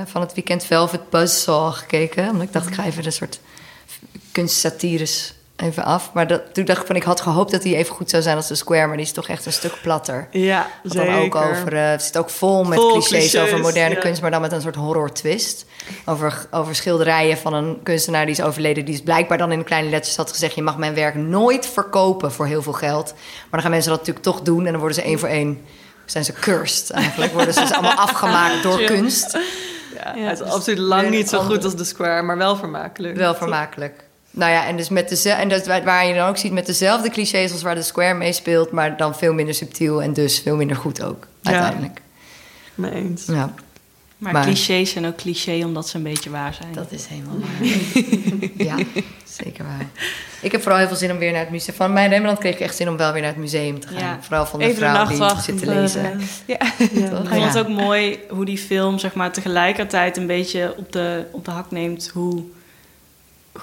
[0.04, 2.28] van het weekend Velvet Buzzsaw gekeken.
[2.28, 3.40] Omdat ik dacht, ik ga even een soort
[4.32, 6.10] kunstsatires even af.
[6.12, 8.36] Maar dat, toen dacht ik van, ik had gehoopt dat die even goed zou zijn
[8.36, 8.86] als de Square.
[8.86, 10.28] Maar die is toch echt een stuk platter.
[10.30, 11.50] Ja, Wat dan ook zeker.
[11.50, 14.00] over, eh, het zit ook vol met Vol clichés, clichés, over moderne ja.
[14.00, 15.66] kunst, maar dan met een soort horror twist.
[16.04, 19.90] Over, over schilderijen van een kunstenaar die is overleden, die is blijkbaar dan in kleine
[19.90, 23.12] letters had gezegd: Je mag mijn werk nooit verkopen voor heel veel geld.
[23.14, 25.60] Maar dan gaan mensen dat natuurlijk toch doen en dan worden ze één voor één.
[26.04, 27.32] Zijn ze cursed eigenlijk?
[27.32, 29.32] Worden ze dus allemaal afgemaakt door kunst.
[29.94, 32.36] Ja, Ja, het is dus absoluut lang niet zo een goed als de Square, maar
[32.36, 33.16] wel vermakelijk.
[33.16, 34.04] Wel vermakelijk.
[34.36, 37.10] Nou ja, en dus met dezelfde, en dat, waar je dan ook ziet met dezelfde
[37.10, 40.56] clichés als waar de Square mee speelt, maar dan veel minder subtiel en dus veel
[40.56, 41.50] minder goed ook, Ja.
[41.52, 42.00] uiteindelijk.
[42.74, 43.24] Mee eens.
[43.26, 43.54] Ja.
[44.18, 46.72] Maar, Maar- clichés zijn ook cliché omdat ze een beetje waar zijn.
[46.72, 47.68] Dat is helemaal waar.
[48.66, 48.76] ja,
[49.24, 49.86] zeker waar.
[50.40, 51.74] Ik heb vooral heel veel zin om weer naar het museum.
[51.76, 53.98] Van mijn Rembrandt kreeg ik echt zin om wel weer naar het museum te gaan.
[53.98, 54.18] Ja.
[54.20, 56.20] Vooral van de Even de vrouw die zit te lezen.
[56.46, 56.56] Ja.
[57.10, 57.22] Toch?
[57.22, 61.24] Ik vond het ook mooi hoe die film zeg maar, tegelijkertijd een beetje op de,
[61.32, 62.42] op de hak neemt hoe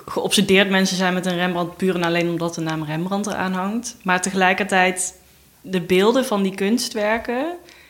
[0.06, 3.95] geobsedeerd mensen zijn met een Rembrandt puur en alleen omdat de naam Rembrandt eraan hangt.
[4.03, 5.14] Maar tegelijkertijd
[5.61, 7.45] de beelden van die kunstwerken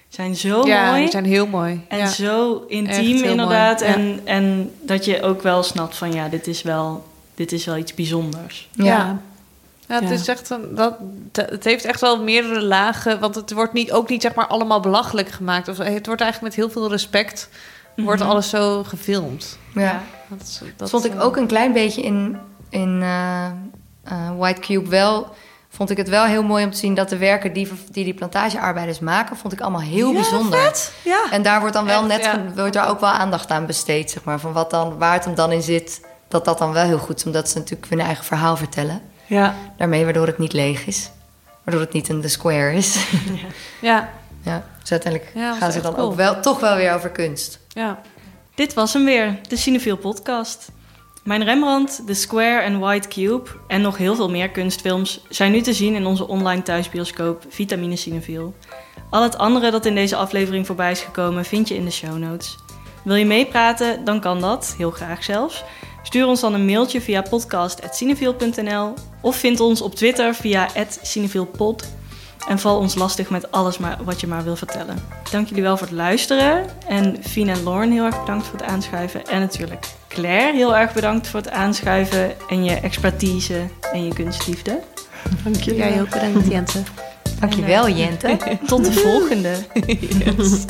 [0.10, 1.02] zijn zo ja, mooi.
[1.02, 1.82] die zijn heel mooi.
[1.88, 2.08] En ja.
[2.08, 3.80] zo intiem inderdaad.
[3.80, 3.86] ja.
[3.86, 7.06] En, en dat je ook wel snapt van ja, dit is wel,
[7.36, 8.70] dit is wel iets bijzonders.
[8.72, 8.86] Ja.
[8.86, 9.22] ja.
[9.88, 10.10] het, Ja.
[10.10, 10.96] Is echt een, dat,
[11.32, 13.20] dat- het heeft echt wel meerdere lagen.
[13.20, 15.68] Want het wordt niet, ook niet zeg maar allemaal belachelijk gemaakt.
[15.68, 17.50] Of, het wordt eigenlijk met heel veel respect...
[17.96, 18.30] wordt Mhm.
[18.30, 19.58] alles zo gefilmd.
[19.74, 20.02] Ja.
[20.28, 22.38] Dat, is- Dat vond ik ook een klein beetje in,
[22.70, 23.52] in eh, eh,
[24.38, 25.28] White Cube wel.
[25.70, 28.14] Vond ik het wel heel mooi om te zien dat de werken die die, die
[28.14, 30.60] plantagearbeiders maken, vond ik allemaal heel Ja, bijzonder.
[30.60, 30.94] vet.
[31.04, 31.24] Ja.
[31.32, 32.42] En daar wordt dan wel Echt, net ja.
[32.56, 34.40] wordt daar ook wel aandacht aan besteed, zeg maar.
[34.40, 37.18] Van wat dan, waar het hem dan in zit, dat dat dan wel heel goed
[37.18, 39.02] is, omdat ze natuurlijk hun eigen verhaal vertellen.
[39.26, 39.56] Ja.
[39.78, 41.10] Daarmee, waardoor het niet leeg is.
[41.64, 43.06] Waardoor het niet een The Square is.
[43.82, 44.10] Ja,
[44.44, 46.06] ja, dus uiteindelijk Ja, gaan ze dan cool.
[46.06, 47.60] ook wel, toch wel weer over kunst.
[47.68, 48.02] ja.
[48.56, 50.72] Dit was hem weer, de Cinefiel podcast.
[51.24, 55.62] Mijn Rembrandt, The Square en White Cube en nog heel veel meer kunstfilms zijn nu
[55.62, 58.54] te zien in onze online thuisbioscoop Vitamine Cinefiel.
[59.10, 62.18] Al het andere dat in deze aflevering voorbij is gekomen vind je in de show
[62.18, 62.56] notes.
[63.04, 64.04] Wil je meepraten?
[64.04, 65.64] Dan kan dat, heel graag zelfs.
[66.04, 70.68] Stuur ons dan een mailtje via podcast.cinefiel.nl of vind ons op Twitter via
[71.02, 71.88] @cinefielpod
[72.48, 74.96] en val ons lastig met alles maar, wat je maar wil vertellen.
[75.32, 76.66] Dank jullie wel voor het luisteren.
[76.88, 79.26] En Fien en Lauren heel erg bedankt voor het aanschuiven.
[79.26, 84.80] En natuurlijk Claire heel erg bedankt voor het aanschuiven en je expertise en je kunstliefde.
[85.44, 85.80] Dank jullie.
[85.80, 86.84] Jij ook bedankt, Jente.
[87.40, 88.38] Dankjewel, Jente.
[88.68, 89.56] Tot de volgende.
[90.38, 90.66] Yes.